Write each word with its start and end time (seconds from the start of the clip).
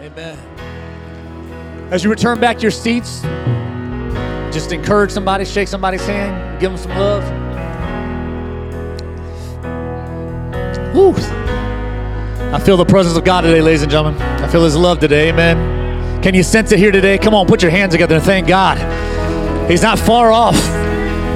Amen. 0.00 0.38
As 1.90 2.04
you 2.04 2.10
return 2.10 2.38
back 2.38 2.56
to 2.56 2.62
your 2.62 2.70
seats, 2.70 3.22
just 4.52 4.72
encourage 4.72 5.10
somebody, 5.10 5.44
shake 5.44 5.68
somebody's 5.68 6.04
hand, 6.06 6.60
give 6.60 6.70
them 6.70 6.78
some 6.78 6.90
love. 6.90 7.24
Woo. 10.94 11.14
I 12.52 12.60
feel 12.60 12.76
the 12.76 12.84
presence 12.84 13.16
of 13.16 13.24
God 13.24 13.40
today, 13.42 13.60
ladies 13.60 13.82
and 13.82 13.90
gentlemen. 13.90 14.20
I 14.20 14.48
feel 14.48 14.64
His 14.64 14.76
love 14.76 14.98
today, 14.98 15.30
amen. 15.30 16.22
Can 16.22 16.34
you 16.34 16.42
sense 16.42 16.72
it 16.72 16.78
here 16.78 16.92
today? 16.92 17.18
Come 17.18 17.34
on, 17.34 17.46
put 17.46 17.62
your 17.62 17.70
hands 17.70 17.92
together 17.92 18.16
and 18.16 18.24
thank 18.24 18.46
God. 18.46 18.78
He's 19.70 19.82
not 19.82 19.98
far 19.98 20.30
off, 20.30 20.56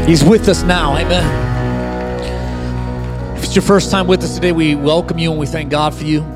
He's 0.07 0.23
with 0.23 0.49
us 0.49 0.63
now, 0.63 0.97
amen. 0.97 1.49
If 3.37 3.45
it's 3.45 3.55
your 3.55 3.63
first 3.63 3.91
time 3.91 4.07
with 4.07 4.23
us 4.23 4.35
today, 4.35 4.53
we 4.53 4.75
welcome 4.75 5.19
you 5.19 5.31
and 5.31 5.41
we 5.41 5.47
thank 5.47 5.71
God 5.71 5.95
for 5.95 6.05
you. 6.05 6.27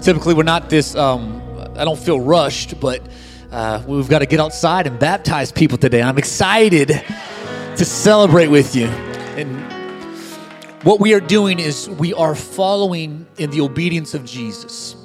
Typically, 0.00 0.34
we're 0.34 0.42
not 0.42 0.70
this, 0.70 0.94
um, 0.94 1.35
I 1.76 1.84
don't 1.84 1.98
feel 1.98 2.18
rushed, 2.18 2.80
but 2.80 3.06
uh, 3.50 3.82
we've 3.86 4.08
got 4.08 4.20
to 4.20 4.26
get 4.26 4.40
outside 4.40 4.86
and 4.86 4.98
baptize 4.98 5.52
people 5.52 5.78
today. 5.78 6.02
I'm 6.02 6.18
excited 6.18 6.88
to 6.88 7.84
celebrate 7.84 8.48
with 8.48 8.74
you. 8.74 8.86
And 8.86 9.60
what 10.82 11.00
we 11.00 11.12
are 11.14 11.20
doing 11.20 11.58
is 11.58 11.88
we 11.88 12.14
are 12.14 12.34
following 12.34 13.26
in 13.38 13.50
the 13.50 13.60
obedience 13.60 14.14
of 14.14 14.24
Jesus. 14.24 14.96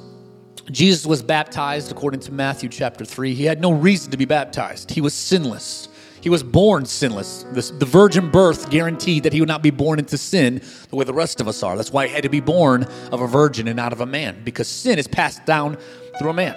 Jesus 0.70 1.04
was 1.04 1.22
baptized 1.22 1.92
according 1.92 2.20
to 2.20 2.32
Matthew 2.32 2.68
chapter 2.68 3.04
3. 3.04 3.34
He 3.34 3.44
had 3.44 3.60
no 3.60 3.72
reason 3.72 4.10
to 4.12 4.16
be 4.16 4.24
baptized, 4.24 4.90
he 4.90 5.00
was 5.00 5.14
sinless. 5.14 5.88
He 6.22 6.28
was 6.28 6.44
born 6.44 6.86
sinless. 6.86 7.42
the 7.52 7.84
virgin 7.84 8.30
birth 8.30 8.70
guaranteed 8.70 9.24
that 9.24 9.32
he 9.32 9.40
would 9.40 9.48
not 9.48 9.60
be 9.60 9.70
born 9.70 9.98
into 9.98 10.16
sin 10.16 10.62
the 10.88 10.94
way 10.94 11.04
the 11.04 11.12
rest 11.12 11.40
of 11.40 11.48
us 11.48 11.64
are. 11.64 11.76
That's 11.76 11.92
why 11.92 12.06
he 12.06 12.14
had 12.14 12.22
to 12.22 12.28
be 12.28 12.38
born 12.38 12.84
of 13.10 13.20
a 13.20 13.26
virgin 13.26 13.66
and 13.66 13.74
not 13.76 13.92
of 13.92 14.00
a 14.00 14.06
man, 14.06 14.40
because 14.44 14.68
sin 14.68 15.00
is 15.00 15.08
passed 15.08 15.44
down 15.46 15.76
through 16.20 16.30
a 16.30 16.34
man. 16.34 16.54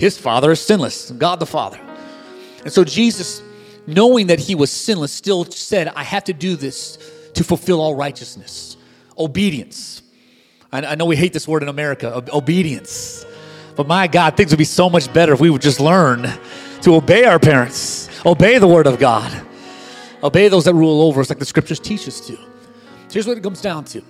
His 0.00 0.16
father 0.16 0.50
is 0.50 0.60
sinless, 0.62 1.10
God 1.10 1.40
the 1.40 1.46
Father. 1.46 1.78
And 2.64 2.72
so 2.72 2.84
Jesus, 2.84 3.42
knowing 3.86 4.28
that 4.28 4.38
he 4.38 4.54
was 4.54 4.70
sinless, 4.70 5.12
still 5.12 5.44
said, 5.44 5.88
I 5.88 6.04
have 6.04 6.24
to 6.24 6.32
do 6.32 6.56
this 6.56 6.96
to 7.34 7.44
fulfill 7.44 7.82
all 7.82 7.94
righteousness. 7.94 8.78
Obedience. 9.18 10.00
I, 10.72 10.86
I 10.86 10.94
know 10.94 11.04
we 11.04 11.16
hate 11.16 11.34
this 11.34 11.46
word 11.46 11.62
in 11.62 11.68
America, 11.68 12.24
obedience. 12.32 13.26
But 13.76 13.88
my 13.88 14.06
God, 14.06 14.38
things 14.38 14.52
would 14.52 14.58
be 14.58 14.64
so 14.64 14.88
much 14.88 15.12
better 15.12 15.34
if 15.34 15.40
we 15.40 15.50
would 15.50 15.60
just 15.60 15.80
learn 15.80 16.26
to 16.80 16.94
obey 16.94 17.26
our 17.26 17.38
parents, 17.38 18.08
obey 18.24 18.56
the 18.56 18.66
word 18.66 18.86
of 18.86 18.98
God, 18.98 19.30
obey 20.22 20.48
those 20.48 20.64
that 20.64 20.72
rule 20.72 21.02
over 21.02 21.20
us 21.20 21.28
like 21.28 21.38
the 21.38 21.44
scriptures 21.44 21.78
teach 21.78 22.08
us 22.08 22.26
to. 22.26 22.38
Here's 23.12 23.26
what 23.26 23.36
it 23.36 23.42
comes 23.42 23.60
down 23.60 23.84
to 23.84 24.02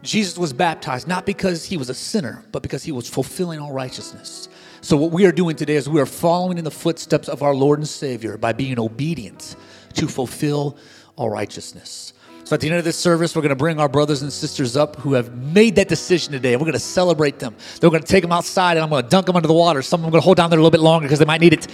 Jesus 0.00 0.38
was 0.38 0.52
baptized 0.52 1.08
not 1.08 1.26
because 1.26 1.64
he 1.64 1.76
was 1.76 1.90
a 1.90 1.94
sinner, 1.94 2.44
but 2.52 2.62
because 2.62 2.84
he 2.84 2.92
was 2.92 3.08
fulfilling 3.08 3.58
all 3.58 3.72
righteousness. 3.72 4.48
So, 4.84 4.98
what 4.98 5.12
we 5.12 5.24
are 5.24 5.32
doing 5.32 5.56
today 5.56 5.76
is 5.76 5.88
we 5.88 5.98
are 5.98 6.04
following 6.04 6.58
in 6.58 6.64
the 6.64 6.70
footsteps 6.70 7.30
of 7.30 7.42
our 7.42 7.54
Lord 7.54 7.78
and 7.78 7.88
Savior 7.88 8.36
by 8.36 8.52
being 8.52 8.78
obedient 8.78 9.56
to 9.94 10.06
fulfill 10.06 10.76
all 11.16 11.30
righteousness. 11.30 12.12
So, 12.44 12.52
at 12.52 12.60
the 12.60 12.68
end 12.68 12.76
of 12.76 12.84
this 12.84 12.98
service, 12.98 13.34
we're 13.34 13.40
going 13.40 13.48
to 13.48 13.56
bring 13.56 13.80
our 13.80 13.88
brothers 13.88 14.20
and 14.20 14.30
sisters 14.30 14.76
up 14.76 14.96
who 14.96 15.14
have 15.14 15.34
made 15.34 15.76
that 15.76 15.88
decision 15.88 16.32
today, 16.32 16.52
and 16.52 16.60
we're 16.60 16.66
going 16.66 16.74
to 16.74 16.78
celebrate 16.78 17.38
them. 17.38 17.56
They're 17.80 17.88
going 17.88 18.02
to 18.02 18.06
take 18.06 18.20
them 18.20 18.30
outside, 18.30 18.76
and 18.76 18.84
I'm 18.84 18.90
going 18.90 19.02
to 19.02 19.08
dunk 19.08 19.24
them 19.24 19.36
under 19.36 19.48
the 19.48 19.54
water. 19.54 19.80
Some 19.80 20.00
of 20.00 20.02
them 20.02 20.08
are 20.08 20.12
going 20.12 20.20
to 20.20 20.24
hold 20.26 20.36
down 20.36 20.50
there 20.50 20.58
a 20.58 20.62
little 20.62 20.70
bit 20.70 20.82
longer 20.82 21.06
because 21.06 21.18
they 21.18 21.24
might 21.24 21.40
need 21.40 21.54
it. 21.54 21.66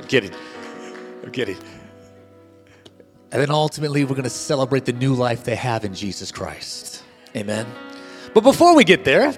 I'm 0.00 0.08
kidding. 0.08 0.32
I'm 1.22 1.30
kidding. 1.30 1.58
And 3.30 3.40
then 3.40 3.52
ultimately, 3.52 4.02
we're 4.02 4.16
going 4.16 4.24
to 4.24 4.28
celebrate 4.28 4.86
the 4.86 4.92
new 4.92 5.14
life 5.14 5.44
they 5.44 5.54
have 5.54 5.84
in 5.84 5.94
Jesus 5.94 6.32
Christ. 6.32 7.04
Amen. 7.36 7.64
But 8.34 8.40
before 8.40 8.74
we 8.74 8.82
get 8.82 9.04
there, 9.04 9.32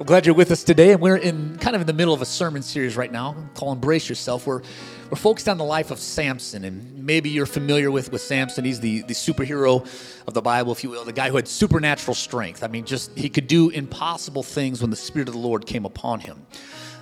I'm 0.00 0.06
glad 0.06 0.26
you're 0.26 0.34
with 0.36 0.52
us 0.52 0.62
today, 0.62 0.92
and 0.92 1.00
we're 1.00 1.16
in 1.16 1.58
kind 1.58 1.74
of 1.74 1.80
in 1.80 1.88
the 1.88 1.92
middle 1.92 2.14
of 2.14 2.22
a 2.22 2.24
sermon 2.24 2.62
series 2.62 2.96
right 2.96 3.10
now 3.10 3.34
called 3.54 3.78
Embrace 3.78 4.08
Yourself. 4.08 4.46
We're, 4.46 4.62
we're 5.10 5.16
focused 5.16 5.48
on 5.48 5.58
the 5.58 5.64
life 5.64 5.90
of 5.90 5.98
Samson, 5.98 6.64
and 6.64 7.04
maybe 7.04 7.30
you're 7.30 7.46
familiar 7.46 7.90
with, 7.90 8.12
with 8.12 8.20
Samson. 8.20 8.64
He's 8.64 8.78
the, 8.78 9.02
the 9.02 9.14
superhero 9.14 9.84
of 10.28 10.34
the 10.34 10.40
Bible, 10.40 10.70
if 10.70 10.84
you 10.84 10.90
will, 10.90 11.04
the 11.04 11.12
guy 11.12 11.30
who 11.30 11.34
had 11.34 11.48
supernatural 11.48 12.14
strength. 12.14 12.62
I 12.62 12.68
mean, 12.68 12.84
just 12.84 13.18
he 13.18 13.28
could 13.28 13.48
do 13.48 13.70
impossible 13.70 14.44
things 14.44 14.80
when 14.80 14.90
the 14.90 14.96
Spirit 14.96 15.26
of 15.26 15.34
the 15.34 15.40
Lord 15.40 15.66
came 15.66 15.84
upon 15.84 16.20
him. 16.20 16.46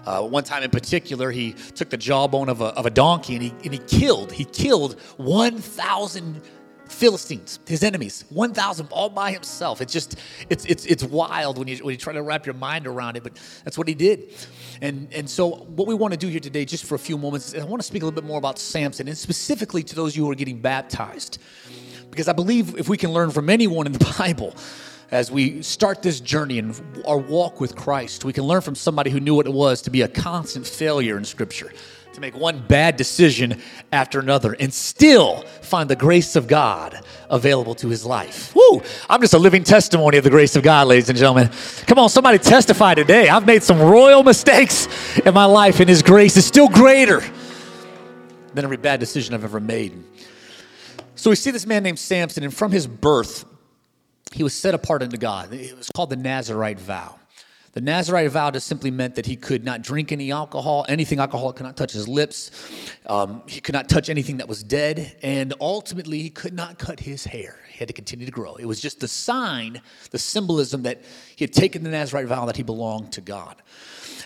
Uh, 0.06 0.22
one 0.22 0.44
time 0.44 0.62
in 0.62 0.70
particular, 0.70 1.30
he 1.30 1.52
took 1.52 1.90
the 1.90 1.98
jawbone 1.98 2.48
of 2.48 2.62
a, 2.62 2.66
of 2.76 2.86
a 2.86 2.90
donkey 2.90 3.34
and 3.34 3.42
he, 3.42 3.50
and 3.62 3.74
he 3.74 3.78
killed, 3.78 4.32
he 4.32 4.46
killed 4.46 4.98
1,000 5.18 6.40
Philistines, 6.88 7.58
his 7.66 7.82
enemies, 7.82 8.24
1,000 8.30 8.88
all 8.90 9.08
by 9.08 9.32
himself. 9.32 9.80
It's 9.80 9.92
just, 9.92 10.16
it's, 10.48 10.64
it's, 10.64 10.86
it's 10.86 11.02
wild 11.02 11.58
when 11.58 11.68
you, 11.68 11.78
when 11.78 11.92
you 11.92 11.98
try 11.98 12.12
to 12.12 12.22
wrap 12.22 12.46
your 12.46 12.54
mind 12.54 12.86
around 12.86 13.16
it, 13.16 13.22
but 13.22 13.38
that's 13.64 13.76
what 13.76 13.88
he 13.88 13.94
did. 13.94 14.32
And, 14.80 15.08
and 15.12 15.28
so, 15.28 15.48
what 15.48 15.88
we 15.88 15.94
want 15.94 16.12
to 16.12 16.18
do 16.18 16.28
here 16.28 16.40
today, 16.40 16.64
just 16.64 16.84
for 16.84 16.94
a 16.94 16.98
few 16.98 17.18
moments, 17.18 17.54
I 17.54 17.64
want 17.64 17.80
to 17.80 17.86
speak 17.86 18.02
a 18.02 18.04
little 18.06 18.20
bit 18.20 18.26
more 18.26 18.38
about 18.38 18.58
Samson, 18.58 19.08
and 19.08 19.16
specifically 19.16 19.82
to 19.82 19.94
those 19.94 20.12
of 20.12 20.16
you 20.16 20.24
who 20.24 20.30
are 20.30 20.36
getting 20.36 20.60
baptized. 20.60 21.38
Because 22.10 22.28
I 22.28 22.32
believe 22.32 22.78
if 22.78 22.88
we 22.88 22.96
can 22.96 23.12
learn 23.12 23.30
from 23.30 23.50
anyone 23.50 23.86
in 23.86 23.92
the 23.92 24.14
Bible, 24.18 24.54
as 25.10 25.30
we 25.30 25.62
start 25.62 26.02
this 26.02 26.20
journey 26.20 26.58
and 26.58 26.80
our 27.06 27.18
walk 27.18 27.60
with 27.60 27.76
Christ, 27.76 28.24
we 28.24 28.32
can 28.32 28.44
learn 28.44 28.60
from 28.60 28.74
somebody 28.74 29.10
who 29.10 29.20
knew 29.20 29.34
what 29.34 29.46
it 29.46 29.52
was 29.52 29.82
to 29.82 29.90
be 29.90 30.02
a 30.02 30.08
constant 30.08 30.66
failure 30.66 31.16
in 31.16 31.24
Scripture 31.24 31.72
to 32.16 32.20
make 32.22 32.34
one 32.34 32.58
bad 32.66 32.96
decision 32.96 33.60
after 33.92 34.18
another 34.18 34.56
and 34.58 34.72
still 34.72 35.42
find 35.60 35.90
the 35.90 35.96
grace 35.96 36.34
of 36.34 36.48
God 36.48 36.98
available 37.28 37.74
to 37.74 37.88
his 37.88 38.06
life. 38.06 38.54
Woo! 38.54 38.80
I'm 39.10 39.20
just 39.20 39.34
a 39.34 39.38
living 39.38 39.62
testimony 39.62 40.16
of 40.16 40.24
the 40.24 40.30
grace 40.30 40.56
of 40.56 40.62
God, 40.62 40.88
ladies 40.88 41.10
and 41.10 41.18
gentlemen. 41.18 41.50
Come 41.86 41.98
on, 41.98 42.08
somebody 42.08 42.38
testify 42.38 42.94
today. 42.94 43.28
I've 43.28 43.44
made 43.44 43.62
some 43.62 43.78
royal 43.78 44.22
mistakes 44.22 44.88
in 45.18 45.34
my 45.34 45.44
life, 45.44 45.78
and 45.78 45.90
his 45.90 46.02
grace 46.02 46.38
is 46.38 46.46
still 46.46 46.70
greater 46.70 47.20
than 48.54 48.64
every 48.64 48.78
bad 48.78 48.98
decision 48.98 49.34
I've 49.34 49.44
ever 49.44 49.60
made. 49.60 50.02
So 51.16 51.28
we 51.28 51.36
see 51.36 51.50
this 51.50 51.66
man 51.66 51.82
named 51.82 51.98
Samson, 51.98 52.44
and 52.44 52.54
from 52.54 52.72
his 52.72 52.86
birth, 52.86 53.44
he 54.32 54.42
was 54.42 54.54
set 54.54 54.72
apart 54.72 55.02
unto 55.02 55.18
God. 55.18 55.52
It 55.52 55.76
was 55.76 55.90
called 55.90 56.08
the 56.08 56.16
Nazarite 56.16 56.80
vow. 56.80 57.18
The 57.76 57.82
Nazarite 57.82 58.30
vow 58.30 58.50
just 58.50 58.68
simply 58.68 58.90
meant 58.90 59.16
that 59.16 59.26
he 59.26 59.36
could 59.36 59.62
not 59.62 59.82
drink 59.82 60.10
any 60.10 60.32
alcohol, 60.32 60.86
anything 60.88 61.18
alcoholic 61.18 61.56
could 61.56 61.66
not 61.66 61.76
touch 61.76 61.92
his 61.92 62.08
lips. 62.08 62.50
Um, 63.04 63.42
he 63.46 63.60
could 63.60 63.74
not 63.74 63.86
touch 63.86 64.08
anything 64.08 64.38
that 64.38 64.48
was 64.48 64.62
dead. 64.62 65.14
And 65.22 65.52
ultimately, 65.60 66.22
he 66.22 66.30
could 66.30 66.54
not 66.54 66.78
cut 66.78 67.00
his 67.00 67.26
hair. 67.26 67.58
He 67.70 67.76
had 67.76 67.88
to 67.88 67.92
continue 67.92 68.24
to 68.24 68.32
grow. 68.32 68.54
It 68.54 68.64
was 68.64 68.80
just 68.80 69.00
the 69.00 69.08
sign, 69.08 69.82
the 70.10 70.18
symbolism 70.18 70.84
that 70.84 71.02
he 71.36 71.44
had 71.44 71.52
taken 71.52 71.84
the 71.84 71.90
Nazarite 71.90 72.28
vow 72.28 72.46
that 72.46 72.56
he 72.56 72.62
belonged 72.62 73.12
to 73.12 73.20
God. 73.20 73.56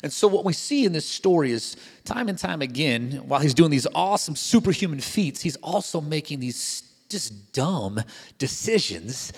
And 0.05 0.13
so, 0.13 0.29
what 0.29 0.45
we 0.45 0.53
see 0.53 0.85
in 0.85 0.93
this 0.93 1.09
story 1.09 1.51
is 1.51 1.77
time 2.05 2.29
and 2.29 2.39
time 2.39 2.63
again, 2.63 3.21
while 3.27 3.41
he's 3.41 3.53
doing 3.53 3.73
these 3.73 3.89
awesome 3.97 4.37
superhuman 4.37 5.01
feats, 5.01 5.41
he's 5.41 5.57
also 5.57 6.01
making 6.01 6.39
these 6.39 6.85
just 7.09 7.53
dumb 7.53 8.01
decisions 8.39 9.33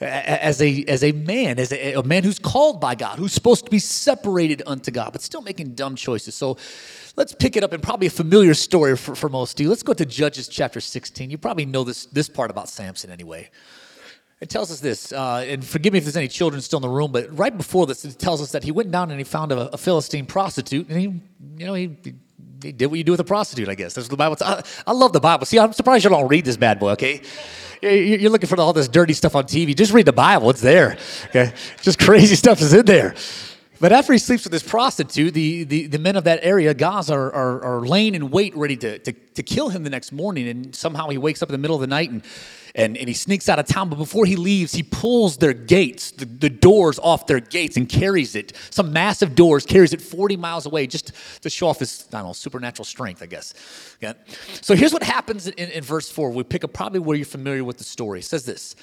as 0.00 0.60
a, 0.60 0.84
as 0.84 1.02
a 1.02 1.12
man, 1.12 1.58
as 1.58 1.72
a, 1.72 1.94
a, 1.94 2.02
man 2.02 2.22
who's 2.22 2.38
called 2.38 2.80
by 2.80 2.94
God, 2.94 3.18
who's 3.18 3.32
supposed 3.32 3.64
to 3.64 3.70
be 3.70 3.78
separated 3.78 4.62
unto 4.66 4.90
God, 4.90 5.12
but 5.12 5.22
still 5.22 5.40
making 5.40 5.74
dumb 5.74 5.96
choices. 5.96 6.34
So 6.34 6.58
let's 7.16 7.34
pick 7.34 7.56
it 7.56 7.64
up 7.64 7.72
in 7.72 7.80
probably 7.80 8.06
a 8.06 8.10
familiar 8.10 8.52
story 8.52 8.96
for, 8.96 9.14
for 9.14 9.30
most 9.30 9.58
of 9.58 9.64
you. 9.64 9.70
Let's 9.70 9.82
go 9.82 9.94
to 9.94 10.04
Judges 10.04 10.48
chapter 10.48 10.80
16. 10.80 11.30
You 11.30 11.38
probably 11.38 11.64
know 11.64 11.82
this, 11.82 12.06
this 12.06 12.28
part 12.28 12.50
about 12.50 12.68
Samson 12.68 13.10
anyway. 13.10 13.50
It 14.38 14.50
tells 14.50 14.70
us 14.70 14.80
this, 14.80 15.12
uh, 15.12 15.46
and 15.48 15.64
forgive 15.64 15.94
me 15.94 15.98
if 15.98 16.04
there's 16.04 16.16
any 16.16 16.28
children 16.28 16.60
still 16.60 16.76
in 16.78 16.82
the 16.82 16.90
room, 16.90 17.10
but 17.10 17.34
right 17.36 17.56
before 17.56 17.86
this, 17.86 18.04
it 18.04 18.18
tells 18.18 18.42
us 18.42 18.52
that 18.52 18.64
he 18.64 18.70
went 18.70 18.90
down 18.90 19.10
and 19.10 19.18
he 19.18 19.24
found 19.24 19.50
a, 19.50 19.72
a 19.72 19.78
Philistine 19.78 20.26
prostitute, 20.26 20.90
and 20.90 20.98
he, 20.98 21.04
you 21.56 21.66
know, 21.66 21.72
he, 21.72 21.96
he 22.04 22.12
did 22.58 22.86
what 22.86 22.98
you 22.98 23.04
do 23.04 23.12
with 23.12 23.20
a 23.20 23.24
prostitute, 23.24 23.68
I 23.68 23.74
guess. 23.74 23.94
That's 23.94 24.06
what 24.06 24.10
the 24.10 24.16
Bible. 24.16 24.36
I, 24.40 24.62
I 24.86 24.92
love 24.92 25.12
the 25.12 25.20
Bible. 25.20 25.46
See, 25.46 25.58
I'm 25.58 25.72
surprised 25.72 26.04
you 26.04 26.10
don't 26.10 26.28
read 26.28 26.44
this 26.44 26.56
bad 26.56 26.78
boy. 26.78 26.92
Okay, 26.92 27.20
eh? 27.82 27.90
you're 27.90 28.30
looking 28.30 28.48
for 28.48 28.60
all 28.60 28.72
this 28.72 28.88
dirty 28.88 29.12
stuff 29.12 29.36
on 29.36 29.44
TV. 29.44 29.74
Just 29.74 29.92
read 29.92 30.06
the 30.06 30.12
Bible, 30.12 30.50
it's 30.50 30.60
there. 30.60 30.98
Okay? 31.26 31.52
Just 31.82 31.98
crazy 31.98 32.34
stuff 32.44 32.60
is 32.60 32.72
in 32.72 32.86
there. 32.86 33.14
But 33.78 33.92
after 33.92 34.12
he 34.12 34.18
sleeps 34.18 34.44
with 34.44 34.52
this 34.52 34.62
prostitute, 34.62 35.34
the, 35.34 35.64
the, 35.64 35.86
the 35.86 35.98
men 35.98 36.16
of 36.16 36.24
that 36.24 36.40
area, 36.42 36.72
Gaza, 36.74 37.14
are, 37.14 37.32
are, 37.32 37.64
are 37.64 37.86
laying 37.86 38.14
in 38.14 38.30
wait 38.30 38.56
ready 38.56 38.76
to, 38.78 38.98
to, 39.00 39.12
to 39.12 39.42
kill 39.42 39.68
him 39.68 39.82
the 39.82 39.90
next 39.90 40.12
morning. 40.12 40.48
And 40.48 40.74
somehow 40.74 41.08
he 41.08 41.18
wakes 41.18 41.42
up 41.42 41.48
in 41.48 41.52
the 41.52 41.58
middle 41.58 41.76
of 41.76 41.80
the 41.80 41.86
night 41.86 42.10
and 42.10 42.22
and, 42.76 42.96
and 42.96 43.08
he 43.08 43.14
sneaks 43.14 43.48
out 43.48 43.58
of 43.58 43.66
town. 43.66 43.88
But 43.88 43.96
before 43.96 44.26
he 44.26 44.36
leaves, 44.36 44.72
he 44.72 44.82
pulls 44.82 45.38
their 45.38 45.54
gates, 45.54 46.12
the, 46.12 46.26
the 46.26 46.50
doors 46.50 46.98
off 46.98 47.26
their 47.26 47.40
gates, 47.40 47.76
and 47.76 47.88
carries 47.88 48.36
it, 48.36 48.52
some 48.70 48.92
massive 48.92 49.34
doors, 49.34 49.64
carries 49.64 49.92
it 49.92 50.00
40 50.00 50.36
miles 50.36 50.66
away 50.66 50.86
just 50.86 51.12
to 51.40 51.50
show 51.50 51.68
off 51.68 51.80
his, 51.80 52.06
I 52.12 52.18
don't 52.18 52.26
know, 52.26 52.32
supernatural 52.34 52.84
strength, 52.84 53.22
I 53.22 53.26
guess. 53.26 53.54
Yeah. 54.00 54.12
So 54.60 54.76
here's 54.76 54.92
what 54.92 55.02
happens 55.02 55.48
in, 55.48 55.70
in 55.70 55.82
verse 55.82 56.10
4. 56.10 56.30
We 56.30 56.44
pick 56.44 56.62
up 56.62 56.74
probably 56.74 57.00
where 57.00 57.16
you're 57.16 57.24
familiar 57.24 57.64
with 57.64 57.78
the 57.78 57.84
story. 57.84 58.20
It 58.20 58.26
says 58.26 58.44
this. 58.44 58.76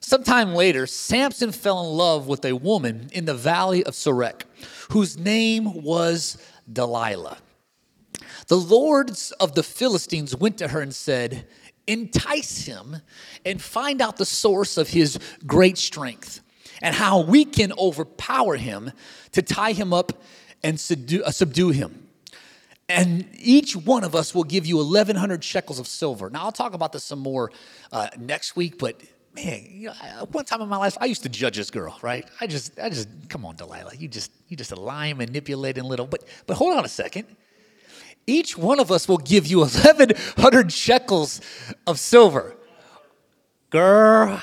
Sometime 0.00 0.54
later, 0.54 0.86
Samson 0.86 1.52
fell 1.52 1.84
in 1.84 1.96
love 1.96 2.26
with 2.26 2.44
a 2.44 2.54
woman 2.54 3.08
in 3.12 3.24
the 3.24 3.34
valley 3.34 3.84
of 3.84 3.94
Sorek, 3.94 4.42
whose 4.90 5.18
name 5.18 5.82
was 5.82 6.38
Delilah. 6.70 7.38
The 8.46 8.56
lords 8.56 9.32
of 9.32 9.54
the 9.54 9.62
Philistines 9.62 10.34
went 10.34 10.58
to 10.58 10.68
her 10.68 10.80
and 10.80 10.94
said, 10.94 11.46
entice 11.86 12.66
him 12.66 12.98
and 13.44 13.60
find 13.60 14.00
out 14.00 14.16
the 14.16 14.24
source 14.24 14.76
of 14.76 14.88
his 14.90 15.18
great 15.46 15.78
strength 15.78 16.40
and 16.80 16.94
how 16.94 17.20
we 17.20 17.44
can 17.44 17.72
overpower 17.78 18.56
him 18.56 18.92
to 19.32 19.42
tie 19.42 19.72
him 19.72 19.92
up 19.92 20.22
and 20.62 20.78
subdue, 20.78 21.24
uh, 21.24 21.30
subdue 21.30 21.70
him. 21.70 22.08
And 22.88 23.28
each 23.34 23.76
one 23.76 24.04
of 24.04 24.14
us 24.14 24.34
will 24.34 24.44
give 24.44 24.64
you 24.64 24.76
1,100 24.76 25.44
shekels 25.44 25.78
of 25.78 25.86
silver. 25.86 26.30
Now, 26.30 26.44
I'll 26.44 26.52
talk 26.52 26.72
about 26.72 26.92
this 26.92 27.04
some 27.04 27.18
more 27.18 27.50
uh, 27.92 28.08
next 28.18 28.56
week, 28.56 28.78
but 28.78 29.00
man, 29.44 29.66
you 29.70 29.88
know, 29.88 29.94
one 30.32 30.44
time 30.44 30.60
in 30.60 30.68
my 30.68 30.76
life, 30.76 30.96
I 31.00 31.06
used 31.06 31.22
to 31.22 31.28
judge 31.28 31.56
this 31.56 31.70
girl, 31.70 31.98
right? 32.02 32.26
I 32.40 32.46
just, 32.46 32.78
I 32.78 32.88
just, 32.88 33.08
come 33.28 33.44
on, 33.44 33.56
Delilah, 33.56 33.94
you 33.96 34.08
just, 34.08 34.32
you 34.48 34.56
just 34.56 34.72
a 34.72 34.76
lying, 34.76 35.16
manipulating 35.16 35.84
little. 35.84 36.06
But, 36.06 36.24
but 36.46 36.56
hold 36.56 36.76
on 36.76 36.84
a 36.84 36.88
second. 36.88 37.26
Each 38.26 38.58
one 38.58 38.80
of 38.80 38.92
us 38.92 39.08
will 39.08 39.18
give 39.18 39.46
you 39.46 39.58
1,100 39.60 40.72
shekels 40.72 41.40
of 41.86 41.98
silver. 41.98 42.56
Girl, 43.70 44.40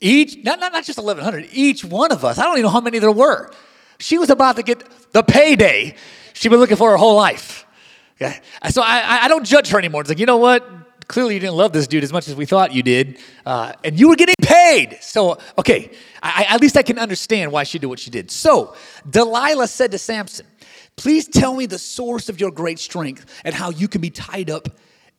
each, 0.00 0.42
not, 0.44 0.60
not, 0.60 0.72
not 0.72 0.84
just 0.84 0.98
1,100, 0.98 1.48
each 1.52 1.84
one 1.84 2.12
of 2.12 2.24
us, 2.24 2.38
I 2.38 2.44
don't 2.44 2.54
even 2.54 2.62
know 2.62 2.70
how 2.70 2.80
many 2.80 2.98
there 2.98 3.12
were. 3.12 3.50
She 3.98 4.18
was 4.18 4.30
about 4.30 4.56
to 4.56 4.62
get 4.62 4.82
the 5.12 5.22
payday 5.22 5.94
she'd 6.32 6.48
been 6.48 6.58
looking 6.58 6.76
for 6.76 6.90
her 6.90 6.96
whole 6.96 7.16
life. 7.16 7.66
Okay? 8.20 8.40
So 8.70 8.82
I, 8.82 9.24
I 9.24 9.28
don't 9.28 9.44
judge 9.44 9.68
her 9.70 9.78
anymore. 9.78 10.00
It's 10.00 10.10
like, 10.10 10.18
you 10.18 10.26
know 10.26 10.38
what? 10.38 10.79
Clearly, 11.10 11.34
you 11.34 11.40
didn't 11.40 11.56
love 11.56 11.72
this 11.72 11.88
dude 11.88 12.04
as 12.04 12.12
much 12.12 12.28
as 12.28 12.36
we 12.36 12.46
thought 12.46 12.72
you 12.72 12.84
did, 12.84 13.18
uh, 13.44 13.72
and 13.82 13.98
you 13.98 14.08
were 14.08 14.14
getting 14.14 14.36
paid. 14.42 14.96
So, 15.00 15.38
okay, 15.58 15.90
I, 16.22 16.46
at 16.48 16.60
least 16.60 16.76
I 16.76 16.82
can 16.84 17.00
understand 17.00 17.50
why 17.50 17.64
she 17.64 17.80
did 17.80 17.88
what 17.88 17.98
she 17.98 18.12
did. 18.12 18.30
So, 18.30 18.76
Delilah 19.10 19.66
said 19.66 19.90
to 19.90 19.98
Samson, 19.98 20.46
Please 20.94 21.26
tell 21.26 21.56
me 21.56 21.66
the 21.66 21.80
source 21.80 22.28
of 22.28 22.38
your 22.38 22.52
great 22.52 22.78
strength 22.78 23.26
and 23.44 23.52
how 23.52 23.70
you 23.70 23.88
can 23.88 24.00
be 24.00 24.10
tied 24.10 24.50
up 24.50 24.68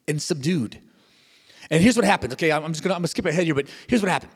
and 0.08 0.22
subdued. 0.22 0.80
And 1.70 1.84
here's 1.84 1.98
what 1.98 2.06
happened. 2.06 2.32
Okay, 2.34 2.54
I'm 2.54 2.72
just 2.72 2.84
gonna, 2.84 2.94
I'm 2.94 3.02
gonna 3.02 3.10
skip 3.10 3.26
ahead 3.26 3.44
here, 3.44 3.56
but 3.56 3.68
here's 3.88 4.02
what 4.02 4.10
happened. 4.10 4.32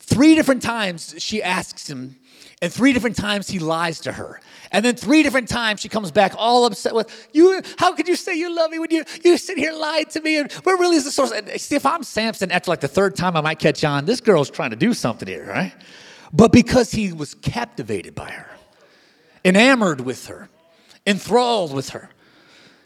Three 0.00 0.34
different 0.34 0.60
times 0.60 1.14
she 1.18 1.40
asks 1.40 1.88
him, 1.88 2.16
and 2.62 2.72
three 2.72 2.92
different 2.92 3.16
times 3.16 3.48
he 3.48 3.58
lies 3.58 4.00
to 4.00 4.12
her. 4.12 4.40
And 4.72 4.84
then 4.84 4.96
three 4.96 5.22
different 5.22 5.48
times 5.48 5.80
she 5.80 5.88
comes 5.88 6.10
back 6.10 6.32
all 6.36 6.64
upset 6.64 6.94
with, 6.94 7.28
You, 7.32 7.60
how 7.78 7.94
could 7.94 8.08
you 8.08 8.16
say 8.16 8.34
you 8.34 8.54
love 8.54 8.70
me 8.70 8.78
when 8.78 8.90
you, 8.90 9.04
you 9.24 9.36
sit 9.36 9.58
here 9.58 9.72
lying 9.72 10.06
to 10.06 10.20
me? 10.20 10.38
And 10.38 10.50
where 10.52 10.76
really 10.76 10.96
is 10.96 11.04
the 11.04 11.10
source? 11.10 11.32
And 11.32 11.48
see, 11.60 11.76
if 11.76 11.84
I'm 11.84 12.02
Samson, 12.02 12.50
after 12.50 12.70
like 12.70 12.80
the 12.80 12.88
third 12.88 13.14
time 13.14 13.36
I 13.36 13.42
might 13.42 13.58
catch 13.58 13.84
on, 13.84 14.06
this 14.06 14.20
girl's 14.20 14.50
trying 14.50 14.70
to 14.70 14.76
do 14.76 14.94
something 14.94 15.28
here, 15.28 15.46
right? 15.46 15.74
But 16.32 16.50
because 16.50 16.90
he 16.90 17.12
was 17.12 17.34
captivated 17.34 18.14
by 18.14 18.30
her, 18.30 18.50
enamored 19.44 20.00
with 20.00 20.26
her, 20.26 20.48
enthralled 21.06 21.74
with 21.74 21.90
her. 21.90 22.10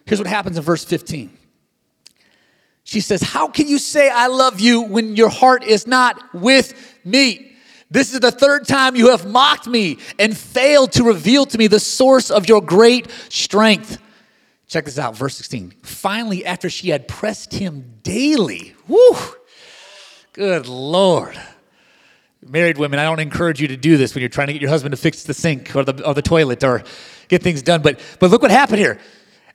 Here's 0.05 0.19
what 0.19 0.27
happens 0.27 0.57
in 0.57 0.63
verse 0.63 0.85
15. 0.85 1.37
She 2.85 3.01
says, 3.01 3.23
How 3.23 3.47
can 3.47 3.69
you 3.69 3.79
say 3.79 4.11
I 4.11 4.27
love 4.27 4.59
you 4.59 4.83
when 4.83 5.15
your 5.15 5.29
heart 5.29 5.63
is 5.63 5.87
not 5.87 6.35
with 6.35 6.99
me? 7.05 7.50
This 7.91 8.15
is 8.15 8.21
the 8.21 8.31
third 8.31 8.69
time 8.69 8.95
you 8.95 9.11
have 9.11 9.27
mocked 9.27 9.67
me 9.67 9.99
and 10.19 10.37
failed 10.37 10.93
to 10.93 11.03
reveal 11.03 11.45
to 11.47 11.59
me 11.59 11.67
the 11.67 11.81
source 11.81 12.31
of 12.31 12.49
your 12.49 12.61
great 12.61 13.11
strength. 13.29 13.99
Check 14.69 14.85
this 14.85 14.99
out, 14.99 15.17
verse 15.17 15.35
16. 15.37 15.75
Finally, 15.83 16.47
after 16.47 16.71
she 16.71 16.91
had 16.91 17.09
pressed 17.09 17.53
him 17.53 17.97
daily, 18.05 18.77
whoo, 18.87 19.17
good 20.33 20.69
Lord. 20.69 21.41
Married 22.47 22.79
women, 22.79 23.01
I 23.01 23.05
don't 23.05 23.19
encourage 23.19 23.61
you 23.61 23.67
to 23.69 23.77
do 23.77 23.97
this 23.97 24.15
when 24.15 24.21
you're 24.23 24.29
trying 24.29 24.47
to 24.47 24.53
get 24.53 24.63
your 24.63 24.71
husband 24.71 24.93
to 24.93 24.97
fix 24.97 25.25
the 25.25 25.35
sink 25.35 25.75
or 25.75 25.83
the, 25.83 26.07
or 26.07 26.15
the 26.15 26.23
toilet 26.23 26.63
or 26.63 26.85
get 27.27 27.43
things 27.43 27.63
done. 27.63 27.83
But, 27.83 27.99
but 28.21 28.31
look 28.31 28.41
what 28.41 28.53
happened 28.53 28.79
here. 28.79 29.01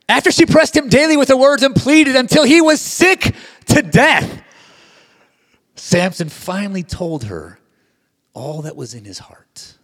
After 0.08 0.30
she 0.30 0.44
pressed 0.44 0.76
him 0.76 0.88
daily 0.88 1.16
with 1.16 1.28
her 1.28 1.36
words 1.36 1.62
and 1.62 1.74
pleaded 1.74 2.14
until 2.14 2.44
he 2.44 2.60
was 2.60 2.82
sick 2.82 3.34
to 3.66 3.80
death, 3.80 4.42
Samson 5.74 6.28
finally 6.28 6.82
told 6.82 7.24
her 7.24 7.58
all 8.36 8.62
that 8.62 8.76
was 8.76 8.92
in 8.92 9.04
his 9.04 9.18
heart. 9.18 9.74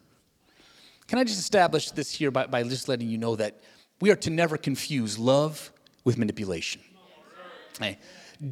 Can 1.09 1.19
I 1.19 1.25
just 1.25 1.41
establish 1.41 1.91
this 1.91 2.13
here 2.13 2.31
by, 2.31 2.47
by 2.47 2.63
just 2.63 2.87
letting 2.87 3.09
you 3.09 3.17
know 3.17 3.35
that 3.37 3.59
we 4.01 4.11
are 4.11 4.17
to 4.17 4.31
never 4.31 4.59
confuse 4.59 5.19
love 5.19 5.73
with 6.05 6.19
manipulation? 6.19 6.83
Hey, 7.81 7.99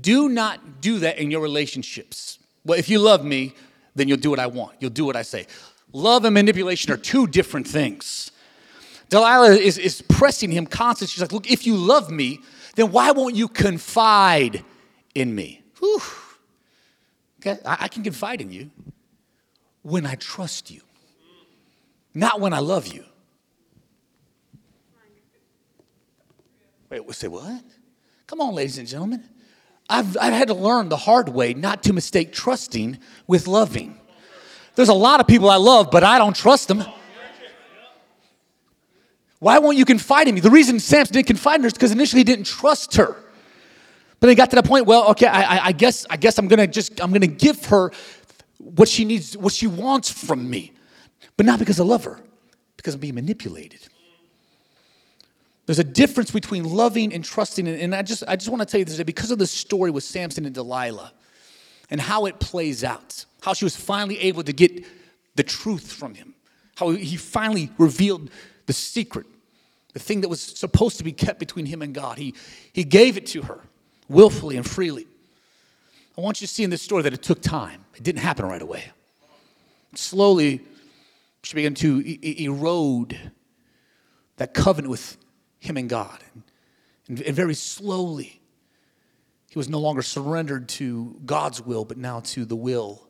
do 0.01 0.31
not 0.31 0.81
do 0.81 1.01
that 1.01 1.19
in 1.19 1.31
your 1.31 1.43
relationships. 1.43 2.39
Well, 2.65 2.79
if 2.79 2.89
you 2.89 2.99
love 2.99 3.25
me, 3.25 3.55
then 3.95 4.09
you'll 4.09 4.17
do 4.17 4.31
what 4.31 4.39
I 4.39 4.47
want, 4.47 4.77
you'll 4.81 4.91
do 4.91 5.05
what 5.05 5.17
I 5.17 5.23
say. 5.23 5.47
Love 5.93 6.25
and 6.25 6.33
manipulation 6.33 6.91
are 6.93 6.97
two 6.97 7.27
different 7.27 7.69
things. 7.69 8.31
Delilah 9.11 9.51
is, 9.51 9.77
is 9.77 10.03
pressing 10.03 10.51
him 10.51 10.67
constantly. 10.67 11.11
She's 11.11 11.21
like, 11.21 11.33
Look, 11.33 11.51
if 11.51 11.67
you 11.67 11.77
love 11.77 12.11
me, 12.11 12.39
then 12.77 12.91
why 12.91 13.11
won't 13.11 13.35
you 13.35 13.49
confide 13.49 14.65
in 15.15 15.35
me? 15.35 15.63
Whew. 15.81 16.01
Okay, 17.41 17.59
I, 17.67 17.79
I 17.81 17.89
can 17.89 18.03
confide 18.03 18.41
in 18.41 18.53
you 18.53 18.71
when 19.83 20.07
I 20.07 20.15
trust 20.15 20.71
you, 20.71 20.81
not 22.15 22.41
when 22.41 22.53
I 22.53 22.59
love 22.59 22.87
you. 22.87 23.05
Wait, 26.91 27.07
we 27.07 27.13
say 27.13 27.29
what? 27.29 27.63
Come 28.27 28.41
on, 28.41 28.55
ladies 28.55 28.79
and 28.79 28.87
gentlemen. 28.87 29.25
I've, 29.89 30.17
I've 30.17 30.33
had 30.33 30.49
to 30.49 30.55
learn 30.55 30.89
the 30.89 30.97
hard 30.97 31.29
way 31.29 31.55
not 31.55 31.83
to 31.85 31.93
mistake 31.93 32.33
trusting 32.33 32.99
with 33.27 33.47
loving. 33.47 33.99
There's 34.77 34.89
a 34.89 34.95
lot 34.95 35.21
of 35.21 35.27
people 35.27 35.51
I 35.51 35.57
love, 35.57 35.91
but 35.91 36.05
I 36.05 36.19
don't 36.19 36.35
trust 36.35 36.69
them. 36.69 36.85
Why 39.41 39.59
won't 39.59 39.77
you 39.77 39.85
confide 39.85 40.29
in 40.29 40.35
me? 40.35 40.41
The 40.41 40.51
reason 40.51 40.79
Samson 40.79 41.15
didn't 41.15 41.27
confide 41.27 41.57
in 41.57 41.63
her 41.63 41.67
is 41.69 41.73
because 41.73 41.93
initially 41.93 42.21
he 42.21 42.25
didn't 42.25 42.45
trust 42.45 42.97
her. 42.97 43.17
But 44.21 44.29
he 44.29 44.35
got 44.35 44.51
to 44.51 44.57
the 44.57 44.63
point, 44.63 44.85
well, 44.85 45.09
okay, 45.11 45.27
I, 45.27 45.69
I 45.69 45.73
guess 45.73 46.05
I 46.11 46.19
guess 46.19 46.39
I'm 46.39 46.47
gonna 46.47 46.67
just 46.67 47.03
I'm 47.03 47.11
gonna 47.11 47.27
give 47.27 47.65
her 47.67 47.91
what 48.63 48.89
she 48.89 49.05
needs, 49.05 49.37
what 49.37 49.53
she 49.53 49.67
wants 49.67 50.11
from 50.11 50.49
me. 50.49 50.73
But 51.37 51.47
not 51.47 51.59
because 51.59 51.81
I 51.81 51.85
love 51.85 52.05
her, 52.05 52.21
because 52.77 52.95
I'm 52.95 53.01
being 53.01 53.15
manipulated. 53.15 53.81
There's 55.67 55.79
a 55.79 55.85
difference 55.85 56.31
between 56.31 56.65
loving 56.65 57.15
and 57.15 57.25
trusting. 57.25 57.69
And 57.69 57.95
I 57.95 58.03
just, 58.03 58.25
I 58.27 58.37
just 58.37 58.49
want 58.49 58.61
to 58.61 58.67
tell 58.67 58.81
you 58.81 58.85
this 58.85 58.95
today 58.95 59.05
because 59.05 59.31
of 59.31 59.39
the 59.39 59.47
story 59.47 59.91
with 59.91 60.05
Samson 60.05 60.45
and 60.45 60.55
Delilah 60.55 61.13
and 61.91 62.01
how 62.01 62.27
it 62.27 62.41
plays 62.41 62.83
out, 62.83 63.25
how 63.43 63.53
she 63.53 63.65
was 63.65 63.77
finally 63.77 64.19
able 64.19 64.43
to 64.43 64.53
get 64.53 64.85
the 65.37 65.43
truth 65.43 65.93
from 65.93 66.15
him, 66.15 66.35
how 66.75 66.91
he 66.91 67.17
finally 67.17 67.71
revealed 67.79 68.31
the 68.67 68.73
secret, 68.73 69.27
the 69.93 69.99
thing 69.99 70.21
that 70.23 70.29
was 70.29 70.41
supposed 70.41 70.99
to 70.99 71.05
be 71.05 71.13
kept 71.13 71.39
between 71.39 71.67
him 71.67 71.83
and 71.83 71.95
God. 71.95 72.19
He, 72.19 72.35
he 72.73 72.85
gave 72.85 73.17
it 73.17 73.27
to 73.27 73.43
her 73.43 73.61
willfully 74.09 74.57
and 74.57 74.69
freely. 74.69 75.07
I 76.19 76.21
want 76.21 76.41
you 76.41 76.47
to 76.47 76.53
see 76.53 76.65
in 76.65 76.71
this 76.71 76.83
story 76.83 77.03
that 77.05 77.15
it 77.15 77.23
took 77.23 77.41
time. 77.41 77.80
It 78.01 78.05
didn't 78.05 78.23
happen 78.23 78.47
right 78.47 78.63
away. 78.63 78.85
Slowly, 79.95 80.63
she 81.43 81.55
began 81.55 81.75
to 81.75 82.03
e- 82.03 82.45
erode 82.45 83.33
that 84.39 84.55
covenant 84.55 84.91
with 84.91 85.19
him 85.59 85.77
and 85.77 85.87
God. 85.87 86.19
And, 87.09 87.21
and, 87.21 87.37
very 87.37 87.53
slowly, 87.53 88.41
he 89.51 89.59
was 89.59 89.69
no 89.69 89.79
longer 89.79 90.01
surrendered 90.01 90.71
to 90.71 91.21
God's 91.27 91.61
will, 91.61 91.85
but 91.85 91.99
now 91.99 92.21
to 92.21 92.47
the 92.47 92.57
will 92.57 93.07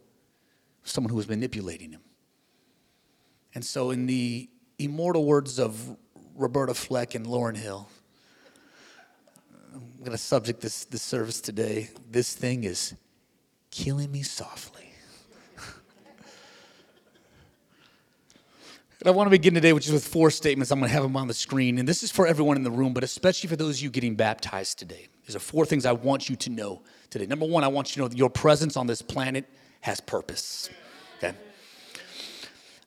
of 0.83 0.91
someone 0.91 1.11
who 1.11 1.17
was 1.17 1.29
manipulating 1.29 1.93
him. 1.93 2.03
And 3.55 3.65
so, 3.65 3.93
in 3.93 4.07
the 4.07 4.51
immortal 4.81 5.25
words 5.25 5.61
of 5.61 5.97
Roberta 6.35 6.75
Flack 6.75 7.15
and 7.15 7.27
Lauryn 7.27 7.57
Hill, 7.57 7.89
I'm 9.73 9.99
going 10.01 10.11
to 10.11 10.19
subject 10.19 10.61
this, 10.61 10.85
this 10.87 11.03
service 11.03 11.41
today. 11.41 11.91
This 12.11 12.35
thing 12.35 12.65
is 12.65 12.97
killing 13.71 14.11
me 14.11 14.23
softly. 14.23 14.93
and 19.01 19.09
I 19.09 19.11
want 19.11 19.27
to 19.27 19.31
begin 19.31 19.55
today 19.55 19.73
which 19.73 19.87
is 19.87 19.93
with 19.93 20.07
four 20.07 20.31
statements. 20.31 20.71
I'm 20.71 20.79
going 20.79 20.89
to 20.89 20.95
have 20.95 21.03
them 21.03 21.17
on 21.17 21.29
the 21.29 21.35
screen. 21.35 21.79
And 21.79 21.89
this 21.89 22.03
is 22.03 22.11
for 22.11 22.27
everyone 22.27 22.57
in 22.57 22.63
the 22.63 22.71
room, 22.71 22.93
but 22.93 23.05
especially 23.05 23.49
for 23.49 23.57
those 23.57 23.79
of 23.79 23.83
you 23.83 23.91
getting 23.91 24.15
baptized 24.15 24.79
today. 24.79 25.09
These 25.27 25.37
are 25.37 25.41
four 25.41 25.65
things 25.65 25.87
I 25.87 25.93
want 25.93 26.29
you 26.29 26.37
to 26.37 26.51
know 26.51 26.83
today. 27.11 27.27
Number 27.27 27.47
one, 27.47 27.65
I 27.65 27.69
want 27.69 27.91
you 27.91 27.95
to 27.95 28.01
know 28.01 28.09
that 28.09 28.19
your 28.19 28.31
presence 28.31 28.77
on 28.77 28.87
this 28.87 29.03
planet 29.03 29.49
has 29.81 30.01
purpose. 30.01 30.71
Okay? 31.19 31.35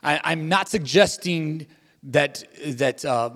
I, 0.03 0.33
am 0.33 0.49
not 0.49 0.67
suggesting 0.69 1.67
that, 2.03 2.43
that, 2.65 3.05
uh, 3.05 3.31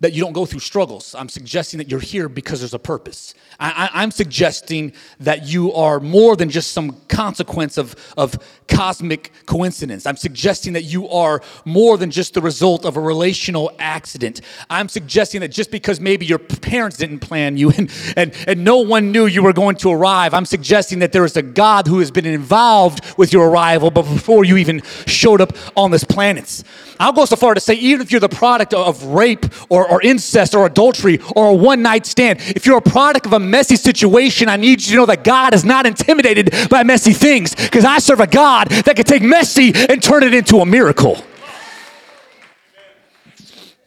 that 0.00 0.12
you 0.12 0.22
don't 0.22 0.32
go 0.32 0.44
through 0.44 0.60
struggles. 0.60 1.14
I'm 1.14 1.28
suggesting 1.28 1.78
that 1.78 1.90
you're 1.90 2.00
here 2.00 2.28
because 2.28 2.60
there's 2.60 2.74
a 2.74 2.78
purpose. 2.78 3.34
I, 3.60 4.02
am 4.02 4.10
suggesting 4.10 4.92
that 5.20 5.46
you 5.46 5.72
are 5.72 6.00
more 6.00 6.36
than 6.36 6.50
just 6.50 6.72
some 6.72 7.00
consequence 7.08 7.78
of, 7.78 7.94
of 8.16 8.36
cosmic 8.66 9.30
coincidence. 9.46 10.06
I'm 10.06 10.16
suggesting 10.16 10.72
that 10.72 10.82
you 10.82 11.08
are 11.08 11.40
more 11.64 11.96
than 11.96 12.10
just 12.10 12.34
the 12.34 12.40
result 12.40 12.84
of 12.84 12.96
a 12.96 13.00
relational 13.00 13.70
accident. 13.78 14.40
I'm 14.68 14.88
suggesting 14.88 15.40
that 15.42 15.48
just 15.48 15.70
because 15.70 16.00
maybe 16.00 16.26
your 16.26 16.38
parents 16.38 16.96
didn't 16.96 17.20
plan 17.20 17.56
you 17.56 17.70
and, 17.76 17.90
and, 18.16 18.34
and 18.46 18.64
no 18.64 18.78
one 18.78 19.12
knew 19.12 19.26
you 19.26 19.42
were 19.42 19.52
going 19.52 19.76
to 19.76 19.90
arrive, 19.90 20.34
I'm 20.34 20.46
suggesting 20.46 20.98
that 20.98 21.12
there 21.12 21.24
is 21.24 21.36
a 21.36 21.42
God 21.42 21.86
who 21.86 22.00
has 22.00 22.10
been 22.10 22.26
involved 22.26 23.16
with 23.16 23.32
your 23.32 23.48
arrival 23.48 23.90
but 23.90 24.02
before 24.02 24.44
you 24.44 24.56
even 24.56 24.82
showed 25.06 25.40
up 25.40 25.52
on 25.76 25.90
this 25.90 26.04
planet. 26.04 26.62
I'll 26.98 27.12
go 27.12 27.24
so 27.24 27.36
far 27.36 27.54
to 27.54 27.60
say, 27.60 27.74
even 27.74 28.02
if 28.02 28.10
you're 28.10 28.20
the 28.20 28.28
product 28.28 28.74
of 28.74 29.02
rape 29.04 29.46
or, 29.84 29.90
or 29.90 30.02
incest 30.02 30.54
or 30.54 30.66
adultery 30.66 31.18
or 31.36 31.48
a 31.48 31.54
one 31.54 31.82
night 31.82 32.06
stand, 32.06 32.40
if 32.40 32.66
you're 32.66 32.78
a 32.78 32.82
product 32.82 33.26
of 33.26 33.32
a 33.32 33.40
messy 33.40 33.76
situation, 33.76 34.48
I 34.48 34.56
need 34.56 34.82
you 34.82 34.92
to 34.92 34.96
know 34.96 35.06
that 35.06 35.24
God 35.24 35.54
is 35.54 35.64
not 35.64 35.86
intimidated 35.86 36.54
by 36.70 36.82
messy 36.82 37.12
things 37.12 37.54
because 37.54 37.84
I 37.84 37.98
serve 37.98 38.20
a 38.20 38.26
God 38.26 38.68
that 38.68 38.96
can 38.96 39.04
take 39.04 39.22
messy 39.22 39.72
and 39.74 40.02
turn 40.02 40.22
it 40.22 40.34
into 40.34 40.58
a 40.58 40.66
miracle. 40.66 41.22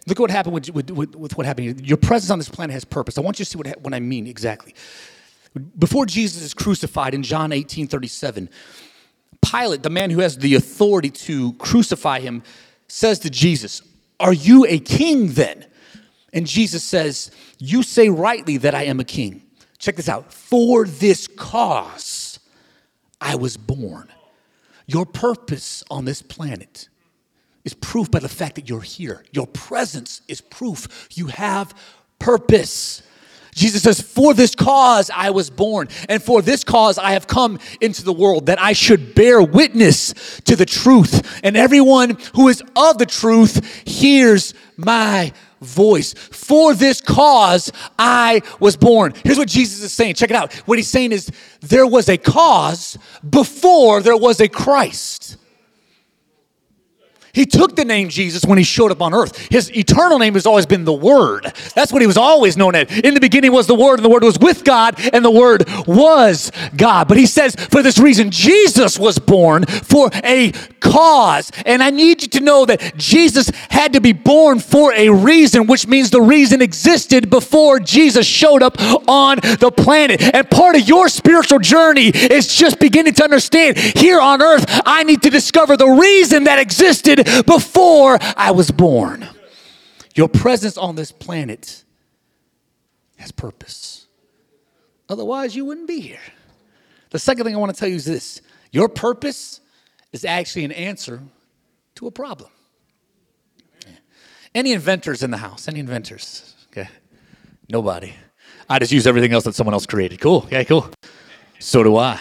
Look 0.08 0.20
at 0.20 0.22
what 0.22 0.32
happened 0.32 0.54
with, 0.54 0.70
with, 0.70 0.90
with, 0.90 1.16
with 1.16 1.38
what 1.38 1.46
happened. 1.46 1.86
Your 1.86 1.98
presence 1.98 2.32
on 2.32 2.40
this 2.40 2.48
planet 2.48 2.74
has 2.74 2.86
purpose. 2.86 3.18
I 3.18 3.22
want 3.22 3.40
you 3.40 3.46
to 3.46 3.52
see 3.52 3.58
what, 3.58 3.82
what 3.82 3.94
I 3.94 4.00
mean 4.00 4.26
exactly. 4.26 4.74
Before 5.78 6.06
Jesus 6.06 6.42
is 6.44 6.54
crucified 6.54 7.14
in 7.14 7.24
John 7.24 7.52
18 7.52 7.88
37, 7.88 8.50
Pilate, 9.42 9.84
the 9.84 9.90
man 9.90 10.10
who 10.10 10.20
has 10.20 10.38
the 10.38 10.56
authority 10.56 11.10
to 11.10 11.54
crucify 11.54 12.20
him, 12.20 12.44
says 12.88 13.20
to 13.20 13.30
Jesus, 13.30 13.82
Are 14.20 14.34
you 14.34 14.66
a 14.66 14.80
king 14.80 15.34
then? 15.34 15.66
And 16.38 16.46
Jesus 16.46 16.84
says, 16.84 17.32
You 17.58 17.82
say 17.82 18.10
rightly 18.10 18.58
that 18.58 18.76
I 18.76 18.84
am 18.84 19.00
a 19.00 19.04
king. 19.04 19.42
Check 19.80 19.96
this 19.96 20.08
out. 20.08 20.32
For 20.32 20.86
this 20.86 21.26
cause 21.26 22.40
I 23.20 23.34
was 23.38 23.58
born. 23.58 24.08
Your 24.86 25.08
purpose 25.08 25.84
on 25.90 26.06
this 26.06 26.22
planet 26.22 26.90
is 27.66 27.74
proof 27.74 28.12
by 28.12 28.20
the 28.20 28.30
fact 28.30 28.54
that 28.54 28.70
you're 28.70 28.82
here. 28.82 29.26
Your 29.32 29.48
presence 29.48 30.22
is 30.28 30.40
proof 30.40 31.08
you 31.16 31.26
have 31.26 31.74
purpose. 32.20 33.02
Jesus 33.56 33.82
says, 33.82 34.00
For 34.00 34.36
this 34.36 34.54
cause 34.54 35.10
I 35.10 35.32
was 35.32 35.50
born, 35.50 35.88
and 36.08 36.22
for 36.22 36.44
this 36.44 36.64
cause 36.64 37.00
I 37.00 37.14
have 37.14 37.26
come 37.26 37.58
into 37.82 38.04
the 38.04 38.14
world, 38.14 38.46
that 38.46 38.62
I 38.62 38.74
should 38.74 39.16
bear 39.16 39.42
witness 39.42 40.14
to 40.42 40.56
the 40.56 40.68
truth. 40.68 41.42
And 41.44 41.58
everyone 41.58 42.20
who 42.36 42.48
is 42.48 42.62
of 42.76 43.00
the 43.00 43.08
truth 43.08 43.88
hears 43.88 44.54
my 44.78 45.34
voice. 45.62 46.14
For 46.14 46.74
this 46.74 47.02
cause 47.02 47.72
I 47.98 48.42
was 48.60 48.78
born. 48.78 49.14
Here's 49.24 49.38
what 49.38 49.48
Jesus 49.48 49.82
is 49.82 49.94
saying. 49.94 50.16
Check 50.16 50.30
it 50.30 50.36
out. 50.36 50.54
What 50.68 50.78
he's 50.78 50.90
saying 50.90 51.12
is, 51.12 51.32
there 51.62 51.88
was 51.88 52.10
a 52.10 52.18
cause 52.18 52.98
before 53.28 54.02
there 54.02 54.18
was 54.18 54.40
a 54.40 54.48
Christ. 54.48 55.38
He 57.38 57.46
took 57.46 57.76
the 57.76 57.86
name 57.86 58.10
Jesus 58.10 58.44
when 58.46 58.58
he 58.58 58.64
showed 58.64 58.92
up 58.92 59.00
on 59.00 59.14
earth. 59.14 59.38
His 59.52 59.72
eternal 59.78 60.18
name 60.18 60.34
has 60.34 60.48
always 60.48 60.66
been 60.66 60.86
the 60.86 60.92
Word. 60.92 61.54
That's 61.76 61.94
what 61.94 62.02
he 62.02 62.08
was 62.08 62.18
always 62.18 62.58
known 62.58 62.74
as. 62.74 62.90
In 62.98 63.14
the 63.14 63.20
beginning 63.20 63.52
was 63.52 63.68
the 63.68 63.76
Word, 63.76 64.00
and 64.00 64.06
the 64.06 64.10
Word 64.10 64.24
was 64.24 64.40
with 64.40 64.64
God, 64.64 64.96
and 65.14 65.24
the 65.24 65.30
Word 65.30 65.70
was 65.86 66.52
God. 66.76 67.08
But 67.08 67.18
he 67.18 67.28
says, 67.28 67.54
for 67.56 67.84
this 67.84 68.00
reason, 68.00 68.32
Jesus 68.32 68.98
was 68.98 69.20
born 69.20 69.66
for 69.68 70.10
a 70.24 70.52
cause. 70.80 71.52
And 71.64 71.84
I 71.84 71.92
need 71.92 72.24
you 72.24 72.28
to 72.30 72.40
know 72.40 72.66
that 72.66 72.98
Jesus 72.98 73.52
had 73.70 73.94
to 73.94 74.02
be 74.02 74.14
born 74.14 74.60
for 74.60 74.92
a 74.94 75.10
reason, 75.10 75.68
which 75.68 75.86
means 75.86 76.10
the 76.10 76.22
reason 76.22 76.64
existed 76.64 77.30
before 77.30 77.80
Jesus 77.80 78.26
showed 78.26 78.64
up 78.64 78.78
on 79.08 79.38
the 79.60 79.72
planet. 79.72 80.24
And 80.34 80.50
part 80.50 80.76
of 80.76 80.88
your 80.88 81.08
spiritual 81.08 81.60
journey 81.60 82.08
is 82.08 82.56
just 82.56 82.80
beginning 82.80 83.14
to 83.14 83.24
understand 83.24 83.78
here 83.78 84.20
on 84.20 84.42
earth, 84.42 84.66
I 84.88 85.04
need 85.04 85.22
to 85.22 85.30
discover 85.30 85.78
the 85.78 85.88
reason 85.88 86.46
that 86.46 86.58
existed 86.58 87.27
before 87.46 88.18
I 88.36 88.52
was 88.52 88.72
born. 88.72 89.28
Your 90.16 90.28
presence 90.28 90.78
on 90.78 90.96
this 90.96 91.12
planet 91.12 91.84
has 93.18 93.32
purpose. 93.32 94.08
Otherwise, 95.10 95.56
you 95.56 95.66
wouldn't 95.66 95.88
be 95.88 96.00
here. 96.00 96.20
The 97.12 97.20
second 97.20 97.46
thing 97.46 97.56
I 97.56 97.60
want 97.60 97.74
to 97.74 97.80
tell 97.80 97.90
you 97.90 97.96
is 97.96 98.06
this 98.06 98.42
your 98.72 98.90
purpose 98.90 99.62
is 100.12 100.26
actually 100.26 100.66
an 100.66 100.72
answer 100.72 101.22
to 101.96 102.08
a 102.08 102.12
problem. 102.12 102.50
Any 104.54 104.74
inventors 104.74 105.24
in 105.24 105.32
the 105.32 105.38
house? 105.38 105.68
Any 105.68 105.80
inventors? 105.80 106.56
Okay. 106.72 106.90
Nobody. 107.70 108.14
I 108.70 108.80
just 108.80 108.92
use 108.92 109.08
everything 109.08 109.34
else 109.34 109.44
that 109.44 109.56
someone 109.56 109.74
else 109.74 109.86
created. 109.86 110.20
Cool. 110.20 110.44
Okay, 110.48 110.66
cool. 110.66 110.90
So 111.60 111.84
do 111.84 111.98
I. 111.98 112.20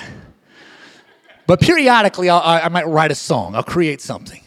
But 1.46 1.60
periodically, 1.60 2.28
I'll, 2.28 2.42
I 2.42 2.68
might 2.68 2.86
write 2.86 3.10
a 3.10 3.14
song. 3.14 3.54
I'll 3.54 3.62
create 3.62 4.00
something. 4.00 4.42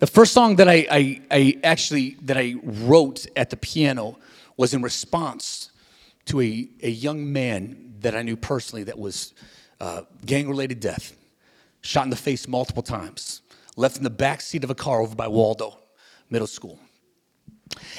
The 0.00 0.06
first 0.06 0.32
song 0.32 0.56
that 0.56 0.66
I, 0.66 0.86
I, 0.90 1.20
I, 1.30 1.58
actually 1.62 2.16
that 2.22 2.38
I 2.38 2.54
wrote 2.62 3.26
at 3.36 3.50
the 3.50 3.56
piano 3.58 4.16
was 4.56 4.72
in 4.72 4.80
response 4.80 5.70
to 6.24 6.40
a, 6.40 6.70
a 6.82 6.88
young 6.88 7.30
man 7.30 7.96
that 8.00 8.16
I 8.16 8.22
knew 8.22 8.34
personally 8.34 8.84
that 8.84 8.98
was 8.98 9.34
uh, 9.78 10.02
gang-related 10.24 10.80
death, 10.80 11.14
shot 11.82 12.04
in 12.04 12.10
the 12.10 12.16
face 12.16 12.48
multiple 12.48 12.82
times, 12.82 13.42
left 13.76 13.98
in 13.98 14.02
the 14.02 14.08
back 14.08 14.40
seat 14.40 14.64
of 14.64 14.70
a 14.70 14.74
car 14.74 15.02
over 15.02 15.14
by 15.14 15.28
Waldo 15.28 15.78
Middle 16.30 16.46
School. 16.46 16.78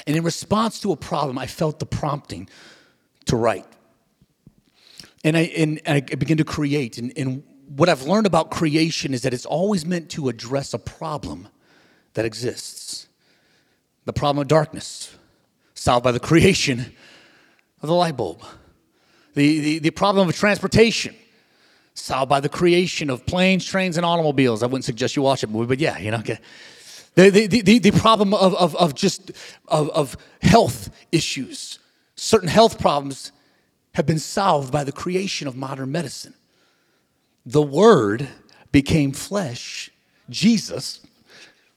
And 0.04 0.16
in 0.16 0.24
response 0.24 0.80
to 0.80 0.90
a 0.90 0.96
problem, 0.96 1.38
I 1.38 1.46
felt 1.46 1.78
the 1.78 1.86
prompting 1.86 2.48
to 3.26 3.36
write. 3.36 3.66
And 5.22 5.36
I, 5.36 5.42
and 5.56 5.80
I 5.86 6.00
began 6.00 6.38
to 6.38 6.44
create. 6.44 6.98
And, 6.98 7.12
and 7.16 7.44
what 7.68 7.88
I've 7.88 8.02
learned 8.02 8.26
about 8.26 8.50
creation 8.50 9.14
is 9.14 9.22
that 9.22 9.32
it's 9.32 9.46
always 9.46 9.86
meant 9.86 10.10
to 10.10 10.28
address 10.28 10.74
a 10.74 10.80
problem 10.80 11.46
that 12.14 12.24
exists. 12.24 13.06
The 14.04 14.12
problem 14.12 14.42
of 14.42 14.48
darkness, 14.48 15.14
solved 15.74 16.04
by 16.04 16.12
the 16.12 16.20
creation 16.20 16.92
of 17.80 17.88
the 17.88 17.94
light 17.94 18.16
bulb. 18.16 18.42
The, 19.34 19.60
the, 19.60 19.78
the 19.78 19.90
problem 19.90 20.28
of 20.28 20.36
transportation, 20.36 21.14
solved 21.94 22.28
by 22.28 22.40
the 22.40 22.48
creation 22.48 23.10
of 23.10 23.24
planes, 23.26 23.64
trains, 23.64 23.96
and 23.96 24.04
automobiles. 24.04 24.62
I 24.62 24.66
wouldn't 24.66 24.84
suggest 24.84 25.16
you 25.16 25.22
watch 25.22 25.42
it, 25.42 25.46
but 25.46 25.78
yeah, 25.78 25.98
you 25.98 26.10
know. 26.10 26.18
Okay. 26.18 26.38
The, 27.14 27.28
the, 27.28 27.46
the, 27.46 27.78
the 27.78 27.90
problem 27.90 28.32
of, 28.32 28.54
of, 28.54 28.74
of 28.76 28.94
just 28.94 29.32
of, 29.68 29.90
of 29.90 30.16
health 30.40 30.90
issues, 31.12 31.78
certain 32.16 32.48
health 32.48 32.78
problems 32.78 33.32
have 33.94 34.06
been 34.06 34.18
solved 34.18 34.72
by 34.72 34.84
the 34.84 34.92
creation 34.92 35.46
of 35.46 35.54
modern 35.54 35.92
medicine. 35.92 36.34
The 37.44 37.60
Word 37.60 38.28
became 38.70 39.12
flesh, 39.12 39.90
Jesus, 40.30 41.00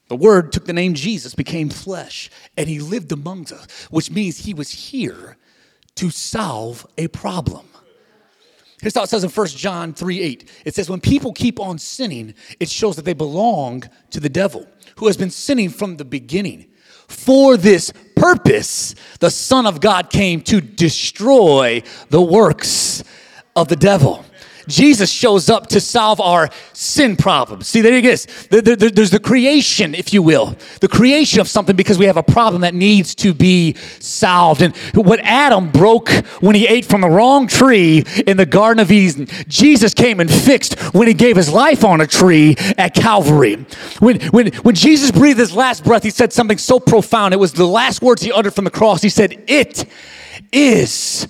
the 0.07 0.15
Word 0.15 0.51
took 0.51 0.65
the 0.65 0.73
name 0.73 0.93
Jesus, 0.93 1.33
became 1.33 1.69
flesh, 1.69 2.29
and 2.57 2.69
he 2.69 2.79
lived 2.79 3.11
among 3.11 3.51
us, 3.51 3.87
which 3.89 4.11
means 4.11 4.39
he 4.39 4.53
was 4.53 4.69
here 4.69 5.37
to 5.95 6.09
solve 6.09 6.85
a 6.97 7.07
problem. 7.07 7.67
Here's 8.81 8.93
how 8.93 9.03
it 9.03 9.09
says 9.09 9.23
in 9.23 9.29
1 9.29 9.47
John 9.47 9.93
3 9.93 10.21
8. 10.21 10.51
It 10.65 10.75
says, 10.75 10.89
When 10.89 10.99
people 11.01 11.33
keep 11.33 11.59
on 11.59 11.79
sinning, 11.79 12.35
it 12.59 12.69
shows 12.69 12.97
that 12.97 13.05
they 13.05 13.13
belong 13.13 13.83
to 14.11 14.19
the 14.19 14.29
devil, 14.29 14.67
who 14.97 15.07
has 15.07 15.17
been 15.17 15.31
sinning 15.31 15.69
from 15.69 15.97
the 15.97 16.05
beginning. 16.05 16.67
For 17.07 17.55
this 17.55 17.93
purpose, 18.15 18.95
the 19.19 19.29
Son 19.29 19.65
of 19.65 19.79
God 19.79 20.09
came 20.09 20.41
to 20.41 20.59
destroy 20.59 21.83
the 22.09 22.21
works 22.21 23.03
of 23.55 23.67
the 23.69 23.75
devil. 23.75 24.24
Jesus 24.67 25.11
shows 25.11 25.49
up 25.49 25.67
to 25.67 25.79
solve 25.79 26.19
our 26.19 26.49
sin 26.73 27.15
problems. 27.15 27.67
See, 27.67 27.81
there 27.81 27.93
it 27.95 28.05
is. 28.05 28.25
There's 28.49 29.09
the 29.09 29.19
creation, 29.19 29.95
if 29.95 30.13
you 30.13 30.21
will, 30.21 30.55
the 30.81 30.87
creation 30.87 31.39
of 31.39 31.47
something 31.47 31.75
because 31.75 31.97
we 31.97 32.05
have 32.05 32.17
a 32.17 32.23
problem 32.23 32.61
that 32.61 32.73
needs 32.73 33.15
to 33.15 33.33
be 33.33 33.75
solved. 33.99 34.61
And 34.61 34.75
what 34.93 35.19
Adam 35.21 35.71
broke 35.71 36.09
when 36.39 36.55
he 36.55 36.67
ate 36.67 36.85
from 36.85 37.01
the 37.01 37.09
wrong 37.09 37.47
tree 37.47 38.03
in 38.25 38.37
the 38.37 38.45
Garden 38.45 38.81
of 38.81 38.91
Eden, 38.91 39.27
Jesus 39.47 39.93
came 39.93 40.19
and 40.19 40.31
fixed 40.31 40.79
when 40.93 41.07
he 41.07 41.13
gave 41.13 41.35
his 41.35 41.51
life 41.51 41.83
on 41.83 42.01
a 42.01 42.07
tree 42.07 42.55
at 42.77 42.93
Calvary. 42.93 43.65
When, 43.99 44.19
when, 44.27 44.47
when 44.47 44.75
Jesus 44.75 45.11
breathed 45.11 45.39
his 45.39 45.55
last 45.55 45.83
breath, 45.83 46.03
he 46.03 46.09
said 46.09 46.33
something 46.33 46.57
so 46.57 46.79
profound. 46.79 47.33
It 47.33 47.37
was 47.37 47.53
the 47.53 47.67
last 47.67 48.01
words 48.01 48.21
he 48.21 48.31
uttered 48.31 48.53
from 48.53 48.65
the 48.65 48.71
cross. 48.71 49.01
He 49.01 49.09
said, 49.09 49.43
It 49.47 49.85
is 50.51 51.27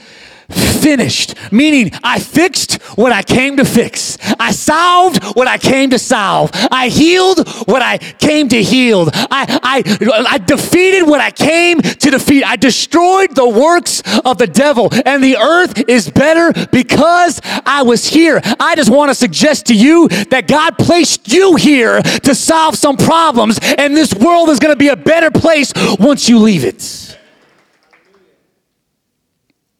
finished, 0.49 1.35
meaning 1.51 1.91
I 2.03 2.19
fixed 2.19 2.81
what 2.97 3.11
I 3.11 3.23
came 3.23 3.57
to 3.57 3.65
fix. 3.65 4.17
I 4.39 4.51
solved 4.51 5.23
what 5.35 5.47
I 5.47 5.57
came 5.57 5.89
to 5.89 5.99
solve. 5.99 6.51
I 6.71 6.89
healed 6.89 7.47
what 7.67 7.81
I 7.81 7.97
came 7.97 8.47
to 8.49 8.61
heal. 8.61 9.09
I, 9.13 9.59
I, 9.63 10.25
I 10.29 10.37
defeated 10.37 11.07
what 11.07 11.21
I 11.21 11.31
came 11.31 11.81
to 11.81 12.11
defeat. 12.11 12.43
I 12.43 12.55
destroyed 12.55 13.35
the 13.35 13.49
works 13.49 14.03
of 14.23 14.37
the 14.37 14.47
devil, 14.47 14.89
and 15.05 15.23
the 15.23 15.37
earth 15.37 15.89
is 15.89 16.09
better 16.09 16.53
because 16.67 17.41
I 17.65 17.83
was 17.83 18.07
here. 18.07 18.41
I 18.59 18.75
just 18.75 18.89
want 18.89 19.09
to 19.09 19.15
suggest 19.15 19.67
to 19.67 19.75
you 19.75 20.07
that 20.29 20.47
God 20.47 20.77
placed 20.77 21.31
you 21.31 21.55
here 21.55 22.01
to 22.01 22.35
solve 22.35 22.75
some 22.75 22.97
problems, 22.97 23.59
and 23.77 23.95
this 23.95 24.13
world 24.13 24.49
is 24.49 24.59
going 24.59 24.73
to 24.73 24.79
be 24.79 24.89
a 24.89 24.95
better 24.95 25.31
place 25.31 25.73
once 25.99 26.29
you 26.29 26.39
leave 26.39 26.63
it. 26.63 27.04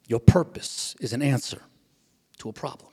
Your 0.07 0.19
purpose 0.19 0.95
is 1.00 1.13
an 1.13 1.21
answer 1.21 1.62
to 2.39 2.50
a 2.50 2.53
problem. 2.53 2.91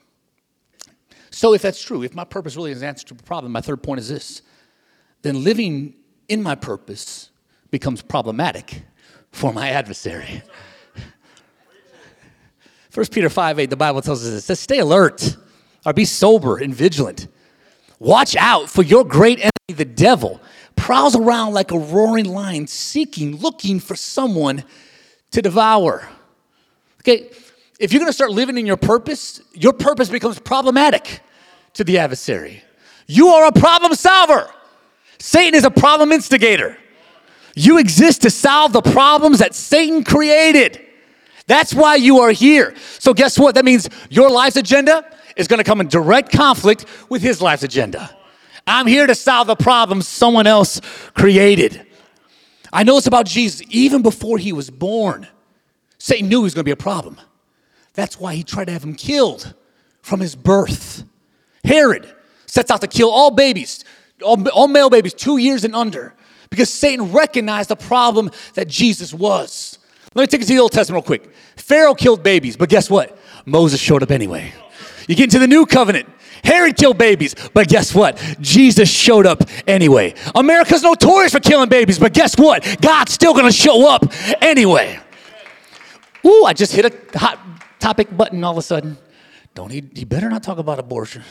So, 1.31 1.55
if 1.55 1.63
that's 1.63 1.83
true, 1.83 2.03
if 2.03 2.15
my 2.15 2.25
purpose 2.25 2.57
really 2.57 2.73
is 2.73 2.83
an 2.83 2.89
answer 2.89 3.07
to 3.09 3.15
a 3.15 3.23
problem, 3.23 3.53
my 3.53 3.61
third 3.61 3.83
point 3.83 4.01
is 4.01 4.09
this 4.09 4.43
then 5.23 5.45
living 5.45 5.95
in 6.29 6.43
my 6.43 6.55
purpose 6.55 7.31
becomes 7.71 8.03
problematic 8.03 8.83
for 9.31 9.53
my 9.53 9.71
adversary. 9.71 10.43
1 12.95 13.07
Peter 13.07 13.31
5 13.31 13.59
8, 13.59 13.71
the 13.71 13.77
Bible 13.77 14.03
tells 14.03 14.25
us 14.25 14.31
this 14.31 14.43
it 14.45 14.47
says, 14.47 14.61
Stay 14.61 14.79
alert 14.81 15.37
or 15.87 15.93
be 15.93 16.05
sober 16.05 16.59
and 16.59 16.75
vigilant. 16.75 17.29
Watch 17.99 18.37
out 18.37 18.69
for 18.69 18.83
your 18.83 19.05
great 19.05 19.39
enemy, 19.39 19.77
the 19.77 19.85
devil, 19.85 20.41
prowls 20.77 21.15
around 21.15 21.55
like 21.55 21.71
a 21.71 21.79
roaring 21.79 22.27
lion, 22.27 22.67
seeking, 22.67 23.37
looking 23.37 23.79
for 23.79 23.95
someone 23.95 24.65
to 25.31 25.41
devour. 25.41 26.09
Okay, 27.03 27.31
if 27.79 27.93
you're 27.93 28.01
gonna 28.01 28.13
start 28.13 28.31
living 28.31 28.57
in 28.59 28.67
your 28.67 28.77
purpose, 28.77 29.41
your 29.55 29.73
purpose 29.73 30.09
becomes 30.09 30.39
problematic 30.39 31.21
to 31.75 31.85
the 31.85 31.99
adversary. 31.99 32.63
You 33.07 33.29
are 33.29 33.47
a 33.47 33.53
problem 33.53 33.95
solver. 33.95 34.49
Satan 35.19 35.55
is 35.55 35.65
a 35.65 35.71
problem 35.71 36.13
instigator. 36.13 36.77
You 37.55 37.79
exist 37.79 38.23
to 38.23 38.31
solve 38.31 38.73
the 38.73 38.83
problems 38.83 39.41
that 39.41 39.55
Satan 39.55 40.05
created. 40.05 40.81
That's 41.47 41.75
why 41.75 41.97
you 41.97 42.21
are 42.21 42.31
here. 42.31 42.75
So, 42.99 43.13
guess 43.13 43.39
what? 43.39 43.55
That 43.55 43.65
means 43.65 43.89
your 44.09 44.31
life's 44.31 44.57
agenda 44.57 45.05
is 45.37 45.49
going 45.49 45.59
to 45.59 45.65
come 45.65 45.81
in 45.81 45.89
direct 45.89 46.33
conflict 46.33 46.87
with 47.09 47.21
his 47.23 47.43
life's 47.43 47.63
agenda. 47.63 48.17
I'm 48.67 48.87
here 48.87 49.07
to 49.07 49.15
solve 49.15 49.49
the 49.49 49.57
problems 49.57 50.07
someone 50.07 50.47
else 50.47 50.81
created. 51.15 51.85
I 52.73 52.85
know 52.85 52.97
it's 52.97 53.07
about 53.07 53.27
Jesus. 53.27 53.63
Even 53.69 54.03
before 54.03 54.39
he 54.39 54.53
was 54.53 54.71
born, 54.71 55.27
Satan 56.03 56.29
knew 56.29 56.39
he 56.39 56.43
was 56.43 56.53
going 56.53 56.63
to 56.63 56.65
be 56.65 56.73
a 56.73 56.77
problem. 56.77 57.17
That's 57.95 58.19
why 58.19 58.35
he 58.35 58.43
tried 58.43 58.65
to 58.65 58.73
have 58.73 58.83
him 58.83 58.97
killed 58.97 59.55
from 60.01 60.19
his 60.19 60.35
birth. 60.35 61.05
Herod 61.63 62.13
sets 62.47 62.73
out 62.73 62.81
to 62.81 62.89
kill 62.89 63.09
all 63.09 63.31
babies, 63.31 63.85
all, 64.21 64.49
all 64.49 64.67
male 64.67 64.91
babies, 64.91 65.15
two 65.15 65.37
years 65.37 65.63
and 65.63 65.77
under, 65.77 66.13
because 66.51 66.73
Satan 66.73 67.13
recognized 67.13 67.69
the 67.69 67.77
problem 67.77 68.33
that 68.55 68.67
Jesus 68.67 69.15
was. 69.15 69.79
Let 70.17 70.25
me 70.25 70.27
take 70.27 70.41
you 70.41 70.47
to 70.49 70.55
the 70.55 70.59
Old 70.59 70.73
Testament 70.73 71.05
real 71.05 71.07
quick. 71.07 71.33
Pharaoh 71.55 71.95
killed 71.95 72.25
babies, 72.25 72.57
but 72.57 72.69
guess 72.69 72.91
what? 72.91 73.17
Moses 73.47 73.79
showed 73.79 74.03
up 74.03 74.11
anyway. 74.11 74.53
You 75.07 75.15
get 75.15 75.25
into 75.25 75.39
the 75.39 75.47
new 75.47 75.67
covenant. 75.67 76.09
Herod 76.43 76.77
killed 76.77 76.99
babies, 76.99 77.37
but 77.55 77.69
guess 77.69 77.95
what? 77.95 78.17
Jesus 78.41 78.91
showed 78.91 79.25
up 79.25 79.45
anyway. 79.69 80.15
America's 80.35 80.83
notorious 80.83 81.31
for 81.31 81.39
killing 81.39 81.69
babies, 81.69 82.01
but 82.01 82.13
guess 82.13 82.37
what? 82.37 82.79
God's 82.81 83.13
still 83.13 83.35
gonna 83.35 83.53
show 83.53 83.89
up 83.89 84.13
anyway. 84.43 84.99
Ooh, 86.25 86.45
I 86.45 86.53
just 86.53 86.73
hit 86.73 86.85
a 86.85 87.19
hot 87.19 87.39
topic 87.81 88.17
button 88.17 88.45
all 88.45 88.53
of 88.53 88.59
a 88.59 88.63
sudden. 88.63 88.97
Don't 89.55 89.71
he, 89.71 89.83
he 89.95 90.05
better 90.05 90.29
not 90.29 90.43
talk 90.43 90.59
about 90.59 90.79
abortion. 90.79 91.23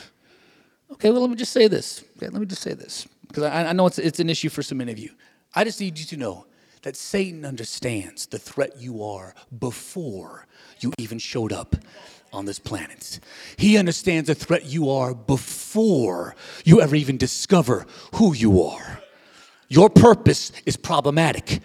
Okay, 0.91 1.09
well, 1.09 1.21
let 1.21 1.29
me 1.29 1.35
just 1.35 1.53
say 1.53 1.67
this. 1.67 2.03
Okay, 2.17 2.27
let 2.27 2.39
me 2.39 2.45
just 2.45 2.61
say 2.61 2.73
this. 2.73 3.07
Because 3.27 3.43
I, 3.43 3.69
I 3.69 3.73
know 3.73 3.87
it's, 3.87 3.97
it's 3.97 4.19
an 4.19 4.29
issue 4.29 4.49
for 4.49 4.61
so 4.61 4.75
many 4.75 4.91
of 4.91 4.99
you. 4.99 5.11
I 5.55 5.63
just 5.63 5.79
need 5.79 5.97
you 5.97 6.05
to 6.05 6.17
know 6.17 6.45
that 6.83 6.95
Satan 6.95 7.45
understands 7.45 8.25
the 8.25 8.39
threat 8.39 8.77
you 8.77 9.03
are 9.03 9.33
before 9.57 10.47
you 10.79 10.91
even 10.97 11.19
showed 11.19 11.53
up 11.53 11.75
on 12.33 12.45
this 12.45 12.59
planet. 12.59 13.19
He 13.57 13.77
understands 13.77 14.27
the 14.27 14.35
threat 14.35 14.65
you 14.65 14.89
are 14.89 15.13
before 15.13 16.35
you 16.65 16.81
ever 16.81 16.95
even 16.95 17.17
discover 17.17 17.85
who 18.15 18.33
you 18.33 18.61
are. 18.63 19.01
Your 19.67 19.89
purpose 19.89 20.51
is 20.65 20.75
problematic 20.75 21.59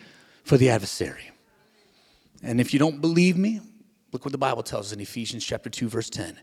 for 0.44 0.56
the 0.56 0.70
adversary. 0.70 1.30
And 2.46 2.60
if 2.60 2.72
you 2.72 2.78
don't 2.78 3.00
believe 3.00 3.36
me, 3.36 3.60
look 4.12 4.24
what 4.24 4.30
the 4.30 4.38
Bible 4.38 4.62
tells 4.62 4.86
us 4.86 4.92
in 4.92 5.00
Ephesians 5.00 5.44
chapter 5.44 5.68
2 5.68 5.88
verse 5.88 6.08
10. 6.08 6.38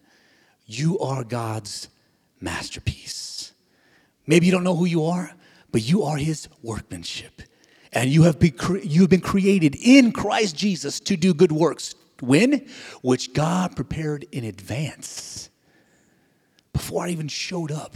You 0.66 1.00
are 1.00 1.24
God's 1.24 1.88
masterpiece. 2.42 3.54
Maybe 4.28 4.46
you 4.46 4.52
don't 4.52 4.66
know 4.66 4.76
who 4.76 4.86
you 4.86 5.06
are, 5.06 5.32
but 5.72 5.82
you 5.82 6.04
are 6.04 6.18
his 6.18 6.50
workmanship. 6.62 7.42
And 7.94 8.10
you 8.10 8.24
have 8.24 8.38
been, 8.38 8.52
cre- 8.52 8.80
you 8.80 9.02
have 9.02 9.10
been 9.10 9.22
created 9.22 9.76
in 9.76 10.12
Christ 10.12 10.58
Jesus 10.58 11.00
to 11.02 11.16
do 11.16 11.34
good 11.34 11.54
works. 11.54 11.96
When? 12.20 12.68
Which 13.02 13.34
God 13.34 13.76
prepared 13.76 14.26
in 14.34 14.44
advance. 14.44 15.50
Before 16.74 17.06
I 17.06 17.10
even 17.10 17.30
showed 17.30 17.72
up, 17.72 17.96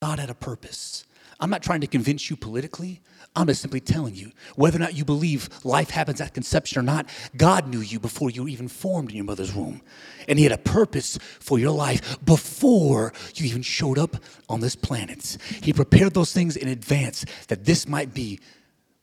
God 0.00 0.18
had 0.18 0.30
a 0.30 0.34
purpose. 0.34 1.04
I'm 1.40 1.50
not 1.50 1.62
trying 1.62 1.80
to 1.82 1.86
convince 1.86 2.28
you 2.28 2.36
politically. 2.36 3.00
I'm 3.36 3.46
just 3.46 3.62
simply 3.62 3.80
telling 3.80 4.16
you 4.16 4.32
whether 4.56 4.76
or 4.76 4.80
not 4.80 4.94
you 4.94 5.04
believe 5.04 5.48
life 5.64 5.90
happens 5.90 6.20
at 6.20 6.34
conception 6.34 6.80
or 6.80 6.82
not, 6.82 7.06
God 7.36 7.68
knew 7.68 7.80
you 7.80 8.00
before 8.00 8.30
you 8.30 8.42
were 8.42 8.48
even 8.48 8.66
formed 8.66 9.10
in 9.10 9.16
your 9.16 9.24
mother's 9.24 9.54
womb. 9.54 9.80
And 10.26 10.38
He 10.38 10.44
had 10.44 10.52
a 10.52 10.58
purpose 10.58 11.18
for 11.38 11.58
your 11.58 11.70
life 11.70 12.18
before 12.24 13.12
you 13.34 13.46
even 13.46 13.62
showed 13.62 13.98
up 13.98 14.16
on 14.48 14.60
this 14.60 14.74
planet. 14.74 15.36
He 15.62 15.72
prepared 15.72 16.14
those 16.14 16.32
things 16.32 16.56
in 16.56 16.66
advance 16.68 17.24
that 17.46 17.64
this 17.64 17.86
might 17.86 18.12
be 18.12 18.40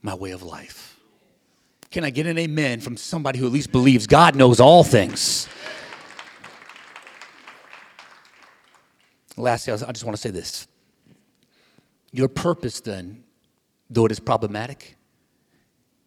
my 0.01 0.13
way 0.13 0.31
of 0.31 0.43
life. 0.43 0.99
Can 1.89 2.03
I 2.03 2.09
get 2.09 2.27
an 2.27 2.37
amen 2.37 2.81
from 2.81 2.97
somebody 2.97 3.39
who 3.39 3.45
at 3.45 3.53
least 3.53 3.71
believes 3.71 4.07
God 4.07 4.35
knows 4.35 4.59
all 4.59 4.83
things? 4.83 5.47
Lastly, 9.37 9.71
I 9.71 9.77
just 9.77 10.03
want 10.03 10.15
to 10.15 10.21
say 10.21 10.31
this. 10.31 10.67
Your 12.15 12.29
purpose, 12.29 12.79
then, 12.79 13.25
though 13.89 14.05
it 14.05 14.11
is 14.13 14.21
problematic 14.21 14.95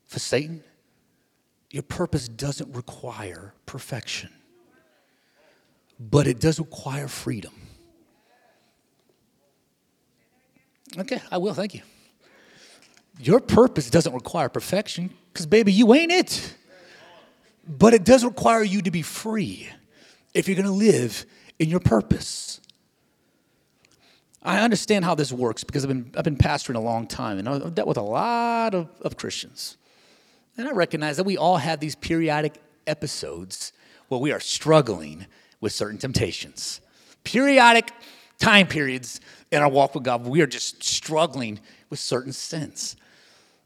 for 0.07 0.19
Satan, 0.19 0.65
your 1.71 1.83
purpose 1.83 2.31
doesn't 2.31 2.75
require 2.75 3.53
perfection, 3.67 4.31
but 6.01 6.27
it 6.27 6.41
does 6.41 6.59
require 6.59 7.09
freedom. 7.09 7.53
Okay, 10.97 11.21
I 11.31 11.37
will, 11.37 11.53
thank 11.53 11.75
you. 11.75 11.83
Your 13.21 13.39
purpose 13.39 13.91
doesn't 13.91 14.15
require 14.15 14.49
perfection 14.49 15.11
because, 15.31 15.45
baby, 15.45 15.73
you 15.73 15.93
ain't 15.93 16.11
it. 16.11 16.55
But 17.69 17.93
it 17.93 18.05
does 18.05 18.25
require 18.25 18.63
you 18.63 18.81
to 18.81 18.91
be 18.91 19.03
free 19.03 19.69
if 20.33 20.49
you're 20.49 20.57
going 20.57 20.65
to 20.65 20.73
live 20.73 21.27
in 21.59 21.69
your 21.69 21.81
purpose. 21.81 22.63
I 24.49 24.61
understand 24.61 25.05
how 25.05 25.15
this 25.15 25.31
works 25.31 25.63
because 25.63 25.85
I've 25.85 25.89
been, 25.89 26.11
I've 26.17 26.25
been 26.25 26.39
pastoring 26.39 26.77
a 26.77 26.81
long 26.81 27.07
time 27.07 27.39
and 27.39 27.47
I've 27.47 27.75
dealt 27.75 27.87
with 27.87 27.99
a 27.99 28.03
lot 28.03 28.75
of, 28.75 28.89
of 29.03 29.19
Christians. 29.19 29.77
And 30.57 30.67
I 30.67 30.73
recognize 30.73 31.19
that 31.19 31.25
we 31.25 31.37
all 31.37 31.59
have 31.59 31.81
these 31.81 31.95
periodic 31.95 32.55
episodes 32.87 33.75
where 34.09 34.19
we 34.19 34.33
are 34.33 34.41
struggling 34.41 35.27
with 35.61 35.75
certain 35.75 35.99
temptations. 35.99 36.81
Periodic 37.25 37.93
time 38.39 38.67
periods 38.67 39.21
in 39.53 39.61
our 39.61 39.69
walk 39.69 39.95
with 39.95 40.05
God, 40.05 40.27
we 40.27 40.41
are 40.41 40.47
just 40.47 40.83
struggling 40.83 41.61
with 41.91 41.99
certain 41.99 42.33
sins. 42.33 42.97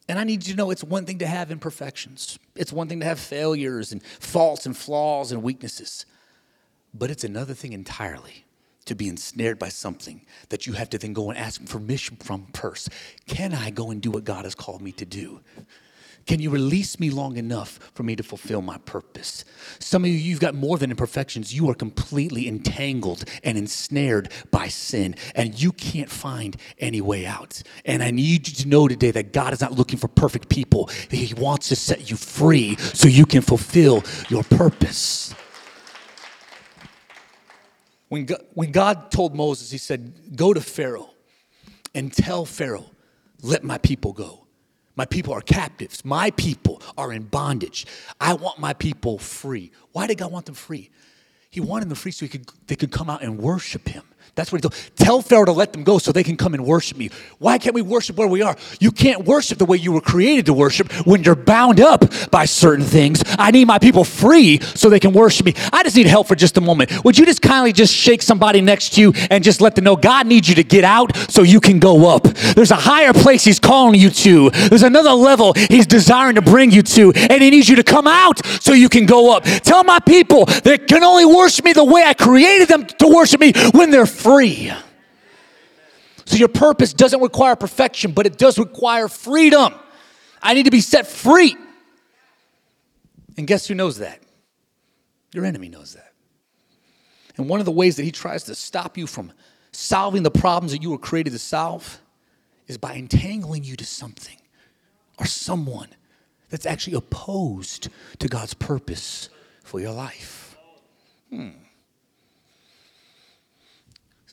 And 0.09 0.18
I 0.18 0.25
need 0.25 0.45
you 0.49 0.55
to 0.55 0.57
know 0.57 0.73
it's 0.73 0.83
one 0.83 1.07
thing 1.07 1.18
to 1.18 1.29
have 1.29 1.53
imperfections, 1.53 2.40
it's 2.57 2.73
one 2.73 2.88
thing 2.88 2.99
to 2.99 3.07
have 3.07 3.21
failures 3.21 3.92
and 3.92 4.03
faults 4.03 4.66
and 4.66 4.77
flaws 4.77 5.31
and 5.31 5.45
weaknesses, 5.45 6.07
but 6.92 7.09
it's 7.09 7.23
another 7.23 7.55
thing 7.55 7.73
entirely 7.73 8.47
to 8.85 8.95
be 8.95 9.09
ensnared 9.09 9.59
by 9.59 9.68
something 9.68 10.25
that 10.49 10.66
you 10.66 10.73
have 10.75 10.90
to 10.90 10.99
then 10.99 11.12
go 11.12 11.31
and 11.31 11.38
ask 11.38 11.64
permission 11.66 12.16
from 12.16 12.47
first. 12.55 12.88
Can 13.27 13.55
I 13.55 13.71
go 13.71 13.90
and 13.90 14.01
do 14.01 14.11
what 14.11 14.25
God 14.25 14.45
has 14.45 14.55
called 14.55 14.83
me 14.83 14.92
to 14.92 15.05
do? 15.05 15.40
Can 16.27 16.40
you 16.40 16.51
release 16.51 17.01
me 17.01 17.11
long 17.11 17.37
enough 17.37 17.79
for 17.95 18.03
me 18.03 18.14
to 18.16 18.23
fulfill 18.23 18.62
my 18.62 18.79
purpose? 18.79 19.45
Some 19.81 20.05
of 20.05 20.11
you, 20.11 20.16
you've 20.16 20.40
got 20.40 20.55
more 20.55 20.79
than 20.79 20.90
imperfections. 20.90 21.55
You 21.55 21.68
are 21.71 21.75
completely 21.75 22.47
entangled 22.47 23.25
and 23.42 23.59
ensnared 23.59 24.31
by 24.51 24.68
sin, 24.68 25.16
and 25.35 25.61
you 25.61 25.73
can't 25.73 26.11
find 26.11 26.57
any 26.79 27.01
way 27.01 27.27
out. 27.27 27.62
And 27.85 28.03
I 28.03 28.11
need 28.11 28.49
you 28.49 28.55
to 28.55 28.68
know 28.68 28.87
today 28.88 29.11
that 29.11 29.33
God 29.33 29.53
is 29.53 29.61
not 29.61 29.73
looking 29.73 29.99
for 29.99 30.09
perfect 30.09 30.49
people, 30.49 30.90
He 31.11 31.35
wants 31.35 31.68
to 31.71 31.77
set 31.77 32.11
you 32.11 32.16
free 32.16 32.77
so 32.77 33.09
you 33.09 33.27
can 33.27 33.42
fulfill 33.42 34.05
your 34.29 34.45
purpose. 34.45 35.35
When 38.12 38.27
God, 38.27 38.44
when 38.53 38.72
God 38.72 39.11
told 39.11 39.35
Moses, 39.35 39.70
he 39.70 39.79
said, 39.79 40.37
Go 40.37 40.53
to 40.53 40.61
Pharaoh 40.61 41.09
and 41.94 42.12
tell 42.12 42.44
Pharaoh, 42.44 42.90
let 43.40 43.64
my 43.64 43.79
people 43.79 44.12
go. 44.12 44.44
My 44.96 45.07
people 45.07 45.33
are 45.33 45.40
captives. 45.40 46.05
My 46.05 46.31
people 46.33 46.83
are 46.98 47.11
in 47.11 47.22
bondage. 47.22 47.87
I 48.20 48.35
want 48.35 48.59
my 48.59 48.75
people 48.75 49.16
free. 49.16 49.72
Why 49.92 50.07
did 50.07 50.18
God 50.18 50.31
want 50.31 50.44
them 50.44 50.55
free? 50.55 50.90
He 51.48 51.61
wanted 51.61 51.88
them 51.88 51.96
free 51.96 52.12
so 52.12 52.27
he 52.27 52.29
could, 52.29 52.46
they 52.66 52.77
could 52.77 52.92
come 52.92 53.09
out 53.09 53.22
and 53.22 53.38
worship 53.38 53.88
him. 53.88 54.05
That's 54.35 54.51
what 54.51 54.63
he 54.63 54.69
told. 54.69 54.75
Tell 54.97 55.21
Pharaoh 55.21 55.45
to 55.45 55.53
let 55.53 55.73
them 55.75 55.85
go 55.85 55.99
so 55.99 56.11
they 56.11 56.23
can 56.23 56.37
come 56.37 56.55
and 56.55 56.65
worship 56.65 56.97
me. 56.97 57.11
Why 57.39 57.59
can't 57.59 57.75
we 57.75 57.83
worship 57.83 58.17
where 58.17 58.29
we 58.29 58.41
are? 58.41 58.57
You 58.81 58.91
can't 58.91 59.27
worship 59.27 59.59
the 59.59 59.67
way 59.67 59.77
you 59.77 59.93
were 59.93 60.01
created 60.01 60.47
to 60.47 60.55
worship 60.55 60.91
when 61.07 61.23
you're 61.23 61.35
bound 61.35 61.81
up 61.81 62.05
by 62.31 62.47
certain 62.47 62.85
things. 62.85 63.23
I 63.39 63.51
need 63.51 63.67
my 63.67 63.79
people 63.79 64.05
free 64.05 64.61
so 64.61 64.89
they 64.89 65.01
can 65.01 65.13
worship 65.13 65.45
me. 65.45 65.55
I 65.71 65.83
just 65.83 65.97
need 65.97 66.07
help 66.07 66.29
for 66.29 66.35
just 66.35 66.57
a 66.57 66.63
moment. 66.63 67.05
Would 67.05 67.19
you 67.19 67.27
just 67.27 67.43
kindly 67.43 67.75
just 67.75 67.95
shake 67.95 68.23
somebody 68.23 68.63
next 68.63 68.95
to 68.95 69.01
you 69.03 69.13
and 69.31 69.45
just 69.45 69.61
let 69.61 69.75
them 69.75 69.85
know 69.85 69.97
God 69.97 70.27
needs 70.27 70.49
you 70.49 70.55
to 70.55 70.65
get 70.65 70.85
out 70.85 71.15
so 71.31 71.43
you 71.43 71.61
can 71.61 71.79
go 71.79 72.09
up? 72.09 72.25
There's 72.25 72.71
a 72.71 72.77
higher 72.77 73.13
place 73.13 73.45
He's 73.45 73.61
calling 73.61 74.01
you 74.01 74.09
to. 74.09 74.49
There's 74.51 74.83
another 74.83 75.13
level 75.13 75.53
He's 75.55 75.87
desiring 75.87 76.37
to 76.37 76.43
bring 76.43 76.71
you 76.71 76.83
to, 76.83 77.13
and 77.13 77.43
He 77.43 77.51
needs 77.51 77.69
you 77.69 77.77
to 77.77 77.85
come 77.85 78.07
out 78.07 78.45
so 78.47 78.73
you 78.73 78.89
can 78.89 79.05
go 79.05 79.37
up. 79.37 79.45
Tell 79.45 79.85
my 79.85 79.99
people 79.99 80.47
they 80.47 80.79
can 80.79 81.05
only 81.05 81.27
worship 81.27 81.67
me 81.67 81.75
the 81.75 81.85
way 81.85 82.03
I 82.03 82.15
created 82.15 82.69
them 82.69 82.87
to 82.87 83.09
worship 83.09 83.41
me 83.41 83.53
when 83.73 83.91
they're 83.91 84.07
free. 84.12 84.72
So 86.25 86.37
your 86.37 86.48
purpose 86.48 86.92
doesn't 86.92 87.20
require 87.20 87.57
perfection, 87.57 88.12
but 88.12 88.27
it 88.27 88.38
does 88.38 88.59
require 88.59 89.09
freedom. 89.09 89.75
I 90.42 90.55
need 90.55 90.64
to 90.64 90.70
be 90.70 90.81
set 90.81 91.07
free. 91.07 91.57
And 93.37 93.46
guess 93.46 93.66
who 93.66 93.75
knows 93.75 93.98
that? 93.98 94.20
Your 95.33 95.44
enemy 95.44 95.68
knows 95.68 95.94
that. 95.94 96.12
And 97.37 97.48
one 97.48 97.61
of 97.61 97.66
the 97.66 97.72
ways 97.72 97.96
that 97.96 98.05
he 98.05 98.12
tries 98.12 98.44
to 98.44 98.55
stop 98.55 98.98
you 98.98 99.07
from 99.07 99.33
solving 99.72 100.22
the 100.22 100.31
problems 100.31 100.72
that 100.72 100.83
you 100.83 100.90
were 100.90 100.98
created 100.98 101.33
to 101.33 101.38
solve 101.38 102.01
is 102.68 102.77
by 102.79 102.94
entangling 102.94 103.64
you 103.64 103.77
to 103.77 103.85
something 103.85 104.37
or 105.18 105.27
someone 105.27 105.88
that's 106.51 106.66
actually 106.66 106.96
opposed 106.96 107.88
to 108.18 108.29
God's 108.29 108.55
purpose 108.55 109.31
for 109.64 109.81
your 109.81 109.92
life. 109.92 110.57
Hmm. 111.31 111.48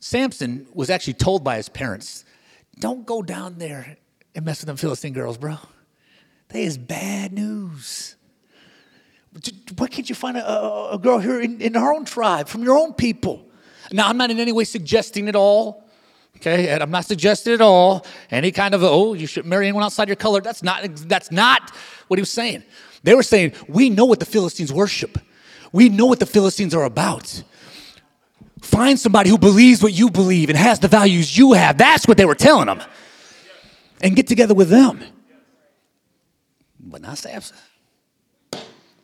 Samson 0.09 0.65
was 0.73 0.89
actually 0.89 1.13
told 1.13 1.43
by 1.43 1.57
his 1.57 1.69
parents, 1.69 2.25
don't 2.79 3.05
go 3.05 3.21
down 3.21 3.59
there 3.59 3.97
and 4.33 4.43
mess 4.43 4.61
with 4.61 4.65
them 4.65 4.75
Philistine 4.75 5.13
girls, 5.13 5.37
bro. 5.37 5.57
That 6.47 6.57
is 6.57 6.79
bad 6.79 7.31
news. 7.31 8.15
Why 9.77 9.85
can't 9.85 10.09
you 10.09 10.15
find 10.15 10.35
a, 10.35 10.93
a 10.93 10.97
girl 10.97 11.19
here 11.19 11.39
in, 11.39 11.61
in 11.61 11.75
our 11.75 11.93
own 11.93 12.05
tribe, 12.05 12.47
from 12.47 12.63
your 12.63 12.75
own 12.75 12.93
people? 12.95 13.45
Now, 13.91 14.07
I'm 14.07 14.17
not 14.17 14.31
in 14.31 14.39
any 14.39 14.51
way 14.51 14.63
suggesting 14.63 15.29
at 15.29 15.35
all, 15.35 15.87
okay? 16.37 16.69
And 16.69 16.81
I'm 16.81 16.89
not 16.89 17.05
suggesting 17.05 17.53
at 17.53 17.61
all 17.61 18.03
any 18.31 18.51
kind 18.51 18.73
of, 18.73 18.83
oh, 18.83 19.13
you 19.13 19.27
should 19.27 19.45
marry 19.45 19.67
anyone 19.67 19.83
outside 19.83 20.07
your 20.07 20.15
color. 20.15 20.41
That's 20.41 20.63
not, 20.63 20.81
that's 21.07 21.31
not 21.31 21.69
what 22.07 22.17
he 22.17 22.21
was 22.21 22.31
saying. 22.31 22.63
They 23.03 23.13
were 23.13 23.21
saying, 23.21 23.53
we 23.67 23.91
know 23.91 24.05
what 24.05 24.19
the 24.19 24.25
Philistines 24.25 24.73
worship. 24.73 25.19
We 25.71 25.87
know 25.87 26.07
what 26.07 26.19
the 26.19 26.25
Philistines 26.25 26.73
are 26.73 26.85
about. 26.85 27.43
Find 28.69 28.99
somebody 28.99 29.31
who 29.31 29.39
believes 29.39 29.81
what 29.81 29.93
you 29.93 30.11
believe 30.11 30.49
and 30.49 30.57
has 30.57 30.79
the 30.79 30.87
values 30.87 31.35
you 31.35 31.53
have. 31.53 31.79
That's 31.79 32.07
what 32.07 32.17
they 32.17 32.25
were 32.25 32.35
telling 32.35 32.67
them. 32.67 32.81
And 33.99 34.15
get 34.15 34.27
together 34.27 34.53
with 34.53 34.69
them. 34.69 35.01
But 36.79 37.01
not 37.01 37.17
Samson. 37.17 37.57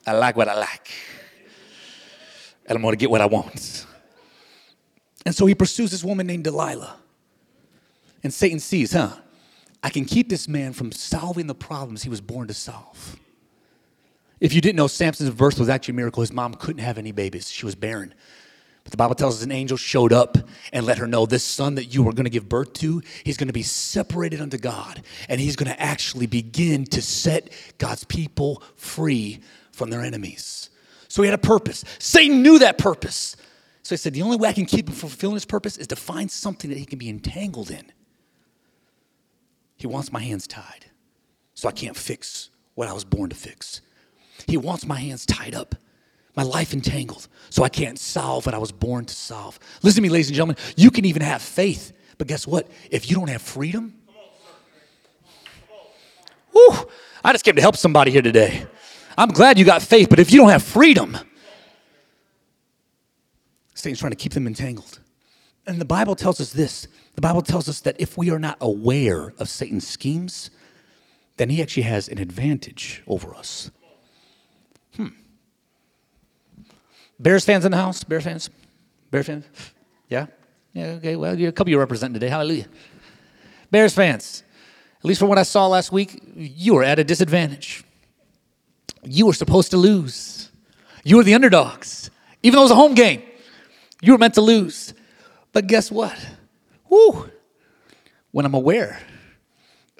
I 0.06 0.14
like 0.14 0.38
what 0.38 0.48
I 0.48 0.56
like. 0.56 0.92
And 2.68 2.76
I'm 2.76 2.82
going 2.84 2.94
to 2.94 2.98
get 2.98 3.10
what 3.10 3.22
I 3.22 3.26
want. 3.26 3.88
And 5.26 5.34
so 5.34 5.48
he 5.48 5.56
pursues 5.56 5.90
this 5.90 6.04
woman 6.04 6.28
named 6.28 6.44
Delilah. 6.44 6.98
And 8.24 8.32
Satan 8.32 8.60
sees, 8.60 8.94
huh? 8.94 9.16
I 9.82 9.90
can 9.90 10.06
keep 10.06 10.30
this 10.30 10.48
man 10.48 10.74
from 10.74 10.92
solving 10.92 11.48
the 11.48 11.56
problems 11.56 12.04
he 12.04 12.10
was 12.10 12.22
born 12.22 12.48
to 12.50 12.54
solve. 12.54 13.18
If 14.40 14.54
you 14.54 14.62
didn't 14.62 14.76
know, 14.76 14.88
Samson's 14.88 15.32
birth 15.32 15.58
was 15.58 15.70
actually 15.70 15.94
a 15.94 15.96
miracle. 15.96 16.22
His 16.22 16.32
mom 16.32 16.54
couldn't 16.54 16.84
have 16.84 17.00
any 17.00 17.12
babies, 17.12 17.50
she 17.50 17.66
was 17.66 17.74
barren. 17.74 18.14
But 18.86 18.92
the 18.92 18.98
Bible 18.98 19.16
tells 19.16 19.38
us 19.38 19.44
an 19.44 19.52
angel 19.52 19.78
showed 19.78 20.14
up 20.14 20.38
and 20.72 20.86
let 20.86 21.00
her 21.00 21.08
know 21.08 21.26
this 21.26 21.44
son 21.44 21.76
that 21.76 21.94
you 21.94 22.08
are 22.08 22.14
going 22.14 22.26
to 22.26 22.30
give 22.30 22.48
birth 22.48 22.72
to, 22.74 23.02
he's 23.24 23.36
going 23.36 23.48
to 23.48 23.54
be 23.54 23.64
separated 23.64 24.40
unto 24.40 24.58
God. 24.58 25.02
And 25.28 25.42
he's 25.42 25.58
going 25.58 25.72
to 25.72 25.82
actually 25.82 26.28
begin 26.28 26.86
to 26.86 27.02
set 27.02 27.52
God's 27.80 28.04
people 28.04 28.64
free 28.76 29.42
from 29.72 29.90
their 29.90 30.02
enemies. 30.02 30.70
So 31.10 31.24
he 31.24 31.28
had 31.28 31.38
a 31.38 31.42
purpose. 31.42 31.84
Satan 31.98 32.44
knew 32.44 32.60
that 32.60 32.78
purpose. 32.78 33.36
So 33.82 33.96
he 33.96 33.98
said, 33.98 34.14
The 34.14 34.22
only 34.22 34.38
way 34.38 34.50
I 34.50 34.54
can 34.54 34.66
keep 34.66 34.88
him 34.88 34.94
from 34.94 35.10
fulfilling 35.10 35.36
his 35.36 35.46
purpose 35.46 35.78
is 35.78 35.88
to 35.88 35.96
find 35.96 36.30
something 36.30 36.70
that 36.70 36.78
he 36.78 36.86
can 36.86 37.00
be 37.00 37.10
entangled 37.10 37.72
in. 37.72 37.92
He 39.78 39.88
wants 39.88 40.12
my 40.12 40.22
hands 40.22 40.48
tied 40.48 40.86
so 41.56 41.68
I 41.68 41.72
can't 41.72 41.98
fix 41.98 42.50
what 42.76 42.88
I 42.88 42.94
was 42.94 43.04
born 43.04 43.30
to 43.32 43.36
fix. 43.36 43.82
He 44.48 44.58
wants 44.58 44.86
my 44.86 45.00
hands 45.00 45.26
tied 45.26 45.56
up, 45.56 45.76
my 46.36 46.44
life 46.44 46.74
entangled, 46.74 47.28
so 47.50 47.64
I 47.64 47.70
can't 47.70 47.98
solve 47.98 48.46
what 48.46 48.56
I 48.56 48.58
was 48.58 48.72
born 48.72 49.06
to 49.06 49.14
solve. 49.14 49.60
Listen 49.82 49.98
to 49.98 50.02
me, 50.02 50.10
ladies 50.10 50.28
and 50.28 50.36
gentlemen. 50.36 50.58
You 50.76 50.92
can 50.92 51.06
even 51.06 51.22
have 51.22 51.42
faith, 51.42 51.94
but 52.18 52.28
guess 52.28 52.46
what? 52.46 52.70
If 52.92 53.10
you 53.10 53.16
don't 53.16 53.30
have 53.30 53.42
freedom, 53.42 53.94
whew, 56.52 56.90
I 57.24 57.32
just 57.32 57.46
came 57.46 57.56
to 57.56 57.62
help 57.62 57.78
somebody 57.78 58.12
here 58.12 58.22
today. 58.22 58.66
I'm 59.18 59.30
glad 59.30 59.58
you 59.58 59.66
got 59.66 59.82
faith, 59.82 60.10
but 60.10 60.20
if 60.20 60.32
you 60.32 60.40
don't 60.40 60.50
have 60.50 60.64
freedom, 60.64 61.18
Satan's 63.74 64.00
trying 64.00 64.12
to 64.12 64.18
keep 64.18 64.34
them 64.34 64.48
entangled. 64.48 65.00
And 65.68 65.80
the 65.80 65.86
Bible 65.86 66.16
tells 66.16 66.40
us 66.42 66.52
this 66.52 66.88
the 67.16 67.22
Bible 67.22 67.42
tells 67.42 67.70
us 67.70 67.80
that 67.82 67.96
if 67.98 68.18
we 68.18 68.30
are 68.30 68.40
not 68.40 68.58
aware 68.60 69.34
of 69.40 69.48
Satan's 69.48 69.88
schemes, 69.88 70.52
then 71.38 71.50
he 71.50 71.62
actually 71.62 71.84
has 71.84 72.08
an 72.08 72.18
advantage 72.18 73.04
over 73.08 73.34
us. 73.34 73.72
Hmm. 74.96 75.08
Bears 77.20 77.46
fans 77.46 77.66
in 77.66 77.72
the 77.72 77.78
house? 77.78 78.04
Bears 78.04 78.24
fans? 78.24 78.50
Bears 79.12 79.28
fans? 79.28 79.46
Yeah? 80.10 80.28
Yeah, 80.74 80.88
okay. 80.98 81.16
Well, 81.16 81.42
a 81.42 81.52
couple 81.52 81.72
you 81.72 81.80
representing 81.80 82.14
today. 82.14 82.28
Hallelujah. 82.28 82.68
Bears 83.72 83.94
fans, 83.94 84.44
at 85.00 85.06
least 85.06 85.20
from 85.20 85.30
what 85.30 85.38
I 85.38 85.44
saw 85.44 85.68
last 85.68 85.92
week, 85.92 86.22
you 86.36 86.76
were 86.76 86.84
at 86.84 87.00
a 87.00 87.04
disadvantage. 87.04 87.84
You 89.04 89.28
were 89.28 89.34
supposed 89.34 89.72
to 89.72 89.78
lose. 89.78 90.52
You 91.04 91.18
were 91.18 91.24
the 91.24 91.34
underdogs. 91.34 92.10
Even 92.44 92.56
though 92.56 92.62
it 92.62 92.66
was 92.66 92.72
a 92.72 92.76
home 92.76 92.94
game, 92.94 93.24
you 94.02 94.12
were 94.12 94.18
meant 94.18 94.34
to 94.36 94.42
lose. 94.42 94.94
But 95.54 95.68
guess 95.68 95.92
what? 95.92 96.18
Woo! 96.90 97.30
When 98.32 98.46
I'm 98.46 98.54
aware 98.54 99.00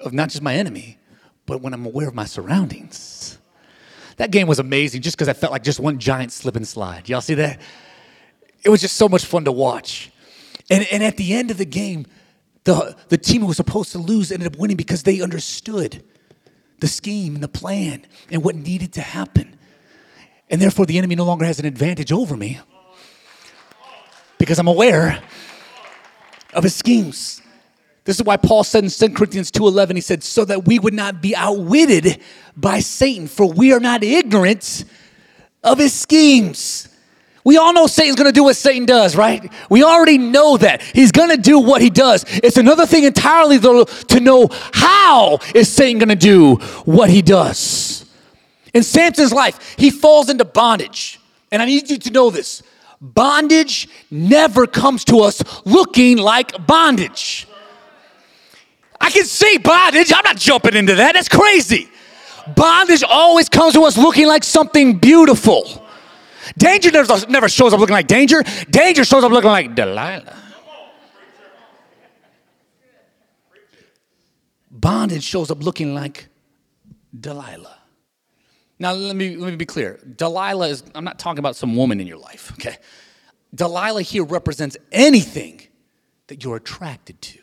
of 0.00 0.12
not 0.12 0.28
just 0.28 0.42
my 0.42 0.54
enemy, 0.54 0.98
but 1.46 1.62
when 1.62 1.72
I'm 1.72 1.86
aware 1.86 2.08
of 2.08 2.14
my 2.14 2.26
surroundings. 2.26 3.38
That 4.16 4.30
game 4.30 4.46
was 4.46 4.58
amazing 4.58 5.02
just 5.02 5.16
because 5.16 5.28
I 5.28 5.34
felt 5.34 5.52
like 5.52 5.62
just 5.62 5.78
one 5.78 5.98
giant 5.98 6.32
slip 6.32 6.56
and 6.56 6.66
slide. 6.66 7.08
Y'all 7.08 7.20
see 7.20 7.34
that? 7.34 7.60
It 8.64 8.70
was 8.70 8.80
just 8.80 8.96
so 8.96 9.08
much 9.08 9.24
fun 9.24 9.44
to 9.44 9.52
watch. 9.52 10.10
And, 10.70 10.86
and 10.90 11.04
at 11.04 11.16
the 11.16 11.34
end 11.34 11.50
of 11.50 11.58
the 11.58 11.66
game, 11.66 12.06
the, 12.64 12.96
the 13.08 13.18
team 13.18 13.42
who 13.42 13.46
was 13.46 13.56
supposed 13.56 13.92
to 13.92 13.98
lose 13.98 14.32
ended 14.32 14.52
up 14.52 14.58
winning 14.58 14.76
because 14.76 15.04
they 15.04 15.20
understood 15.20 16.02
the 16.80 16.88
scheme 16.88 17.34
and 17.34 17.44
the 17.44 17.48
plan 17.48 18.04
and 18.30 18.42
what 18.42 18.56
needed 18.56 18.92
to 18.94 19.00
happen. 19.00 19.56
And 20.50 20.60
therefore, 20.60 20.86
the 20.86 20.98
enemy 20.98 21.14
no 21.14 21.24
longer 21.24 21.44
has 21.44 21.58
an 21.58 21.66
advantage 21.66 22.12
over 22.12 22.36
me 22.36 22.60
because 24.38 24.58
I'm 24.58 24.68
aware 24.68 25.22
of 26.54 26.64
his 26.64 26.74
schemes. 26.74 27.40
This 28.06 28.16
is 28.16 28.22
why 28.22 28.36
Paul 28.36 28.62
said 28.64 28.84
in 28.84 28.90
2 28.90 29.10
Corinthians 29.10 29.50
2:11 29.50 29.96
he 29.96 30.00
said 30.00 30.22
so 30.22 30.44
that 30.44 30.64
we 30.64 30.78
would 30.78 30.94
not 30.94 31.20
be 31.20 31.34
outwitted 31.36 32.18
by 32.56 32.78
Satan 32.78 33.26
for 33.26 33.46
we 33.52 33.72
are 33.72 33.80
not 33.80 34.02
ignorant 34.02 34.84
of 35.62 35.78
his 35.78 35.92
schemes. 35.92 36.88
We 37.44 37.58
all 37.58 37.72
know 37.72 37.86
Satan's 37.86 38.16
going 38.16 38.26
to 38.26 38.32
do 38.32 38.44
what 38.44 38.56
Satan 38.56 38.86
does, 38.86 39.16
right? 39.16 39.52
We 39.68 39.84
already 39.84 40.18
know 40.18 40.56
that. 40.56 40.82
He's 40.82 41.12
going 41.12 41.30
to 41.30 41.36
do 41.36 41.58
what 41.58 41.82
he 41.82 41.90
does. 41.90 42.24
It's 42.28 42.56
another 42.56 42.86
thing 42.86 43.04
entirely 43.04 43.58
though 43.58 43.84
to 43.84 44.20
know 44.20 44.48
how 44.72 45.38
is 45.54 45.70
Satan 45.70 45.98
going 45.98 46.08
to 46.08 46.16
do 46.16 46.56
what 46.84 47.10
he 47.10 47.22
does. 47.22 48.04
In 48.72 48.82
Samson's 48.82 49.32
life, 49.32 49.74
he 49.76 49.90
falls 49.90 50.28
into 50.28 50.44
bondage. 50.44 51.20
And 51.50 51.60
I 51.60 51.66
need 51.66 51.90
you 51.90 51.98
to 51.98 52.10
know 52.10 52.30
this. 52.30 52.62
Bondage 53.00 53.88
never 54.10 54.66
comes 54.66 55.04
to 55.06 55.20
us 55.20 55.42
looking 55.64 56.18
like 56.18 56.66
bondage. 56.66 57.46
I 59.00 59.10
can 59.10 59.24
see 59.24 59.58
bondage. 59.58 60.12
I'm 60.14 60.24
not 60.24 60.36
jumping 60.36 60.74
into 60.74 60.94
that. 60.94 61.12
That's 61.12 61.28
crazy. 61.28 61.88
Bondage 62.54 63.02
always 63.02 63.48
comes 63.48 63.74
to 63.74 63.82
us 63.82 63.98
looking 63.98 64.26
like 64.26 64.44
something 64.44 64.98
beautiful. 64.98 65.86
Danger 66.56 66.90
never, 66.90 67.26
never 67.28 67.48
shows 67.48 67.72
up 67.72 67.80
looking 67.80 67.94
like 67.94 68.06
danger. 68.06 68.42
Danger 68.70 69.04
shows 69.04 69.24
up 69.24 69.32
looking 69.32 69.50
like 69.50 69.74
Delilah. 69.74 70.36
Bondage 74.70 75.24
shows 75.24 75.50
up 75.50 75.62
looking 75.62 75.94
like 75.94 76.28
Delilah. 77.18 77.78
Now, 78.78 78.92
let 78.92 79.16
me, 79.16 79.36
let 79.36 79.50
me 79.50 79.56
be 79.56 79.64
clear. 79.64 79.98
Delilah 80.16 80.68
is, 80.68 80.84
I'm 80.94 81.04
not 81.04 81.18
talking 81.18 81.38
about 81.38 81.56
some 81.56 81.74
woman 81.74 81.98
in 81.98 82.06
your 82.06 82.18
life, 82.18 82.52
okay? 82.52 82.76
Delilah 83.54 84.02
here 84.02 84.22
represents 84.22 84.76
anything 84.92 85.62
that 86.26 86.44
you're 86.44 86.56
attracted 86.56 87.20
to. 87.22 87.38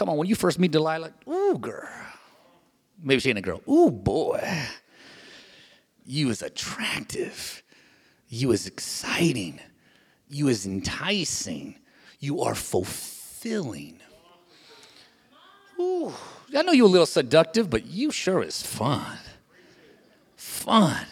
Come 0.00 0.08
on, 0.08 0.16
when 0.16 0.28
you 0.28 0.34
first 0.34 0.58
meet 0.58 0.70
Delilah, 0.70 1.12
ooh, 1.28 1.58
girl. 1.60 1.86
Maybe 3.02 3.20
she 3.20 3.28
ain't 3.28 3.38
a 3.38 3.42
girl. 3.42 3.60
Ooh, 3.68 3.90
boy. 3.90 4.42
You 6.06 6.30
is 6.30 6.40
attractive. 6.40 7.62
You 8.26 8.50
is 8.52 8.66
exciting. 8.66 9.60
You 10.26 10.48
is 10.48 10.64
enticing. 10.64 11.80
You 12.18 12.40
are 12.40 12.54
fulfilling. 12.54 14.00
Ooh. 15.78 16.14
I 16.56 16.62
know 16.62 16.72
you're 16.72 16.86
a 16.86 16.90
little 16.90 17.04
seductive, 17.04 17.68
but 17.68 17.84
you 17.84 18.10
sure 18.10 18.42
is 18.42 18.62
fun. 18.62 19.18
Fun. 20.34 21.04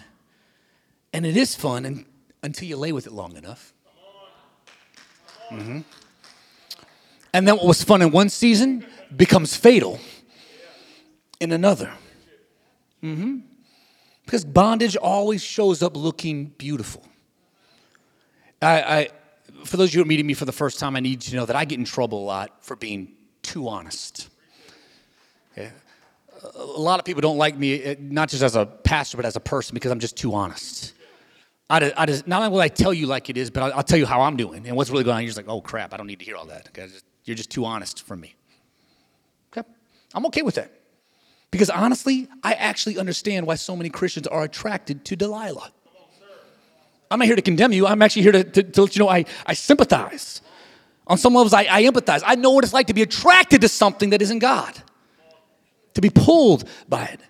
And 1.13 1.27
it 1.27 1.37
is 1.37 1.55
fun 1.55 1.85
and, 1.85 2.07
until 2.43 2.67
you 2.67 2.79
lay 2.79 2.93
with 2.93 3.07
it 3.07 3.13
long 3.13 3.37
enough. 3.37 3.75
Mm-hmm. 5.51 5.81
And 7.33 7.47
then 7.47 7.57
what 7.57 7.67
was 7.67 7.83
fun 7.83 8.03
in 8.03 8.11
one 8.11 8.29
season 8.29 8.87
becomes 9.15 9.57
fatal 9.57 10.01
in 11.41 11.53
another. 11.53 11.93
Mm-hmm. 13.03 13.39
Because 14.25 14.45
bondage 14.45 14.97
always 14.97 15.43
shows 15.43 15.83
up 15.83 15.97
looking 15.97 16.47
beautiful. 16.59 17.03
I, 18.61 18.83
I, 18.83 19.09
for 19.65 19.77
those 19.77 19.91
of 19.91 19.95
you 19.95 20.01
who 20.01 20.05
are 20.05 20.09
meeting 20.09 20.27
me 20.27 20.35
for 20.35 20.45
the 20.45 20.53
first 20.53 20.79
time, 20.79 20.97
I 20.97 21.01
need 21.01 21.25
you 21.25 21.31
to 21.31 21.37
know 21.37 21.47
that 21.47 21.57
I 21.57 21.65
get 21.65 21.79
in 21.79 21.85
trouble 21.85 22.23
a 22.23 22.27
lot 22.27 22.65
for 22.65 22.77
being 22.77 23.15
too 23.43 23.69
honest. 23.69 24.29
A 25.57 26.63
lot 26.63 26.99
of 26.99 27.05
people 27.05 27.21
don't 27.21 27.39
like 27.39 27.57
me, 27.57 27.83
eh, 27.83 27.95
not 27.99 28.29
just 28.29 28.43
as 28.43 28.55
a 28.55 28.67
pastor, 28.67 29.17
but 29.17 29.27
as 29.27 29.35
a 29.35 29.41
person, 29.41 29.75
because 29.75 29.91
I'm 29.91 29.99
just 29.99 30.17
too 30.17 30.35
honest. 30.35 30.93
I 31.71 31.81
just, 31.81 31.95
I 31.97 32.07
just, 32.07 32.27
not 32.27 32.43
only 32.43 32.53
will 32.53 32.61
I 32.61 32.69
tell 32.69 32.95
you 32.95 33.07
like 33.07 33.29
it 33.29 33.37
is, 33.37 33.51
but 33.51 33.63
I'll, 33.63 33.73
I'll, 33.75 33.83
tell 33.83 33.99
you 33.99 34.07
how 34.07 34.23
I'm 34.23 34.37
doing 34.37 34.67
and 34.67 34.77
what's 34.77 34.91
really 34.91 35.05
going 35.05 35.17
on. 35.17 35.23
You're 35.23 35.29
just 35.29 35.37
like, 35.37 35.49
oh 35.49 35.61
crap, 35.61 35.93
I 35.93 35.97
don't 35.97 36.07
need 36.07 36.21
to 36.21 36.25
hear 36.25 36.37
all 36.37 36.47
that. 36.47 36.69
Okay? 36.69 36.89
You're 37.29 37.37
just 37.37 37.51
too 37.51 37.65
honest 37.65 38.03
for 38.03 38.17
me. 38.17 38.35
Okay? 39.53 39.67
I'm 40.15 40.25
okay 40.27 40.43
with 40.43 40.57
that. 40.57 40.73
Because 41.51 41.71
honestly, 41.71 42.29
I 42.43 42.55
actually 42.55 42.99
understand 42.99 43.47
why 43.47 43.55
so 43.55 43.77
many 43.77 43.91
Christians 43.91 44.27
are 44.27 44.43
attracted 44.43 45.05
to 45.07 45.17
Delilah. 45.17 45.73
I'm 47.11 47.19
not 47.19 47.27
here 47.27 47.37
to 47.37 47.43
condemn 47.43 47.73
you. 47.73 47.87
I'm 47.87 48.03
actually 48.03 48.23
here 48.23 48.33
to, 48.33 48.45
to, 48.45 48.63
to 48.63 48.83
let 48.83 48.97
you 48.97 49.01
know 49.01 49.09
I, 49.09 49.25
I 49.47 49.55
sympathize. 49.55 50.43
On 51.07 51.17
some 51.17 51.33
levels, 51.35 51.55
I, 51.55 51.67
I 51.71 51.83
empathize. 51.85 52.23
I 52.27 52.35
know 52.35 52.51
what 52.51 52.65
it's 52.65 52.75
like 52.75 52.89
to 52.89 52.95
be 52.95 53.01
attracted 53.01 53.63
to 53.63 53.69
something 53.69 54.11
that 54.11 54.21
isn't 54.21 54.41
God. 54.41 54.83
to 55.95 56.01
be 56.01 56.11
pulled 56.11 56.69
by 56.89 57.05
it. 57.05 57.21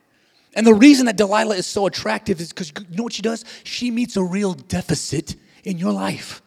And 0.55 0.67
the 0.67 0.75
reason 0.75 1.07
that 1.07 1.17
Delilah 1.17 1.55
is 1.55 1.67
so 1.67 1.87
attractive 1.87 2.41
is 2.41 2.49
because 2.49 2.73
you 2.91 2.97
know 2.97 3.05
what 3.05 3.13
she 3.13 3.23
does? 3.23 3.45
She 3.65 3.91
meets 3.91 4.17
a 4.17 4.23
real 4.23 4.55
deficit 4.55 5.37
in 5.63 5.79
your 5.79 5.93
life. 5.93 6.43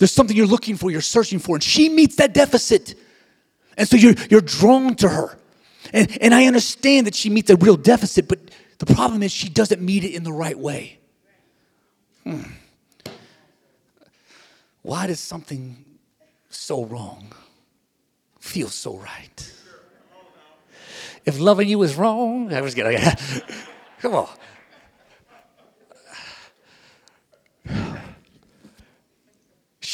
There's 0.00 0.10
something 0.10 0.34
you're 0.34 0.46
looking 0.46 0.76
for, 0.76 0.90
you're 0.90 1.02
searching 1.02 1.38
for, 1.38 1.56
and 1.56 1.62
she 1.62 1.90
meets 1.90 2.16
that 2.16 2.32
deficit. 2.32 2.94
And 3.76 3.86
so 3.86 3.98
you're, 3.98 4.14
you're 4.30 4.40
drawn 4.40 4.94
to 4.94 5.10
her. 5.10 5.38
And, 5.92 6.16
and 6.22 6.34
I 6.34 6.46
understand 6.46 7.06
that 7.06 7.14
she 7.14 7.28
meets 7.28 7.50
a 7.50 7.56
real 7.56 7.76
deficit, 7.76 8.26
but 8.26 8.38
the 8.78 8.86
problem 8.86 9.22
is 9.22 9.30
she 9.30 9.50
doesn't 9.50 9.82
meet 9.82 10.02
it 10.02 10.14
in 10.14 10.24
the 10.24 10.32
right 10.32 10.58
way. 10.58 11.00
Hmm. 12.24 12.44
Why 14.80 15.06
does 15.06 15.20
something 15.20 15.84
so 16.48 16.86
wrong 16.86 17.32
feel 18.38 18.70
so 18.70 18.96
right? 18.96 19.52
If 21.26 21.38
loving 21.38 21.68
you 21.68 21.82
is 21.82 21.94
wrong, 21.96 22.54
I 22.54 22.62
was 22.62 22.74
gonna 22.74 23.16
come 24.00 24.14
on. 24.14 24.30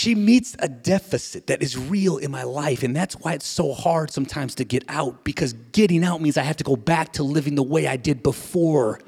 She 0.07 0.15
meets 0.15 0.55
a 0.61 0.69
deficit 0.69 1.49
that 1.49 1.65
is 1.65 1.77
real 1.77 2.19
in 2.19 2.31
my 2.31 2.45
life, 2.45 2.85
and 2.85 2.95
that's 2.95 3.17
why 3.17 3.33
it's 3.33 3.45
so 3.45 3.73
hard 3.73 4.13
sometimes 4.13 4.55
to 4.55 4.65
get 4.65 4.85
out 4.89 5.25
because 5.25 5.53
getting 5.73 6.05
out 6.05 6.23
means 6.23 6.39
I 6.39 6.45
have 6.45 6.59
to 6.59 6.63
go 6.63 6.77
back 6.77 7.15
to 7.15 7.25
living 7.25 7.57
the 7.57 7.65
way 7.65 7.89
I 7.89 7.97
did 7.97 8.23
before 8.23 9.01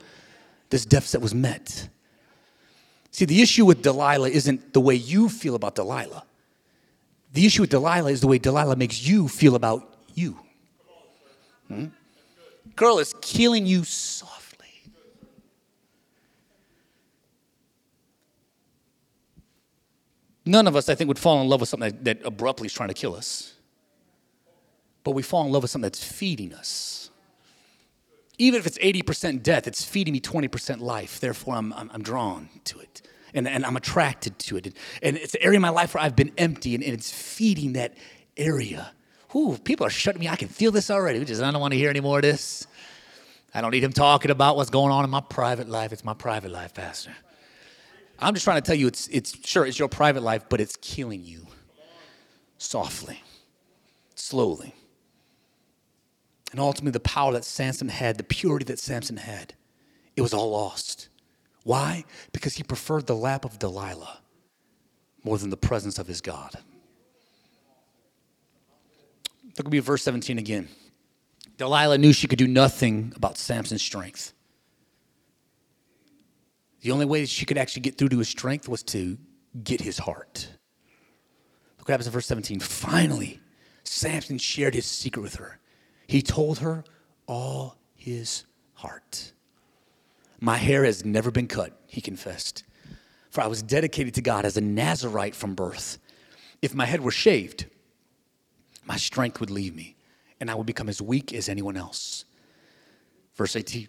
this 0.71 0.85
deficit 0.85 1.21
was 1.21 1.37
met. 1.37 1.89
See, 3.13 3.27
the 3.27 3.41
issue 3.41 3.65
with 3.65 3.81
Delilah 3.81 4.29
isn't 4.29 4.73
the 4.73 4.81
way 4.81 4.97
you 4.97 5.29
feel 5.29 5.55
about 5.55 5.77
Delilah. 5.77 6.25
The 7.33 7.47
issue 7.47 7.63
with 7.63 7.71
Delilah 7.71 8.11
is 8.11 8.21
the 8.21 8.27
way 8.27 8.39
Delilah 8.39 8.75
makes 8.75 9.07
you 9.07 9.29
feel 9.29 9.55
about 9.55 9.99
you. 10.15 10.37
Hmm? 11.69 11.87
Girl 12.75 12.99
is 12.99 13.15
killing 13.21 13.67
you 13.67 13.85
softly. 13.85 14.38
None 20.49 20.67
of 20.67 20.77
us, 20.77 20.89
I 20.89 20.95
think, 20.95 21.09
would 21.09 21.19
fall 21.19 21.43
in 21.43 21.49
love 21.49 21.61
with 21.61 21.69
something 21.69 21.91
that, 21.91 22.05
that 22.05 22.27
abruptly 22.27 22.67
is 22.67 22.73
trying 22.73 22.89
to 22.89 22.95
kill 22.95 23.15
us. 23.15 23.53
But 25.05 25.11
we 25.11 25.23
fall 25.23 25.45
in 25.45 25.53
love 25.53 25.63
with 25.63 25.71
something 25.71 25.83
that's 25.83 26.03
feeding 26.03 26.55
us. 26.55 27.11
Even 28.39 28.59
if 28.59 28.67
it's 28.67 28.79
80% 28.79 29.43
death, 29.43 29.67
it's 29.67 29.85
feeding 29.85 30.13
me 30.13 30.21
20% 30.21 30.81
life. 30.81 31.21
Therefore, 31.21 31.55
I'm, 31.55 31.75
I'm, 31.75 31.91
I'm 31.93 32.03
drawn 32.03 32.49
to 32.65 32.79
it. 32.81 33.03
And, 33.35 33.47
and 33.47 33.67
I'm 33.67 33.77
attracted 33.77 34.39
to 34.39 34.57
it. 34.57 34.75
And 35.03 35.19
it's 35.19 35.33
the 35.33 35.43
area 35.43 35.59
of 35.59 35.63
my 35.63 35.69
life 35.69 35.93
where 35.93 36.03
I've 36.03 36.17
been 36.17 36.33
empty, 36.39 36.75
and, 36.75 36.83
and 36.83 36.95
it's 36.95 37.13
feeding 37.13 37.75
that 37.75 37.95
area. 38.39 38.93
Ooh, 39.37 39.59
people 39.63 39.85
are 39.85 39.91
shutting 39.91 40.21
me. 40.21 40.31
I 40.31 40.37
can 40.37 40.49
feel 40.49 40.73
this 40.73 40.91
already. 40.91 41.23
Just, 41.27 41.43
I 41.43 41.51
don't 41.51 41.61
want 41.61 41.73
to 41.73 41.79
hear 41.79 41.91
any 41.91 42.01
more 42.01 42.21
of 42.21 42.23
this. 42.23 42.67
I 43.53 43.61
don't 43.61 43.73
need 43.73 43.85
him 43.85 43.93
talking 43.93 44.31
about 44.31 44.57
what's 44.57 44.71
going 44.71 44.93
on 44.93 45.05
in 45.05 45.11
my 45.11 45.21
private 45.21 45.69
life. 45.69 45.93
It's 45.93 46.05
my 46.05 46.15
private 46.15 46.51
life, 46.51 46.73
Pastor. 46.73 47.13
I'm 48.19 48.35
just 48.35 48.45
trying 48.45 48.61
to 48.61 48.67
tell 48.67 48.77
you 48.77 48.87
it's, 48.89 49.09
it's 49.09 49.47
sure 49.47 49.65
it's 49.65 49.79
your 49.79 49.89
private 49.89 50.23
life, 50.23 50.45
but 50.49 50.61
it's 50.61 50.77
killing 50.77 51.25
you 51.25 51.47
softly, 52.59 53.23
slowly. 54.15 54.75
And 56.51 56.61
ultimately, 56.61 56.93
the 56.93 57.01
power 57.01 57.33
that 57.33 57.45
Samson 57.45 57.89
had, 57.89 58.17
the 58.17 58.25
purity 58.25 58.65
that 58.67 58.79
Samson 58.79 59.19
had, 59.19 59.55
it 60.17 60.23
was 60.23 60.33
all 60.33 60.51
lost. 60.51 61.09
Why? 61.63 62.05
Because 62.33 62.55
he 62.55 62.63
preferred 62.63 63.07
the 63.07 63.15
lap 63.15 63.45
of 63.45 63.59
Delilah 63.59 64.21
more 65.23 65.39
than 65.39 65.51
the 65.51 65.57
presence 65.57 65.99
of 65.99 66.07
his 66.07 66.21
God. 66.21 66.57
Look 69.57 69.67
at 69.67 69.73
me 69.73 69.79
verse 69.81 70.03
17 70.03 70.39
again. 70.39 70.69
Delilah 71.57 71.99
knew 71.99 72.13
she 72.13 72.29
could 72.29 72.39
do 72.39 72.47
nothing 72.47 73.13
about 73.17 73.37
Samson's 73.37 73.83
strength. 73.83 74.33
The 76.81 76.91
only 76.93 77.07
way 77.07 77.21
that 77.21 77.29
she 77.29 77.45
could 77.45 77.59
actually 77.59 77.83
get 77.83 77.99
through 77.99 78.11
to 78.11 78.19
his 78.19 78.29
strength 78.29 78.69
was 78.69 78.83
to 78.85 79.19
get 79.65 79.81
his 79.81 79.99
heart. 79.99 80.49
Look 81.79 81.89
what 81.89 81.93
happens 81.93 82.07
in 82.07 82.13
verse 82.13 82.27
17. 82.27 82.61
Finally, 82.61 83.41
Samson 83.85 84.39
shared 84.39 84.75
his 84.75 84.87
secret 84.87 85.23
with 85.23 85.37
her. 85.37 85.59
He 86.07 86.23
told 86.23 86.59
her 86.61 86.85
all 87.27 87.77
his 87.95 88.45
heart. 88.75 89.33
My 90.41 90.57
hair 90.57 90.85
has 90.85 91.05
never 91.05 91.31
been 91.31 91.49
cut, 91.49 91.81
he 91.87 92.01
confessed, 92.01 92.63
for 93.31 93.41
I 93.41 93.49
was 93.49 93.61
dedicated 93.61 94.15
to 94.15 94.23
God 94.23 94.45
as 94.45 94.57
a 94.57 94.61
Nazarite 94.61 95.35
from 95.35 95.55
birth. 95.55 95.99
If 96.63 96.75
my 96.75 96.87
head 96.87 97.01
were 97.01 97.11
shaved, 97.11 97.67
my 98.85 98.97
strength 98.97 99.41
would 99.41 99.51
leave 99.51 99.75
me, 99.75 99.97
and 100.41 100.49
I 100.49 100.55
would 100.55 100.67
become 100.67 100.89
as 100.89 101.03
weak 101.03 101.33
as 101.35 101.49
anyone 101.49 101.77
else. 101.77 102.25
Verse 103.35 103.57
18 103.57 103.89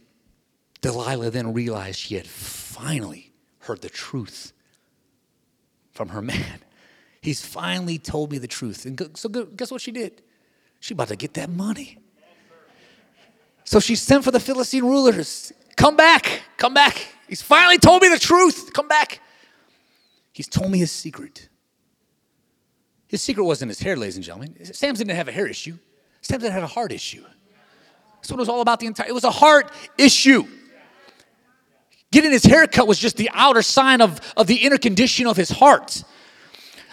Delilah 0.81 1.29
then 1.31 1.53
realized 1.53 1.99
she 1.99 2.15
had 2.15 2.27
finally 2.27 3.33
heard 3.59 3.81
the 3.81 3.89
truth 3.89 4.53
from 5.91 6.09
her 6.09 6.21
man. 6.33 6.59
He's 7.21 7.45
finally 7.45 7.97
told 7.97 8.31
me 8.31 8.37
the 8.37 8.47
truth. 8.47 8.85
And 8.85 9.17
so 9.17 9.27
guess 9.29 9.71
what 9.71 9.81
she 9.81 9.91
did? 9.91 10.21
She 10.79 10.93
about 10.93 11.09
to 11.09 11.15
get 11.15 11.33
that 11.33 11.49
money. 11.49 11.97
So 13.65 13.79
she 13.79 13.95
sent 13.95 14.23
for 14.23 14.31
the 14.31 14.39
Philistine 14.39 14.83
rulers. 14.83 15.51
Come 15.75 15.95
back, 15.95 16.41
come 16.57 16.73
back. 16.73 17.07
He's 17.27 17.41
finally 17.41 17.77
told 17.77 18.01
me 18.01 18.09
the 18.09 18.17
truth. 18.17 18.71
Come 18.73 18.87
back. 18.87 19.19
He's 20.31 20.47
told 20.47 20.71
me 20.71 20.79
his 20.79 20.91
secret. 20.91 21.49
His 23.07 23.21
secret 23.21 23.43
wasn't 23.43 23.69
his 23.69 23.79
hair, 23.79 23.95
ladies 23.95 24.15
and 24.15 24.23
gentlemen. 24.23 24.55
Samson 24.73 25.07
didn't 25.07 25.17
have 25.17 25.27
a 25.27 25.31
hair 25.31 25.47
issue. 25.47 25.77
Samson 26.21 26.51
had 26.51 26.63
a 26.63 26.67
heart 26.67 26.91
issue. 26.91 27.23
That's 28.15 28.31
what 28.31 28.37
it 28.37 28.39
was 28.39 28.49
all 28.49 28.61
about 28.61 28.79
the 28.79 28.87
entire. 28.87 29.07
It 29.07 29.13
was 29.13 29.23
a 29.23 29.31
heart 29.31 29.71
issue. 29.97 30.47
Getting 32.11 32.31
his 32.31 32.43
hair 32.43 32.65
cut 32.67 32.87
was 32.87 32.97
just 32.97 33.17
the 33.17 33.29
outer 33.33 33.61
sign 33.61 34.01
of, 34.01 34.19
of 34.35 34.47
the 34.47 34.55
inner 34.55 34.77
condition 34.77 35.27
of 35.27 35.37
his 35.37 35.49
heart. 35.49 36.03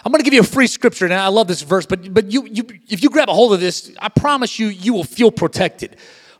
I'm 0.05 0.11
going 0.11 0.19
to 0.19 0.23
give 0.23 0.33
you 0.33 0.41
a 0.41 0.43
free 0.43 0.67
scripture, 0.67 1.05
and 1.05 1.13
I 1.13 1.27
love 1.27 1.47
this 1.47 1.63
verse, 1.63 1.85
but, 1.85 2.13
but 2.13 2.31
you, 2.31 2.45
you, 2.45 2.65
if 2.87 3.03
you 3.03 3.09
grab 3.09 3.29
a 3.29 3.33
hold 3.33 3.53
of 3.53 3.59
this, 3.59 3.91
I 3.99 4.09
promise 4.09 4.59
you, 4.59 4.67
you 4.67 4.93
will 4.93 5.03
feel 5.03 5.31
protected. 5.31 5.97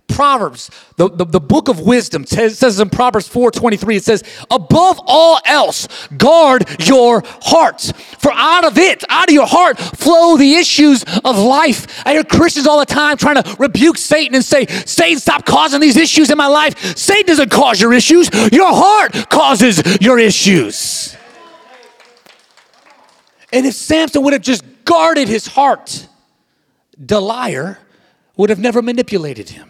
Proverbs, 0.08 0.72
the, 0.96 1.10
the, 1.10 1.26
the, 1.26 1.40
book 1.40 1.68
of 1.68 1.82
wisdom, 1.82 2.26
says, 2.26 2.58
says 2.58 2.80
in 2.80 2.90
Proverbs 2.90 3.30
4.23, 3.30 3.98
it 3.98 4.04
says, 4.04 4.24
above 4.50 5.00
all 5.06 5.40
else, 5.46 5.88
guard 6.18 6.66
your 6.88 7.24
hearts. 7.42 7.92
For 8.18 8.32
out 8.32 8.66
of 8.66 8.78
it, 8.78 9.04
out 9.10 9.28
of 9.28 9.34
your 9.34 9.46
heart, 9.46 9.78
flow 9.78 10.38
the 10.38 10.56
issues 10.56 11.04
of 11.24 11.38
life. 11.38 12.06
I 12.06 12.14
hear 12.14 12.24
Christians 12.24 12.68
all 12.68 12.80
the 12.80 12.86
time 12.86 13.18
trying 13.18 13.44
to 13.44 13.56
rebuke 13.60 13.98
Satan 13.98 14.36
and 14.36 14.44
say, 14.44 14.66
Satan, 14.66 15.20
stop 15.20 15.46
causing 15.46 15.82
these 15.82 15.98
issues 15.98 16.32
in 16.32 16.38
my 16.38 16.48
life. 16.48 16.98
Satan 16.98 17.28
doesn't 17.28 17.52
cause 17.52 17.80
your 17.80 17.94
issues. 17.94 18.30
Your 18.52 18.74
heart 18.74 19.30
causes 19.30 19.84
your 20.02 20.18
issues. 20.20 21.16
And 23.52 23.66
if 23.66 23.76
Samson 23.76 24.24
would 24.24 24.34
have 24.34 24.42
just 24.42 24.64
guarded 24.84 25.28
his 25.28 25.48
heart, 25.48 26.08
Delilah 27.04 27.78
would 28.36 28.50
have 28.50 28.60
never 28.60 28.82
manipulated 28.82 29.50
him. 29.50 29.70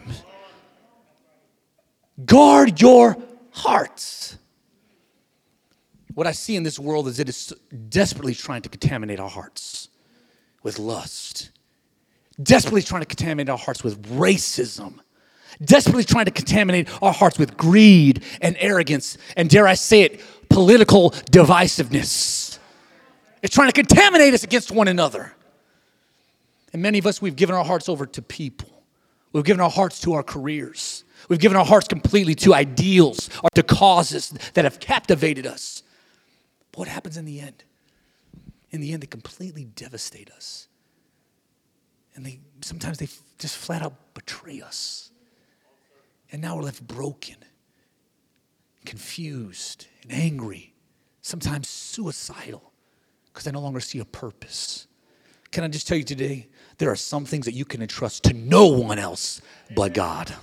Guard 2.24 2.80
your 2.80 3.16
hearts. 3.50 4.38
What 6.14 6.26
I 6.26 6.32
see 6.32 6.56
in 6.56 6.64
this 6.64 6.78
world 6.78 7.06
is 7.06 7.20
it 7.20 7.28
is 7.28 7.54
desperately 7.88 8.34
trying 8.34 8.62
to 8.62 8.68
contaminate 8.68 9.20
our 9.20 9.28
hearts 9.28 9.88
with 10.64 10.78
lust, 10.78 11.50
desperately 12.42 12.82
trying 12.82 13.02
to 13.02 13.06
contaminate 13.06 13.48
our 13.48 13.58
hearts 13.58 13.84
with 13.84 14.02
racism, 14.18 14.98
desperately 15.64 16.02
trying 16.02 16.24
to 16.24 16.32
contaminate 16.32 16.88
our 17.02 17.12
hearts 17.12 17.38
with 17.38 17.56
greed 17.56 18.24
and 18.40 18.56
arrogance, 18.58 19.16
and 19.36 19.48
dare 19.48 19.68
I 19.68 19.74
say 19.74 20.02
it, 20.02 20.20
political 20.48 21.10
divisiveness. 21.30 22.58
It's 23.42 23.54
trying 23.54 23.68
to 23.68 23.72
contaminate 23.72 24.34
us 24.34 24.42
against 24.42 24.72
one 24.72 24.88
another. 24.88 25.32
And 26.72 26.82
many 26.82 26.98
of 26.98 27.06
us, 27.06 27.22
we've 27.22 27.36
given 27.36 27.54
our 27.54 27.64
hearts 27.64 27.88
over 27.88 28.06
to 28.06 28.22
people. 28.22 28.82
We've 29.32 29.44
given 29.44 29.60
our 29.60 29.70
hearts 29.70 30.00
to 30.00 30.14
our 30.14 30.24
careers. 30.24 31.04
We've 31.28 31.38
given 31.38 31.56
our 31.56 31.64
hearts 31.64 31.88
completely 31.88 32.34
to 32.36 32.54
ideals 32.54 33.28
or 33.42 33.50
to 33.54 33.62
causes 33.62 34.30
that 34.54 34.64
have 34.64 34.80
captivated 34.80 35.46
us. 35.46 35.82
But 36.72 36.80
what 36.80 36.88
happens 36.88 37.16
in 37.16 37.24
the 37.26 37.40
end? 37.40 37.64
In 38.70 38.80
the 38.80 38.92
end, 38.92 39.02
they 39.02 39.06
completely 39.06 39.64
devastate 39.64 40.30
us. 40.30 40.68
And 42.14 42.24
they 42.24 42.40
sometimes 42.62 42.98
they 42.98 43.08
just 43.38 43.56
flat 43.56 43.82
out 43.82 43.94
betray 44.14 44.60
us. 44.60 45.10
And 46.32 46.42
now 46.42 46.56
we're 46.56 46.62
left 46.62 46.86
broken, 46.86 47.36
confused, 48.84 49.86
and 50.02 50.12
angry, 50.12 50.74
sometimes 51.22 51.68
suicidal, 51.68 52.72
because 53.26 53.46
I 53.46 53.50
no 53.50 53.60
longer 53.60 53.80
see 53.80 53.98
a 53.98 54.04
purpose. 54.04 54.86
Can 55.50 55.64
I 55.64 55.68
just 55.68 55.88
tell 55.88 55.96
you 55.96 56.04
today, 56.04 56.48
there 56.76 56.90
are 56.90 56.96
some 56.96 57.24
things 57.24 57.46
that 57.46 57.54
you 57.54 57.64
can 57.64 57.80
entrust 57.80 58.24
to 58.24 58.34
no 58.34 58.66
one 58.66 58.98
else 58.98 59.40
but 59.74 59.94
God. 59.94 60.34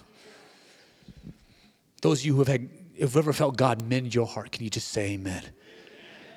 Those 2.05 2.19
of 2.19 2.25
you 2.27 2.33
who 2.33 2.39
have 2.41 2.47
had, 2.49 2.69
ever 2.99 3.33
felt 3.33 3.57
God 3.57 3.81
mend 3.81 4.13
your 4.13 4.27
heart, 4.27 4.51
can 4.51 4.63
you 4.63 4.69
just 4.69 4.89
say 4.89 5.13
amen? 5.13 5.41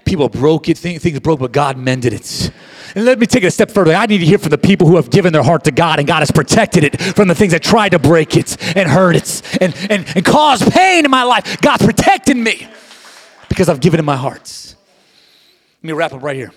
people 0.07 0.31
broke 0.31 0.71
it, 0.71 0.79
things, 0.79 1.03
things 1.03 1.21
broke, 1.21 1.41
but 1.41 1.53
God 1.53 1.77
mended 1.77 2.15
it. 2.15 2.51
And 2.95 3.05
let 3.05 3.19
me 3.19 3.27
take 3.27 3.45
it 3.45 3.49
a 3.49 3.51
step 3.51 3.71
further. 3.71 3.93
I 3.95 4.07
need 4.07 4.17
to 4.17 4.25
hear 4.25 4.39
from 4.39 4.49
the 4.49 4.57
people 4.57 4.87
who 4.87 4.97
have 4.97 5.11
given 5.11 5.35
their 5.35 5.43
heart 5.43 5.65
to 5.65 5.71
God 5.71 5.99
and 5.99 6.09
God 6.09 6.21
has 6.21 6.31
protected 6.31 6.85
it 6.85 6.99
from 6.99 7.29
the 7.29 7.35
things 7.35 7.53
that 7.53 7.63
tried 7.63 7.91
to 7.91 7.99
break 7.99 8.35
it 8.35 8.57
and 8.75 8.89
hurt 8.89 9.17
it 9.17 9.59
and, 9.61 9.77
and, 9.91 10.07
and 10.17 10.25
cause 10.25 10.67
pain 10.71 11.05
in 11.05 11.11
my 11.11 11.25
life. 11.25 11.61
God's 11.61 11.85
protecting 11.85 12.43
me 12.43 12.67
because 13.51 13.69
I've 13.69 13.81
given 13.81 14.01
him 14.01 14.07
my 14.07 14.17
heart. 14.17 14.75
Let 15.83 15.87
me 15.87 15.93
wrap 15.93 16.15
up 16.15 16.23
right 16.23 16.37
here. 16.37 16.55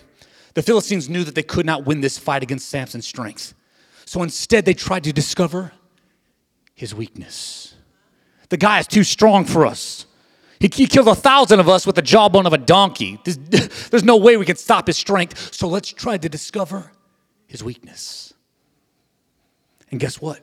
The 0.54 0.62
Philistines 0.62 1.10
knew 1.10 1.26
that 1.26 1.36
they 1.36 1.44
could 1.44 1.66
not 1.66 1.86
win 1.86 2.00
this 2.00 2.18
fight 2.18 2.44
against 2.44 2.70
Samson's 2.70 3.06
strength. 3.06 3.54
So 4.06 4.24
instead, 4.24 4.64
they 4.64 4.74
tried 4.74 5.04
to 5.04 5.12
discover 5.12 5.74
his 6.74 6.96
weakness. 6.96 7.76
The 8.52 8.58
guy 8.58 8.80
is 8.80 8.88
too 8.88 9.06
strong 9.06 9.46
for 9.46 9.66
us. 9.66 10.06
He, 10.60 10.70
he 10.74 10.86
killed 10.86 11.08
a 11.08 11.16
thousand 11.16 11.62
of 11.62 11.70
us 11.70 11.88
with 11.88 11.96
the 11.96 12.02
jawbone 12.02 12.46
of 12.46 12.52
a 12.52 12.58
donkey. 12.58 13.18
There's, 13.24 13.38
there's 13.90 14.04
no 14.04 14.18
way 14.18 14.36
we 14.36 14.46
can 14.46 14.58
stop 14.58 14.88
his 14.88 14.98
strength. 14.98 15.56
So 15.56 15.70
let's 15.70 15.88
try 15.90 16.18
to 16.18 16.28
discover 16.28 16.92
his 17.48 17.64
weakness. 17.64 18.34
And 19.90 20.02
guess 20.02 20.20
what? 20.20 20.42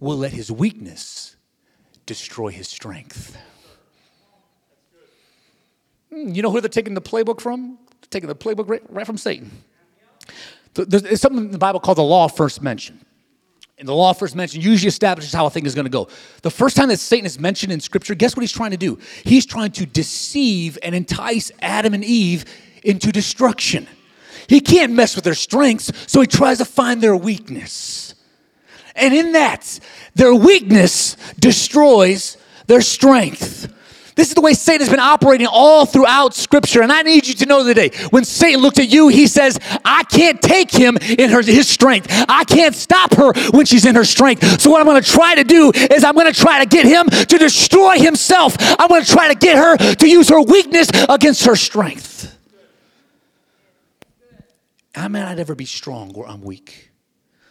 We'll 0.00 0.16
let 0.16 0.32
his 0.32 0.50
weakness 0.50 1.36
destroy 2.06 2.48
his 2.48 2.68
strength. 2.68 3.36
Hmm, 6.10 6.30
you 6.30 6.40
know 6.40 6.50
who 6.50 6.62
they're 6.62 6.70
taking 6.70 6.94
the 6.94 7.02
playbook 7.02 7.42
from? 7.42 7.78
They're 8.00 8.08
taking 8.08 8.28
the 8.28 8.34
playbook 8.34 8.66
right, 8.66 8.82
right 8.88 9.04
from 9.04 9.18
Satan. 9.18 9.50
There's 10.72 11.20
something 11.20 11.44
in 11.44 11.50
the 11.50 11.58
Bible 11.58 11.80
called 11.80 11.98
the 11.98 12.02
law 12.02 12.28
first 12.28 12.62
mention. 12.62 13.04
And 13.82 13.88
the 13.88 13.94
law 13.94 14.12
first 14.12 14.36
mentioned 14.36 14.62
usually 14.62 14.86
establishes 14.86 15.32
how 15.32 15.46
a 15.46 15.50
thing 15.50 15.66
is 15.66 15.74
going 15.74 15.86
to 15.86 15.90
go. 15.90 16.06
The 16.42 16.52
first 16.52 16.76
time 16.76 16.86
that 16.90 17.00
Satan 17.00 17.26
is 17.26 17.40
mentioned 17.40 17.72
in 17.72 17.80
Scripture, 17.80 18.14
guess 18.14 18.36
what 18.36 18.42
he's 18.42 18.52
trying 18.52 18.70
to 18.70 18.76
do? 18.76 18.96
He's 19.24 19.44
trying 19.44 19.72
to 19.72 19.86
deceive 19.86 20.78
and 20.84 20.94
entice 20.94 21.50
Adam 21.60 21.92
and 21.92 22.04
Eve 22.04 22.44
into 22.84 23.10
destruction. 23.10 23.88
He 24.46 24.60
can't 24.60 24.92
mess 24.92 25.16
with 25.16 25.24
their 25.24 25.34
strengths, 25.34 25.90
so 26.06 26.20
he 26.20 26.28
tries 26.28 26.58
to 26.58 26.64
find 26.64 27.02
their 27.02 27.16
weakness. 27.16 28.14
And 28.94 29.12
in 29.12 29.32
that, 29.32 29.80
their 30.14 30.32
weakness 30.32 31.16
destroys 31.40 32.36
their 32.68 32.82
strength. 32.82 33.66
This 34.14 34.28
is 34.28 34.34
the 34.34 34.42
way 34.42 34.52
Satan 34.52 34.80
has 34.80 34.90
been 34.90 35.00
operating 35.00 35.46
all 35.46 35.86
throughout 35.86 36.34
Scripture. 36.34 36.82
And 36.82 36.92
I 36.92 37.02
need 37.02 37.26
you 37.26 37.34
to 37.34 37.46
know 37.46 37.64
today 37.64 37.90
when 38.10 38.24
Satan 38.24 38.60
looked 38.60 38.78
at 38.78 38.88
you, 38.88 39.08
he 39.08 39.26
says, 39.26 39.58
I 39.84 40.04
can't 40.04 40.40
take 40.40 40.70
him 40.70 40.98
in 40.98 41.30
her, 41.30 41.42
his 41.42 41.68
strength. 41.68 42.08
I 42.28 42.44
can't 42.44 42.74
stop 42.74 43.14
her 43.14 43.32
when 43.52 43.64
she's 43.64 43.86
in 43.86 43.94
her 43.94 44.04
strength. 44.04 44.60
So, 44.60 44.70
what 44.70 44.80
I'm 44.80 44.86
going 44.86 45.02
to 45.02 45.08
try 45.08 45.34
to 45.36 45.44
do 45.44 45.72
is 45.74 46.04
I'm 46.04 46.14
going 46.14 46.30
to 46.30 46.38
try 46.38 46.62
to 46.62 46.68
get 46.68 46.84
him 46.84 47.08
to 47.08 47.38
destroy 47.38 47.98
himself. 47.98 48.56
I'm 48.60 48.88
going 48.88 49.02
to 49.02 49.10
try 49.10 49.28
to 49.28 49.34
get 49.34 49.56
her 49.56 49.76
to 49.94 50.08
use 50.08 50.28
her 50.28 50.42
weakness 50.42 50.90
against 51.08 51.46
her 51.46 51.56
strength. 51.56 52.36
I 54.94 55.08
may 55.08 55.20
not 55.20 55.38
ever 55.38 55.54
be 55.54 55.64
strong 55.64 56.12
where 56.12 56.28
I'm 56.28 56.42
weak. 56.42 56.90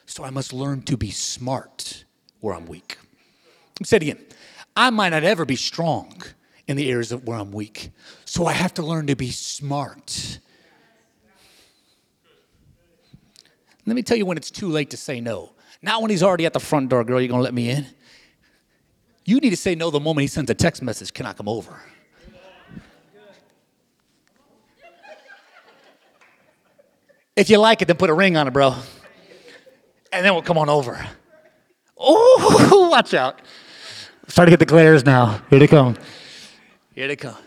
So, 0.05 0.23
I 0.23 0.29
must 0.29 0.53
learn 0.53 0.83
to 0.83 0.97
be 0.97 1.09
smart 1.09 2.03
where 2.39 2.53
I'm 2.53 2.67
weak. 2.67 2.99
Me 3.79 3.85
say 3.85 3.97
it 3.97 4.03
again. 4.03 4.19
I 4.75 4.91
might 4.91 5.09
not 5.09 5.23
ever 5.23 5.43
be 5.43 5.55
strong 5.55 6.21
in 6.67 6.77
the 6.77 6.89
areas 6.89 7.11
of 7.11 7.27
where 7.27 7.37
I'm 7.37 7.51
weak. 7.51 7.91
So 8.25 8.45
I 8.45 8.53
have 8.53 8.73
to 8.75 8.83
learn 8.83 9.07
to 9.07 9.15
be 9.15 9.31
smart. 9.31 10.39
Let 13.85 13.95
me 13.95 14.03
tell 14.03 14.17
you 14.17 14.25
when 14.25 14.37
it's 14.37 14.51
too 14.51 14.69
late 14.69 14.91
to 14.91 14.97
say 14.97 15.21
no. 15.21 15.53
Not 15.81 16.01
when 16.01 16.11
he's 16.11 16.23
already 16.23 16.45
at 16.45 16.53
the 16.53 16.59
front 16.59 16.89
door, 16.89 17.03
girl, 17.03 17.19
you're 17.19 17.29
gonna 17.29 17.41
let 17.41 17.53
me 17.53 17.69
in. 17.69 17.85
You 19.25 19.39
need 19.39 19.49
to 19.51 19.57
say 19.57 19.75
no 19.75 19.89
the 19.89 19.99
moment 19.99 20.21
he 20.21 20.27
sends 20.27 20.49
a 20.51 20.53
text 20.53 20.81
message, 20.81 21.13
can 21.13 21.25
I 21.25 21.33
come 21.33 21.49
over? 21.49 21.81
If 27.35 27.49
you 27.49 27.57
like 27.57 27.81
it, 27.81 27.85
then 27.87 27.97
put 27.97 28.09
a 28.09 28.13
ring 28.13 28.37
on 28.37 28.47
it, 28.47 28.51
bro. 28.51 28.75
And 30.11 30.25
then 30.25 30.33
we'll 30.33 30.43
come 30.43 30.57
on 30.57 30.69
over. 30.69 31.03
Oh, 31.97 32.89
watch 32.91 33.13
out. 33.13 33.41
Start 34.27 34.47
to 34.47 34.51
get 34.51 34.59
the 34.59 34.65
glares 34.65 35.05
now. 35.05 35.41
Here 35.49 35.59
they 35.59 35.67
come. 35.67 35.95
Here 36.93 37.07
they 37.07 37.15
come. 37.15 37.37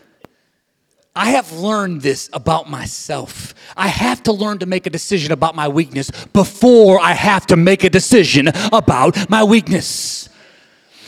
I 1.15 1.29
have 1.29 1.51
learned 1.53 2.01
this 2.01 2.29
about 2.33 2.69
myself. 2.69 3.53
I 3.77 3.87
have 3.87 4.21
to 4.23 4.33
learn 4.33 4.59
to 4.59 4.65
make 4.65 4.85
a 4.85 4.89
decision 4.89 5.31
about 5.31 5.55
my 5.55 5.67
weakness 5.67 6.11
before 6.33 6.99
I 6.99 7.13
have 7.13 7.45
to 7.47 7.55
make 7.55 7.85
a 7.85 7.89
decision 7.89 8.49
about 8.73 9.29
my 9.29 9.43
weakness. 9.43 10.27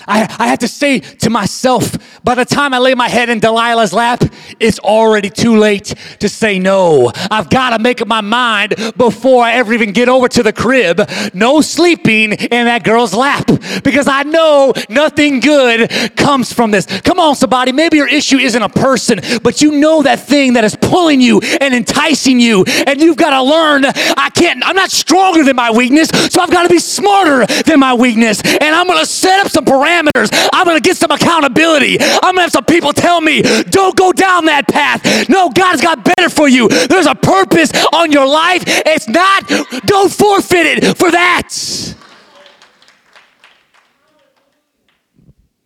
I, 0.08 0.22
I 0.39 0.48
have 0.48 0.60
to 0.60 0.67
say 0.67 1.00
to 1.00 1.30
myself, 1.30 2.24
by 2.24 2.36
the 2.36 2.46
time 2.46 2.74
I 2.74 2.80
lay 2.80 2.96
my 2.96 3.10
head 3.10 3.30
in 3.30 3.41
Delilah's 3.41 3.91
lap, 3.93 4.24
it's 4.60 4.80
already 4.80 5.30
too 5.30 5.58
late 5.58 5.93
to 6.20 6.30
say 6.30 6.60
no. 6.60 7.12
I've 7.30 7.50
got 7.50 7.72
to 7.72 7.80
make 7.80 8.02
up 8.02 8.08
my 8.08 8.22
mind 8.22 8.76
before 8.96 9.43
I 9.43 9.54
ever 9.54 9.74
even 9.74 9.91
get 9.91 10.08
over 10.08 10.28
to 10.30 10.43
the 10.43 10.54
crib. 10.54 11.02
No 11.34 11.62
sleeping 11.62 12.32
in 12.34 12.65
that 12.65 12.84
girl's 12.84 13.13
lap 13.13 13.48
because 13.84 14.08
I 14.08 14.24
know 14.24 14.74
nothing 14.89 15.41
good 15.41 15.91
comes 16.15 16.54
from 16.54 16.72
this. 16.72 16.86
Come 17.02 17.20
on, 17.20 17.36
somebody. 17.36 17.72
Maybe 17.72 17.98
your 17.98 18.08
issue 18.08 18.38
isn't 18.38 18.62
a 18.62 18.70
person, 18.70 19.20
but 19.43 19.62
you 19.62 19.72
know 19.72 20.04
that 20.04 20.22
thing 20.22 20.54
that 20.54 20.63
is 20.63 20.76
pulling 20.76 21.20
you 21.20 21.39
and 21.60 21.74
enticing 21.74 22.39
you, 22.39 22.63
and 22.86 23.02
you've 23.02 23.17
got 23.17 23.32
to 23.32 23.41
learn. 23.41 23.86
I 23.86 24.30
can't, 24.34 24.65
I'm 24.65 24.76
not 24.76 24.91
stronger 24.91 25.43
than 25.43 25.56
my 25.56 25.72
weakness, 25.72 26.10
so 26.32 26.41
I've 26.41 26.52
got 26.52 26.63
to 26.63 26.70
be 26.70 26.80
smarter 26.80 27.46
than 27.63 27.80
my 27.80 27.93
weakness, 27.93 28.41
and 28.41 28.63
I'm 28.63 28.88
going 28.88 29.00
to 29.00 29.06
set 29.06 29.46
up 29.46 29.52
some 29.52 29.65
parameters 29.65 29.96
parameters. 29.97 30.49
I'm 30.53 30.65
going 30.65 30.77
to 30.77 30.81
get 30.81 30.97
some 30.97 31.12
accountability. 31.12 31.97
I'm 31.99 32.36
going 32.36 32.36
to 32.36 32.41
have 32.41 32.51
some 32.51 32.65
people 32.65 32.93
tell 32.93 33.21
me, 33.21 33.41
don't 33.41 33.95
go 33.95 34.12
down 34.12 34.45
that 34.45 34.67
path. 34.67 35.29
No, 35.29 35.49
God's 35.49 35.81
got 35.81 36.03
better 36.03 36.29
for 36.29 36.47
you. 36.47 36.67
There's 36.67 37.07
a 37.07 37.15
purpose 37.15 37.71
on 37.93 38.12
your 38.12 38.27
life. 38.27 38.63
It's 38.67 39.07
not, 39.07 39.47
don't 39.86 40.12
forfeit 40.12 40.65
it 40.65 40.97
for 40.97 41.12
that. 41.12 41.51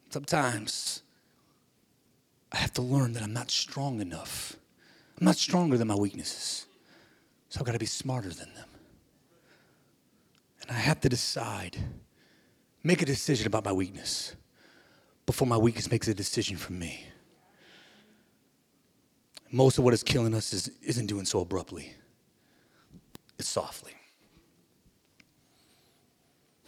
Sometimes 0.10 1.04
I 2.52 2.58
have 2.58 2.74
to 2.74 2.82
learn 2.82 3.14
that 3.14 3.24
I'm 3.24 3.34
not 3.34 3.50
strong 3.50 4.02
enough. 4.02 4.58
I'm 5.20 5.26
not 5.26 5.38
stronger 5.38 5.78
than 5.78 5.88
my 5.88 5.96
weaknesses. 5.96 6.66
So 7.50 7.60
I've 7.60 7.66
got 7.66 7.74
to 7.74 7.80
be 7.80 7.86
smarter 7.86 8.30
than 8.30 8.54
them. 8.54 8.68
And 10.62 10.72
I 10.72 10.80
have 10.80 11.00
to 11.02 11.10
decide 11.10 11.78
make 12.84 13.02
a 13.02 13.06
decision 13.06 13.48
about 13.48 13.66
my 13.66 13.72
weakness 13.72 14.36
before 15.26 15.48
my 15.48 15.58
weakness 15.58 15.90
makes 15.90 16.08
a 16.08 16.14
decision 16.14 16.58
for 16.58 16.74
me. 16.74 17.06
Most 19.52 19.78
of 19.78 19.84
what 19.84 19.94
is 19.94 20.04
killing 20.04 20.34
us 20.34 20.54
is, 20.54 20.72
isn't 20.82 21.08
doing 21.08 21.26
so 21.26 21.42
abruptly, 21.42 21.94
it's 23.38 23.50
softly. 23.50 23.94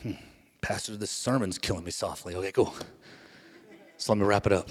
Hmm. 0.01 0.13
Pastor, 0.61 0.97
this 0.97 1.11
sermon's 1.11 1.57
killing 1.57 1.83
me 1.83 1.91
softly. 1.91 2.35
Okay, 2.35 2.51
cool. 2.51 2.73
So 3.97 4.11
let 4.11 4.19
me 4.19 4.25
wrap 4.25 4.45
it 4.45 4.51
up. 4.51 4.69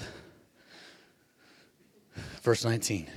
Verse 2.41 2.63
19. 2.63 3.07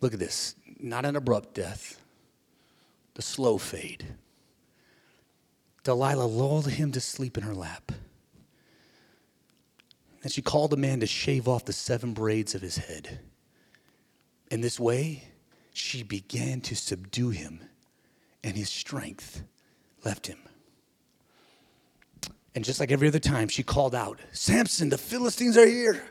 Look 0.00 0.12
at 0.12 0.18
this. 0.18 0.54
Not 0.80 1.04
an 1.04 1.16
abrupt 1.16 1.54
death, 1.54 2.00
the 3.14 3.22
slow 3.22 3.58
fade. 3.58 4.04
Delilah 5.88 6.26
lulled 6.26 6.68
him 6.68 6.92
to 6.92 7.00
sleep 7.00 7.38
in 7.38 7.44
her 7.44 7.54
lap. 7.54 7.92
And 10.22 10.30
she 10.30 10.42
called 10.42 10.74
a 10.74 10.76
man 10.76 11.00
to 11.00 11.06
shave 11.06 11.48
off 11.48 11.64
the 11.64 11.72
seven 11.72 12.12
braids 12.12 12.54
of 12.54 12.60
his 12.60 12.76
head. 12.76 13.20
In 14.50 14.60
this 14.60 14.78
way, 14.78 15.24
she 15.72 16.02
began 16.02 16.60
to 16.60 16.76
subdue 16.76 17.30
him, 17.30 17.60
and 18.44 18.54
his 18.54 18.68
strength 18.68 19.42
left 20.04 20.26
him. 20.26 20.36
And 22.54 22.66
just 22.66 22.80
like 22.80 22.92
every 22.92 23.08
other 23.08 23.18
time, 23.18 23.48
she 23.48 23.62
called 23.62 23.94
out, 23.94 24.20
Samson, 24.30 24.90
the 24.90 24.98
Philistines 24.98 25.56
are 25.56 25.66
here. 25.66 26.04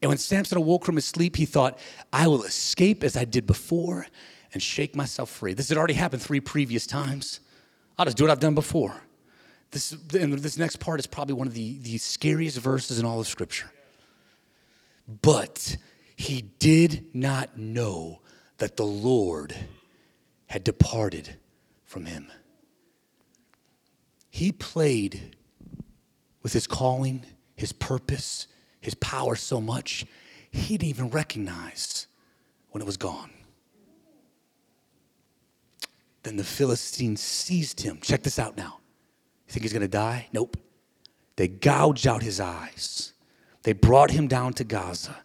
And 0.00 0.08
when 0.08 0.16
Samson 0.16 0.56
awoke 0.56 0.86
from 0.86 0.94
his 0.94 1.04
sleep, 1.04 1.36
he 1.36 1.44
thought, 1.44 1.78
I 2.14 2.28
will 2.28 2.44
escape 2.44 3.04
as 3.04 3.14
I 3.14 3.26
did 3.26 3.46
before 3.46 4.06
and 4.54 4.62
shake 4.62 4.96
myself 4.96 5.28
free. 5.28 5.52
This 5.52 5.68
had 5.68 5.76
already 5.76 5.92
happened 5.92 6.22
three 6.22 6.40
previous 6.40 6.86
times. 6.86 7.40
I'll 7.98 8.06
just 8.06 8.16
do 8.16 8.24
what 8.24 8.30
I've 8.30 8.40
done 8.40 8.54
before. 8.54 8.94
This, 9.70 9.92
and 10.14 10.34
this 10.34 10.58
next 10.58 10.76
part 10.76 11.00
is 11.00 11.06
probably 11.06 11.34
one 11.34 11.46
of 11.46 11.54
the, 11.54 11.78
the 11.78 11.98
scariest 11.98 12.58
verses 12.58 12.98
in 12.98 13.06
all 13.06 13.20
of 13.20 13.26
Scripture. 13.26 13.70
But 15.22 15.76
he 16.16 16.42
did 16.58 17.06
not 17.14 17.58
know 17.58 18.20
that 18.58 18.76
the 18.76 18.84
Lord 18.84 19.54
had 20.46 20.62
departed 20.62 21.36
from 21.84 22.06
him. 22.06 22.30
He 24.30 24.52
played 24.52 25.36
with 26.42 26.52
his 26.52 26.66
calling, 26.66 27.24
his 27.56 27.72
purpose, 27.72 28.46
his 28.80 28.94
power 28.94 29.36
so 29.36 29.60
much, 29.60 30.04
he 30.50 30.76
didn't 30.76 30.90
even 30.90 31.10
recognize 31.10 32.06
when 32.70 32.82
it 32.82 32.86
was 32.86 32.96
gone. 32.96 33.30
Then 36.22 36.36
the 36.36 36.44
Philistines 36.44 37.20
seized 37.20 37.80
him. 37.80 37.98
Check 38.00 38.22
this 38.22 38.38
out 38.38 38.56
now. 38.56 38.78
You 39.46 39.52
think 39.52 39.62
he's 39.62 39.72
going 39.72 39.82
to 39.82 39.88
die? 39.88 40.28
Nope. 40.32 40.56
They 41.36 41.48
gouged 41.48 42.06
out 42.06 42.22
his 42.22 42.40
eyes. 42.40 43.12
They 43.64 43.72
brought 43.72 44.10
him 44.10 44.28
down 44.28 44.54
to 44.54 44.64
Gaza, 44.64 45.16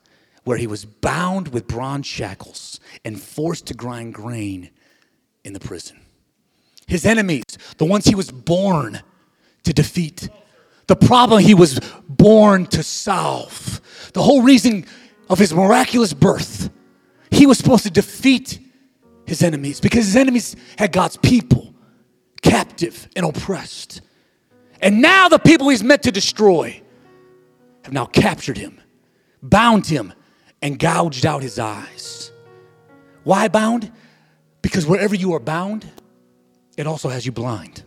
where 0.44 0.58
he 0.58 0.68
was 0.68 0.86
bound 0.86 1.50
with 1.50 1.68
bronze 1.68 2.08
shackles 2.08 2.80
and 3.04 3.22
forced 3.22 3.68
to 3.68 3.74
grind 3.74 4.14
grain 4.14 4.70
in 5.44 5.54
the 5.54 5.60
prison. 5.60 6.00
His 6.88 7.06
enemies, 7.06 7.44
the 7.78 7.86
ones 7.86 8.06
he 8.06 8.16
was 8.16 8.32
born 8.32 9.02
to 9.64 9.74
defeat, 9.74 10.30
the 10.88 10.96
problem 10.96 11.42
he 11.42 11.54
was 11.54 11.80
born 12.08 12.66
to 12.68 12.82
solve, 12.82 13.82
the 14.14 14.24
whole 14.24 14.42
reason 14.42 14.86
of 15.30 15.38
his 15.38 15.54
miraculous 15.54 16.14
birth, 16.14 16.70
he 17.30 17.46
was 17.46 17.58
supposed 17.58 17.84
to 17.84 17.92
defeat 17.92 18.60
his 19.28 19.44
enemies 19.44 19.80
because 19.80 20.06
his 20.06 20.16
enemies 20.16 20.56
had 20.78 20.92
God's 20.92 21.18
people 21.18 21.74
captive 22.42 23.08
and 23.16 23.26
oppressed. 23.26 24.02
And 24.82 25.02
now 25.02 25.28
the 25.28 25.38
people 25.38 25.70
he's 25.70 25.84
meant 25.84 26.04
to 26.04 26.12
destroy 26.12 26.82
have 27.84 27.94
now 27.94 28.06
captured 28.06 28.58
him, 28.58 28.80
bound 29.44 29.86
him, 29.86 30.14
and 30.62 30.80
gouged 30.80 31.26
out 31.26 31.44
his 31.44 31.60
eyes. 31.60 32.32
Why 33.24 33.48
bound? 33.48 33.92
Because 34.62 34.86
wherever 34.86 35.14
you 35.14 35.34
are 35.34 35.40
bound, 35.40 35.86
it 36.78 36.88
also 36.88 37.10
has 37.10 37.26
you 37.26 37.32
blind. 37.32 37.84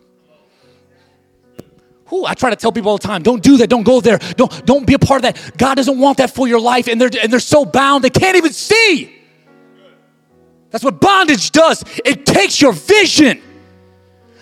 Ooh, 2.12 2.24
I 2.24 2.34
try 2.34 2.50
to 2.50 2.56
tell 2.56 2.72
people 2.72 2.90
all 2.90 2.98
the 2.98 3.06
time, 3.06 3.22
don't 3.22 3.42
do 3.42 3.56
that, 3.58 3.70
don't 3.70 3.84
go 3.84 4.00
there, 4.00 4.18
don't, 4.36 4.66
don't 4.66 4.84
be 4.84 4.94
a 4.94 4.98
part 4.98 5.24
of 5.24 5.34
that. 5.34 5.56
God 5.56 5.76
doesn't 5.76 5.98
want 5.98 6.18
that 6.18 6.34
for 6.34 6.48
your 6.48 6.60
life, 6.60 6.88
and 6.88 7.00
they're, 7.00 7.10
and 7.22 7.32
they're 7.32 7.40
so 7.40 7.64
bound 7.64 8.02
they 8.02 8.10
can't 8.10 8.36
even 8.36 8.52
see. 8.52 9.19
That's 10.70 10.84
what 10.84 11.00
bondage 11.00 11.50
does. 11.50 11.84
It 12.04 12.26
takes 12.26 12.60
your 12.60 12.72
vision. 12.72 13.42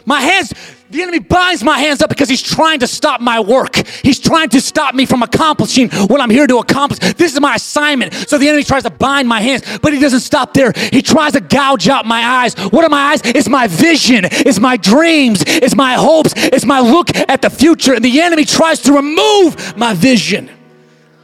My 0.05 0.21
hands, 0.21 0.55
the 0.91 1.03
enemy 1.03 1.19
binds 1.19 1.63
my 1.63 1.79
hands 1.79 2.01
up 2.01 2.09
because 2.09 2.31
he's 2.31 2.43
trying 2.43 2.81
to 2.81 2.87
stop 2.87 3.21
my 3.21 3.41
work. 3.41 3.77
He's 4.03 4.19
trying 4.19 4.49
to 4.51 4.61
stop 4.61 4.95
me 4.95 5.05
from 5.05 5.23
accomplishing 5.23 5.91
what 5.91 6.21
I'm 6.21 6.31
here 6.31 6.47
to 6.47 6.59
accomplish. 6.59 6.99
This 7.15 7.35
is 7.35 7.41
my 7.41 7.57
assignment. 7.57 8.15
So 8.15 8.39
the 8.39 8.49
enemy 8.49 8.65
tries 8.65 8.85
to 8.85 8.91
bind 8.91 9.29
my 9.29 9.41
hands, 9.41 9.79
but 9.83 9.93
he 9.93 10.01
doesn't 10.01 10.21
stop 10.21 10.55
there. 10.55 10.73
He 10.93 11.03
tries 11.03 11.33
to 11.33 11.41
gouge 11.41 11.89
out 11.89 12.07
my 12.07 12.23
eyes. 12.23 12.55
What 12.55 12.85
are 12.85 12.89
my 12.89 13.13
eyes? 13.13 13.21
It's 13.25 13.49
my 13.49 13.67
vision, 13.67 14.25
it's 14.31 14.59
my 14.59 14.79
dreams, 14.79 15.43
it's 15.47 15.75
my 15.75 15.95
hopes, 15.95 16.33
it's 16.37 16.65
my 16.65 16.81
look 16.81 17.15
at 17.15 17.43
the 17.43 17.51
future. 17.51 17.93
And 17.93 18.03
the 18.05 18.21
enemy 18.23 18.47
tries 18.47 18.81
to 18.83 18.93
remove 18.95 19.77
my 19.77 19.93
vision 19.93 20.51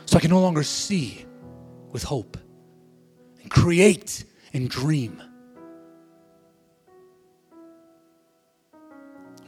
so 0.04 0.18
I 0.18 0.20
can 0.20 0.30
no 0.30 0.40
longer 0.40 0.62
see 0.62 1.24
with 1.90 2.02
hope 2.02 2.36
and 3.40 3.50
create 3.50 4.24
and 4.54 4.70
dream. 4.70 5.20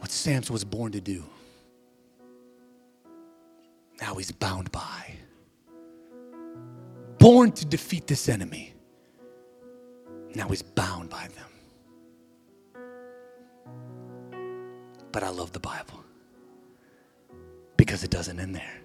what 0.07 0.13
Samson 0.13 0.53
was 0.53 0.63
born 0.63 0.93
to 0.93 1.01
do. 1.01 1.21
Now 3.99 4.15
he's 4.15 4.31
bound 4.31 4.71
by. 4.71 5.17
Born 7.19 7.51
to 7.51 7.65
defeat 7.65 8.07
this 8.07 8.29
enemy. 8.29 8.73
Now 10.33 10.47
he's 10.47 10.61
bound 10.61 11.09
by 11.09 11.27
them. 11.35 11.51
But 15.11 15.23
I 15.23 15.29
love 15.29 15.51
the 15.51 15.59
Bible 15.59 16.05
because 17.75 18.05
it 18.05 18.09
doesn't 18.09 18.39
end 18.39 18.55
there. 18.55 18.79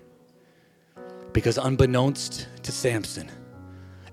Because 1.32 1.56
unbeknownst 1.56 2.48
to 2.64 2.72
Samson 2.72 3.30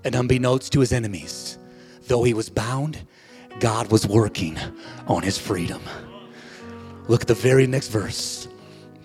and 0.04 0.14
unbeknownst 0.14 0.72
to 0.74 0.80
his 0.80 0.92
enemies, 0.92 1.58
though 2.10 2.24
he 2.24 2.34
was 2.34 2.50
bound, 2.50 2.98
God 3.60 3.92
was 3.92 4.04
working 4.04 4.58
on 5.06 5.22
his 5.22 5.38
freedom. 5.38 5.80
Look 7.06 7.22
at 7.22 7.28
the 7.28 7.34
very 7.34 7.68
next 7.68 7.88
verse, 7.88 8.48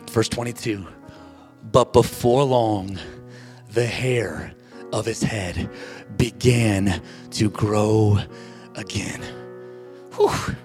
verse 0.09 0.27
22. 0.27 0.85
But 1.71 1.93
before 1.93 2.43
long, 2.43 2.97
the 3.69 3.85
hair 3.85 4.53
of 4.91 5.05
his 5.05 5.21
head 5.21 5.69
began 6.17 6.99
to 7.31 7.51
grow 7.51 8.19
again. 8.73 9.21
Whew. 10.15 10.55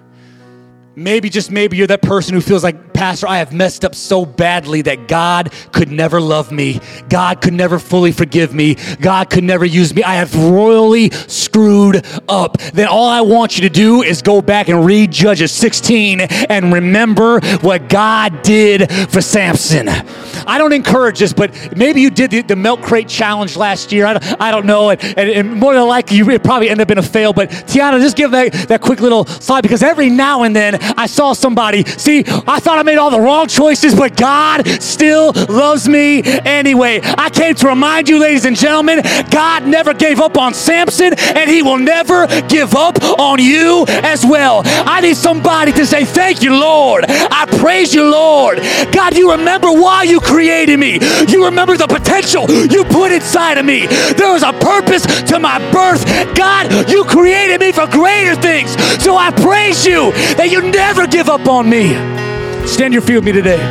Maybe, 0.95 1.29
just 1.29 1.51
maybe, 1.51 1.77
you're 1.77 1.87
that 1.87 2.01
person 2.01 2.33
who 2.33 2.41
feels 2.41 2.63
like, 2.63 2.90
Pastor, 2.93 3.27
I 3.27 3.37
have 3.37 3.53
messed 3.53 3.85
up 3.85 3.95
so 3.95 4.25
badly 4.25 4.81
that 4.83 5.07
God 5.07 5.53
could 5.71 5.91
never 5.91 6.21
love 6.21 6.51
me. 6.51 6.79
God 7.09 7.41
could 7.41 7.53
never 7.53 7.79
fully 7.79 8.11
forgive 8.11 8.53
me. 8.53 8.75
God 8.99 9.29
could 9.29 9.43
never 9.43 9.65
use 9.65 9.93
me. 9.93 10.03
I 10.03 10.15
have 10.15 10.35
royally 10.35 11.09
screwed 11.11 12.05
up. 12.29 12.57
Then 12.73 12.87
all 12.87 13.09
I 13.09 13.21
want 13.21 13.57
you 13.57 13.63
to 13.63 13.69
do 13.69 14.01
is 14.03 14.21
go 14.21 14.41
back 14.41 14.69
and 14.69 14.85
read 14.85 15.11
Judges 15.11 15.51
16 15.51 16.21
and 16.21 16.73
remember 16.73 17.39
what 17.61 17.89
God 17.89 18.41
did 18.41 18.91
for 19.09 19.21
Samson. 19.21 19.89
I 19.89 20.57
don't 20.57 20.73
encourage 20.73 21.19
this, 21.19 21.33
but 21.33 21.75
maybe 21.75 22.01
you 22.01 22.09
did 22.09 22.31
the, 22.31 22.41
the 22.41 22.55
milk 22.55 22.81
crate 22.81 23.07
challenge 23.07 23.55
last 23.55 23.91
year. 23.91 24.05
I 24.05 24.13
don't, 24.13 24.41
I 24.41 24.51
don't 24.51 24.65
know. 24.65 24.89
And, 24.89 25.03
and, 25.03 25.29
and, 25.29 25.59
more 25.59 25.73
than 25.73 25.87
likely, 25.87 26.17
you 26.17 26.39
probably 26.39 26.69
ended 26.69 26.87
up 26.87 26.91
in 26.91 26.97
a 26.97 27.03
fail. 27.03 27.33
But 27.33 27.49
Tiana, 27.49 27.99
just 28.01 28.17
give 28.17 28.31
that, 28.31 28.53
that 28.69 28.81
quick 28.81 29.01
little 29.01 29.25
slide 29.25 29.61
because 29.61 29.83
every 29.83 30.09
now 30.09 30.43
and 30.43 30.55
then 30.55 30.77
I 30.97 31.05
saw 31.05 31.33
somebody. 31.33 31.83
See, 31.85 32.23
I 32.27 32.59
thought 32.59 32.79
I 32.79 32.83
made 32.91 32.97
all 32.97 33.09
the 33.09 33.21
wrong 33.21 33.47
choices, 33.47 33.95
but 33.95 34.17
God 34.17 34.67
still 34.81 35.31
loves 35.31 35.87
me 35.87 36.21
anyway. 36.23 36.99
I 37.01 37.29
came 37.29 37.55
to 37.55 37.67
remind 37.67 38.09
you, 38.09 38.19
ladies 38.19 38.43
and 38.43 38.53
gentlemen, 38.53 39.01
God 39.29 39.65
never 39.65 39.93
gave 39.93 40.19
up 40.19 40.37
on 40.37 40.53
Samson, 40.53 41.13
and 41.17 41.49
He 41.49 41.63
will 41.63 41.77
never 41.77 42.27
give 42.49 42.75
up 42.75 43.01
on 43.17 43.39
you 43.39 43.85
as 43.87 44.25
well. 44.25 44.63
I 44.65 44.99
need 44.99 45.15
somebody 45.15 45.71
to 45.71 45.85
say, 45.85 46.03
Thank 46.03 46.41
you, 46.41 46.53
Lord. 46.59 47.05
I 47.07 47.45
praise 47.59 47.93
you, 47.93 48.11
Lord. 48.11 48.59
God, 48.91 49.15
you 49.15 49.31
remember 49.31 49.71
why 49.71 50.03
you 50.03 50.19
created 50.19 50.77
me. 50.77 50.99
You 51.29 51.45
remember 51.45 51.77
the 51.77 51.87
potential 51.87 52.51
you 52.51 52.83
put 52.83 53.13
inside 53.13 53.57
of 53.57 53.65
me. 53.65 53.87
There 53.87 54.33
was 54.33 54.43
a 54.43 54.51
purpose 54.51 55.05
to 55.29 55.39
my 55.39 55.59
birth. 55.71 56.03
God, 56.35 56.89
you 56.89 57.05
created 57.05 57.61
me 57.61 57.71
for 57.71 57.87
greater 57.87 58.35
things. 58.35 58.71
So 59.01 59.15
I 59.15 59.31
praise 59.31 59.85
you 59.85 60.11
that 60.35 60.49
you 60.51 60.61
never 60.61 61.07
give 61.07 61.29
up 61.29 61.47
on 61.47 61.69
me. 61.69 62.30
Stand 62.67 62.93
your 62.93 63.01
feet 63.01 63.15
with 63.15 63.25
me 63.25 63.31
today. 63.31 63.61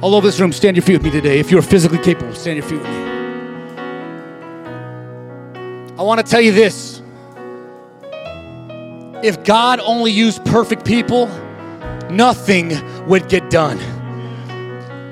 All 0.00 0.14
over 0.14 0.26
this 0.26 0.38
room, 0.38 0.52
stand 0.52 0.76
your 0.76 0.84
feet 0.84 0.94
with 0.94 1.02
me 1.02 1.10
today. 1.10 1.38
If 1.40 1.50
you're 1.50 1.62
physically 1.62 1.98
capable, 1.98 2.34
stand 2.34 2.56
your 2.56 2.66
feet 2.66 2.78
with 2.78 2.88
me. 2.88 3.08
I 5.98 6.02
want 6.02 6.24
to 6.24 6.30
tell 6.30 6.40
you 6.40 6.52
this. 6.52 7.02
If 9.22 9.42
God 9.42 9.80
only 9.80 10.12
used 10.12 10.44
perfect 10.44 10.84
people, 10.84 11.26
nothing 12.08 12.72
would 13.08 13.28
get 13.28 13.50
done. 13.50 13.78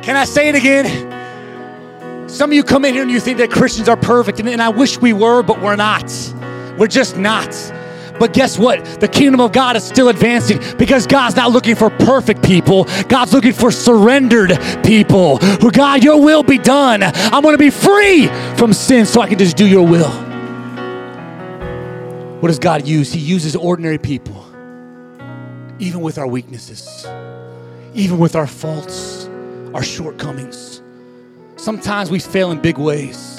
Can 0.03 0.15
I 0.15 0.25
say 0.25 0.49
it 0.49 0.55
again? 0.55 2.29
Some 2.29 2.51
of 2.51 2.55
you 2.55 2.63
come 2.63 2.85
in 2.85 2.95
here 2.95 3.03
and 3.03 3.11
you 3.11 3.19
think 3.19 3.39
that 3.39 3.51
Christians 3.51 3.89
are 3.89 3.97
perfect, 3.97 4.39
and, 4.39 4.49
and 4.49 4.63
I 4.63 4.69
wish 4.69 5.01
we 5.01 5.13
were, 5.13 5.43
but 5.43 5.61
we're 5.61 5.75
not. 5.75 6.13
We're 6.79 6.87
just 6.87 7.17
not. 7.17 7.53
But 8.19 8.33
guess 8.33 8.59
what? 8.59 8.85
The 9.01 9.09
kingdom 9.09 9.41
of 9.41 9.53
God 9.53 9.77
is 9.77 9.85
still 9.85 10.09
advancing 10.09 10.61
because 10.79 11.07
God's 11.07 11.37
not 11.37 11.51
looking 11.51 11.75
for 11.75 11.91
perfect 11.91 12.43
people. 12.43 12.85
God's 13.09 13.33
looking 13.33 13.53
for 13.53 13.71
surrendered 13.71 14.59
people 14.85 15.39
who, 15.39 15.71
God, 15.71 16.03
your 16.03 16.23
will 16.23 16.43
be 16.43 16.59
done. 16.59 17.03
I'm 17.03 17.43
going 17.43 17.55
to 17.55 17.59
be 17.59 17.71
free 17.71 18.29
from 18.57 18.73
sin 18.73 19.07
so 19.07 19.21
I 19.21 19.29
can 19.29 19.39
just 19.39 19.57
do 19.57 19.67
your 19.67 19.87
will. 19.87 20.11
What 22.41 22.49
does 22.49 22.59
God 22.59 22.87
use? 22.87 23.13
He 23.13 23.21
uses 23.21 23.57
ordinary 23.57 23.99
people, 23.99 24.45
even 25.79 26.01
with 26.01 26.19
our 26.19 26.27
weaknesses, 26.27 27.07
even 27.95 28.19
with 28.19 28.37
our 28.37 28.47
faults 28.47 29.27
our 29.77 29.83
shortcomings. 29.83 30.83
Sometimes 31.57 32.11
we 32.11 32.19
fail 32.19 32.51
in 32.51 32.61
big 32.61 32.79
ways. 32.79 33.39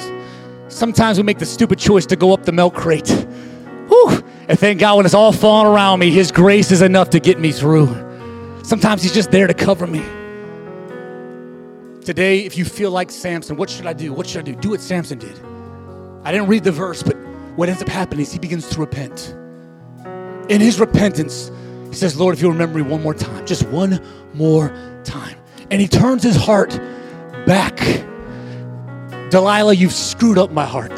Sometimes 0.67 1.17
we 1.17 1.23
make 1.23 1.39
the 1.39 1.47
stupid 1.47 1.79
choice 1.79 2.05
to 2.05 2.15
go 2.15 2.31
up 2.31 2.43
the 2.43 2.51
milk 2.51 2.75
crate. 2.75 3.09
And 4.47 4.57
thank 4.57 4.79
God 4.79 4.97
when 4.97 5.05
it's 5.05 5.15
all 5.15 5.31
falling 5.31 5.67
around 5.67 5.99
me, 5.99 6.09
His 6.09 6.31
grace 6.31 6.71
is 6.71 6.81
enough 6.81 7.09
to 7.11 7.19
get 7.19 7.39
me 7.39 7.51
through. 7.51 7.87
Sometimes 8.63 9.03
He's 9.03 9.13
just 9.13 9.31
there 9.31 9.47
to 9.47 9.53
cover 9.53 9.87
me. 9.87 10.03
Today, 12.03 12.39
if 12.45 12.57
you 12.57 12.63
feel 12.63 12.91
like 12.91 13.11
Samson, 13.11 13.57
what 13.57 13.69
should 13.69 13.85
I 13.85 13.93
do? 13.93 14.13
What 14.13 14.27
should 14.27 14.39
I 14.39 14.43
do? 14.43 14.55
Do 14.55 14.69
what 14.69 14.79
Samson 14.81 15.19
did. 15.19 15.37
I 16.23 16.31
didn't 16.31 16.47
read 16.47 16.63
the 16.63 16.71
verse, 16.71 17.03
but 17.03 17.15
what 17.57 17.67
ends 17.67 17.81
up 17.81 17.89
happening 17.89 18.21
is 18.21 18.31
he 18.31 18.39
begins 18.39 18.69
to 18.69 18.79
repent. 18.79 19.35
In 20.49 20.61
his 20.61 20.79
repentance, 20.79 21.51
he 21.89 21.95
says, 21.95 22.17
Lord, 22.17 22.35
if 22.35 22.41
you'll 22.41 22.53
remember 22.53 22.77
me 22.77 22.83
one 22.83 23.03
more 23.03 23.13
time, 23.13 23.45
just 23.45 23.63
one 23.67 24.01
more 24.33 24.69
time 25.03 25.37
and 25.69 25.81
he 25.81 25.87
turns 25.87 26.23
his 26.23 26.35
heart 26.35 26.69
back. 27.45 27.77
Delilah, 29.29 29.73
you've 29.73 29.93
screwed 29.93 30.37
up 30.37 30.51
my 30.51 30.65
heart. 30.65 30.97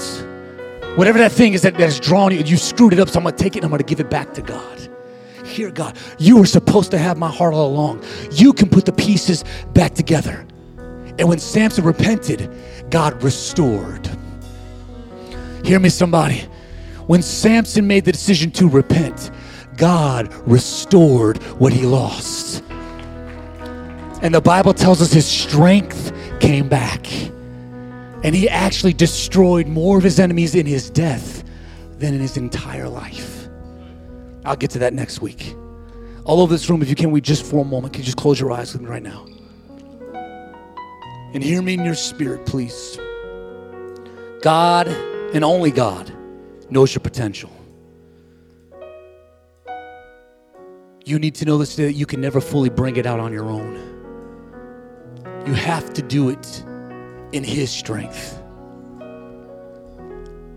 Whatever 0.96 1.20
that 1.20 1.32
thing 1.32 1.54
is 1.54 1.62
that, 1.62 1.76
has 1.80 2.00
drawn 2.00 2.32
you, 2.32 2.40
you 2.40 2.58
screwed 2.58 2.94
it 2.94 3.00
up, 3.00 3.10
so 3.10 3.20
I'm 3.20 3.24
gonna 3.24 3.36
take 3.36 3.56
it 3.56 3.60
and 3.60 3.66
I'm 3.66 3.72
gonna 3.72 3.84
give 3.84 4.00
it 4.00 4.10
back 4.10 4.34
to 4.34 4.42
God. 4.42 4.90
Here, 5.46 5.72
God, 5.72 5.98
you 6.18 6.38
were 6.38 6.46
supposed 6.46 6.92
to 6.92 6.98
have 6.98 7.18
my 7.18 7.30
heart 7.30 7.54
all 7.54 7.68
along. 7.68 8.04
You 8.32 8.54
can 8.54 8.70
put 8.70 8.86
the 8.86 8.92
pieces 8.92 9.44
back 9.74 9.94
together. 9.94 10.46
And 11.18 11.28
when 11.28 11.40
Samson 11.40 11.84
repented, 11.84 12.52
God 12.90 13.22
restored. 13.24 14.10
Hear 15.64 15.80
me, 15.80 15.90
somebody. 15.90 16.48
When 17.08 17.22
Samson 17.22 17.88
made 17.88 18.06
the 18.06 18.12
decision 18.12 18.52
to 18.52 18.70
repent, 18.70 19.32
God 19.76 20.34
restored 20.48 21.42
what 21.60 21.74
he 21.74 21.86
lost. 21.86 22.64
And 24.22 24.34
the 24.36 24.42
Bible 24.42 24.74
tells 24.74 25.02
us 25.02 25.12
his 25.12 25.26
strength 25.26 26.14
came 26.40 26.68
back. 26.68 27.06
And 28.24 28.36
he 28.36 28.50
actually 28.50 28.94
destroyed 28.94 29.68
more 29.68 29.98
of 29.98 30.04
his 30.04 30.20
enemies 30.20 30.56
in 30.56 30.66
his 30.66 30.90
death 30.90 31.44
than 31.98 32.14
in 32.14 32.20
his 32.20 32.38
entire 32.38 32.90
life. 32.90 33.48
I'll 34.46 34.56
get 34.56 34.72
to 34.72 34.80
that 34.80 34.94
next 34.94 35.22
week. 35.22 35.56
All 36.26 36.42
over 36.42 36.54
this 36.54 36.70
room, 36.70 36.82
if 36.82 36.90
you 36.90 36.96
can, 36.96 37.12
we 37.12 37.22
just 37.22 37.46
for 37.46 37.62
a 37.62 37.66
moment, 37.66 37.94
can 37.94 38.02
you 38.02 38.06
just 38.06 38.18
close 38.18 38.40
your 38.40 38.52
eyes 38.52 38.74
with 38.74 38.82
me 38.82 38.90
right 38.90 39.04
now? 39.04 39.26
And 41.34 41.44
hear 41.44 41.62
me 41.62 41.76
in 41.76 41.86
your 41.86 41.96
spirit, 41.96 42.46
please. 42.46 42.98
God 44.42 44.88
and 44.88 45.44
only 45.44 45.72
God 45.72 46.12
knows 46.70 46.94
your 46.94 47.02
potential. 47.02 47.52
You 51.06 51.20
need 51.20 51.36
to 51.36 51.46
know 51.46 51.58
this 51.58 51.76
that 51.78 51.94
you 51.94 52.06
can 52.06 52.22
never 52.22 52.42
fully 52.42 52.70
bring 52.70 52.96
it 52.96 53.06
out 53.06 53.20
on 53.20 53.34
your 53.34 53.50
own. 53.50 53.76
You 55.46 55.54
have 55.54 55.94
to 55.94 56.02
do 56.02 56.30
it 56.30 56.64
in 57.32 57.44
His 57.44 57.70
strength. 57.70 58.42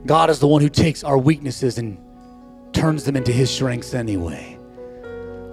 God 0.04 0.30
is 0.30 0.40
the 0.40 0.48
one 0.48 0.62
who 0.62 0.68
takes 0.68 1.04
our 1.04 1.18
weaknesses 1.18 1.78
and 1.78 1.98
turns 2.72 3.04
them 3.04 3.16
into 3.16 3.32
His 3.32 3.50
strengths 3.50 3.94
anyway. 3.94 4.58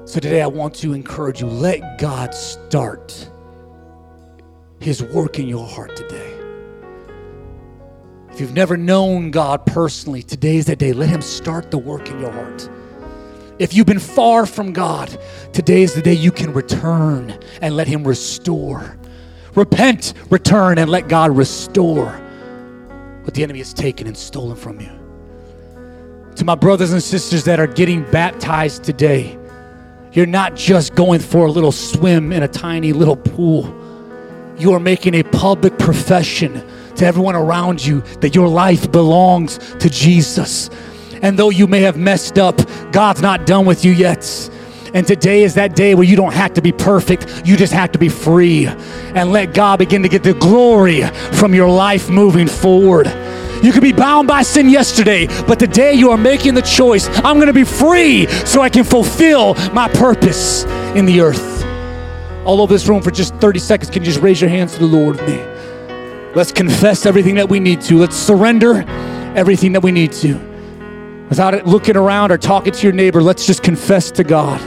So 0.05 0.19
today 0.19 0.41
I 0.41 0.47
want 0.47 0.73
to 0.75 0.93
encourage 0.93 1.41
you 1.41 1.47
let 1.47 1.99
God 1.99 2.33
start 2.33 3.29
His 4.79 5.03
work 5.03 5.37
in 5.37 5.47
your 5.47 5.67
heart 5.67 5.95
today. 5.95 6.35
If 8.31 8.39
you've 8.39 8.53
never 8.53 8.77
known 8.77 9.31
God 9.31 9.65
personally, 9.65 10.23
today 10.23 10.55
is 10.55 10.65
that 10.65 10.79
day. 10.79 10.93
Let 10.93 11.09
Him 11.09 11.21
start 11.21 11.71
the 11.71 11.77
work 11.77 12.09
in 12.09 12.19
your 12.19 12.31
heart. 12.31 12.69
If 13.59 13.73
you've 13.73 13.85
been 13.85 13.99
far 13.99 14.45
from 14.45 14.71
God, 14.71 15.15
today 15.51 15.81
is 15.83 15.93
the 15.93 16.01
day 16.01 16.13
you 16.13 16.31
can 16.31 16.53
return 16.53 17.37
and 17.61 17.75
let 17.75 17.87
Him 17.87 18.07
restore. 18.07 18.97
Repent, 19.55 20.13
return, 20.29 20.77
and 20.77 20.89
let 20.89 21.07
God 21.07 21.35
restore 21.35 22.11
what 23.23 23.33
the 23.33 23.43
enemy 23.43 23.59
has 23.59 23.73
taken 23.73 24.07
and 24.07 24.17
stolen 24.17 24.55
from 24.55 24.79
you. 24.79 24.89
To 26.35 26.45
my 26.45 26.55
brothers 26.55 26.93
and 26.93 27.03
sisters 27.03 27.43
that 27.45 27.59
are 27.59 27.67
getting 27.67 28.09
baptized 28.11 28.83
today, 28.83 29.37
you're 30.13 30.25
not 30.25 30.55
just 30.55 30.95
going 30.95 31.19
for 31.19 31.45
a 31.45 31.51
little 31.51 31.71
swim 31.71 32.31
in 32.31 32.43
a 32.43 32.47
tiny 32.47 32.93
little 32.93 33.15
pool. 33.15 33.75
You 34.57 34.73
are 34.73 34.79
making 34.79 35.15
a 35.15 35.23
public 35.23 35.77
profession 35.77 36.63
to 36.95 37.05
everyone 37.05 37.35
around 37.35 37.85
you 37.85 38.01
that 38.21 38.35
your 38.35 38.47
life 38.47 38.91
belongs 38.91 39.57
to 39.75 39.89
Jesus. 39.89 40.69
And 41.21 41.37
though 41.37 41.49
you 41.49 41.67
may 41.67 41.81
have 41.81 41.97
messed 41.97 42.37
up, 42.37 42.59
God's 42.91 43.21
not 43.21 43.45
done 43.45 43.65
with 43.65 43.85
you 43.85 43.91
yet. 43.91 44.23
And 44.93 45.05
today 45.05 45.43
is 45.43 45.55
that 45.55 45.75
day 45.75 45.93
where 45.95 46.03
you 46.03 46.15
don't 46.15 46.33
have 46.33 46.53
to 46.55 46.61
be 46.61 46.71
perfect, 46.71 47.45
you 47.45 47.55
just 47.55 47.73
have 47.73 47.91
to 47.91 47.99
be 47.99 48.09
free. 48.09 48.67
And 48.67 49.31
let 49.31 49.53
God 49.53 49.79
begin 49.79 50.03
to 50.03 50.09
get 50.09 50.23
the 50.23 50.33
glory 50.33 51.03
from 51.33 51.53
your 51.53 51.69
life 51.69 52.09
moving 52.09 52.47
forward. 52.47 53.07
You 53.63 53.73
could 53.73 53.83
be 53.83 53.91
bound 53.91 54.27
by 54.27 54.41
sin 54.41 54.69
yesterday, 54.69 55.27
but 55.45 55.59
today 55.59 55.93
you 55.93 56.11
are 56.11 56.17
making 56.17 56.53
the 56.53 56.61
choice 56.61 57.09
I'm 57.25 57.35
going 57.35 57.47
to 57.47 57.53
be 57.53 57.65
free 57.65 58.25
so 58.27 58.61
I 58.61 58.69
can 58.69 58.85
fulfill 58.85 59.55
my 59.73 59.89
purpose 59.89 60.63
in 60.95 61.05
the 61.05 61.19
earth. 61.19 61.65
All 62.45 62.61
over 62.61 62.73
this 62.73 62.87
room 62.87 63.01
for 63.01 63.11
just 63.11 63.35
30 63.35 63.59
seconds, 63.59 63.89
can 63.89 64.01
you 64.01 64.05
just 64.05 64.21
raise 64.21 64.39
your 64.39 64.49
hands 64.49 64.73
to 64.73 64.79
the 64.79 64.85
Lord 64.85 65.17
with 65.17 65.27
me? 65.27 65.37
Let's 66.35 66.53
confess 66.53 67.05
everything 67.05 67.35
that 67.35 67.49
we 67.49 67.59
need 67.59 67.81
to. 67.81 67.97
Let's 67.97 68.15
surrender 68.15 68.85
everything 69.35 69.73
that 69.73 69.83
we 69.83 69.91
need 69.91 70.13
to. 70.13 70.35
Without 71.27 71.67
looking 71.67 71.97
around 71.97 72.31
or 72.31 72.37
talking 72.37 72.71
to 72.71 72.83
your 72.83 72.93
neighbor, 72.93 73.21
let's 73.21 73.45
just 73.45 73.61
confess 73.61 74.09
to 74.11 74.23
God. 74.23 74.59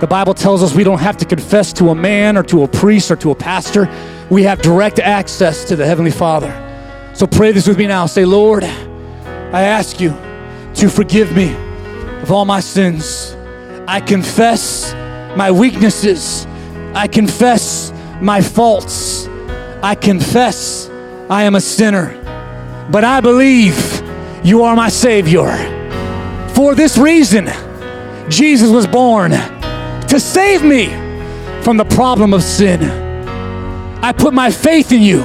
The 0.00 0.06
Bible 0.06 0.32
tells 0.32 0.62
us 0.62 0.74
we 0.76 0.84
don't 0.84 1.00
have 1.00 1.16
to 1.16 1.24
confess 1.24 1.72
to 1.72 1.88
a 1.88 1.94
man 1.94 2.36
or 2.36 2.44
to 2.44 2.62
a 2.62 2.68
priest 2.68 3.10
or 3.10 3.16
to 3.16 3.32
a 3.32 3.34
pastor. 3.34 3.92
We 4.30 4.44
have 4.44 4.62
direct 4.62 5.00
access 5.00 5.64
to 5.64 5.74
the 5.74 5.84
Heavenly 5.84 6.12
Father. 6.12 6.52
So 7.14 7.26
pray 7.26 7.50
this 7.50 7.66
with 7.66 7.78
me 7.78 7.88
now. 7.88 8.06
Say, 8.06 8.24
Lord, 8.24 8.62
I 8.62 9.62
ask 9.62 9.98
you 9.98 10.10
to 10.74 10.88
forgive 10.88 11.34
me 11.34 11.52
of 12.22 12.30
all 12.30 12.44
my 12.44 12.60
sins. 12.60 13.34
I 13.88 14.00
confess 14.00 14.94
my 15.36 15.50
weaknesses. 15.50 16.46
I 16.94 17.08
confess 17.08 17.92
my 18.20 18.40
faults. 18.40 19.26
I 19.82 19.96
confess 19.96 20.88
I 21.28 21.42
am 21.42 21.56
a 21.56 21.60
sinner. 21.60 22.14
But 22.92 23.02
I 23.02 23.20
believe 23.20 24.00
you 24.44 24.62
are 24.62 24.76
my 24.76 24.90
Savior. 24.90 25.48
For 26.54 26.76
this 26.76 26.96
reason, 26.96 27.48
Jesus 28.28 28.70
was 28.70 28.86
born 28.86 29.32
to 30.08 30.20
save 30.20 30.62
me 30.62 30.88
from 31.62 31.76
the 31.76 31.84
problem 31.84 32.32
of 32.32 32.42
sin. 32.42 32.82
I 34.02 34.12
put 34.12 34.32
my 34.32 34.50
faith 34.50 34.92
in 34.92 35.02
you. 35.02 35.22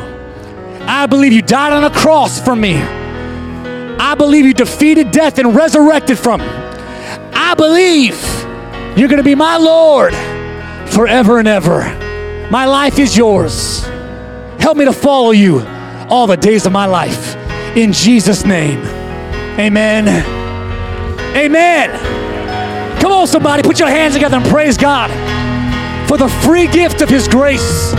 I 0.86 1.06
believe 1.06 1.32
you 1.32 1.42
died 1.42 1.74
on 1.74 1.84
a 1.84 1.90
cross 1.90 2.42
for 2.42 2.56
me. 2.56 2.76
I 2.76 4.16
believe 4.16 4.46
you 4.46 4.54
defeated 4.54 5.12
death 5.12 5.40
and 5.40 5.56
resurrected 5.56 6.18
from 6.18 6.42
it. 6.42 6.48
I 7.34 7.56
believe 7.56 8.22
you're 8.98 9.08
going 9.08 9.18
to 9.18 9.24
be 9.24 9.36
my 9.36 9.58
Lord 9.58 10.14
forever 10.92 11.40
and 11.40 11.48
ever. 11.48 11.80
My 12.50 12.66
life 12.66 13.00
is 13.00 13.16
yours. 13.16 13.84
Help 14.60 14.78
me 14.78 14.86
to 14.86 14.94
follow 14.94 15.32
you 15.32 15.62
all 16.10 16.28
the 16.28 16.38
days 16.38 16.66
of 16.66 16.72
my 16.72 16.86
life. 16.86 17.36
In 17.78 17.94
Jesus' 17.94 18.46
name. 18.46 18.80
Amen. 19.60 20.08
Amen. 21.36 22.23
Come 23.04 23.12
on, 23.12 23.28
somebody, 23.28 23.62
put 23.64 23.82
your 23.82 23.90
hands 23.90 24.14
together 24.14 24.38
and 24.38 24.46
praise 24.46 24.78
God 24.78 25.12
for 26.08 26.16
the 26.16 26.30
free 26.30 26.68
gift 26.68 27.02
of 27.02 27.10
His 27.10 27.28
grace. 27.28 27.94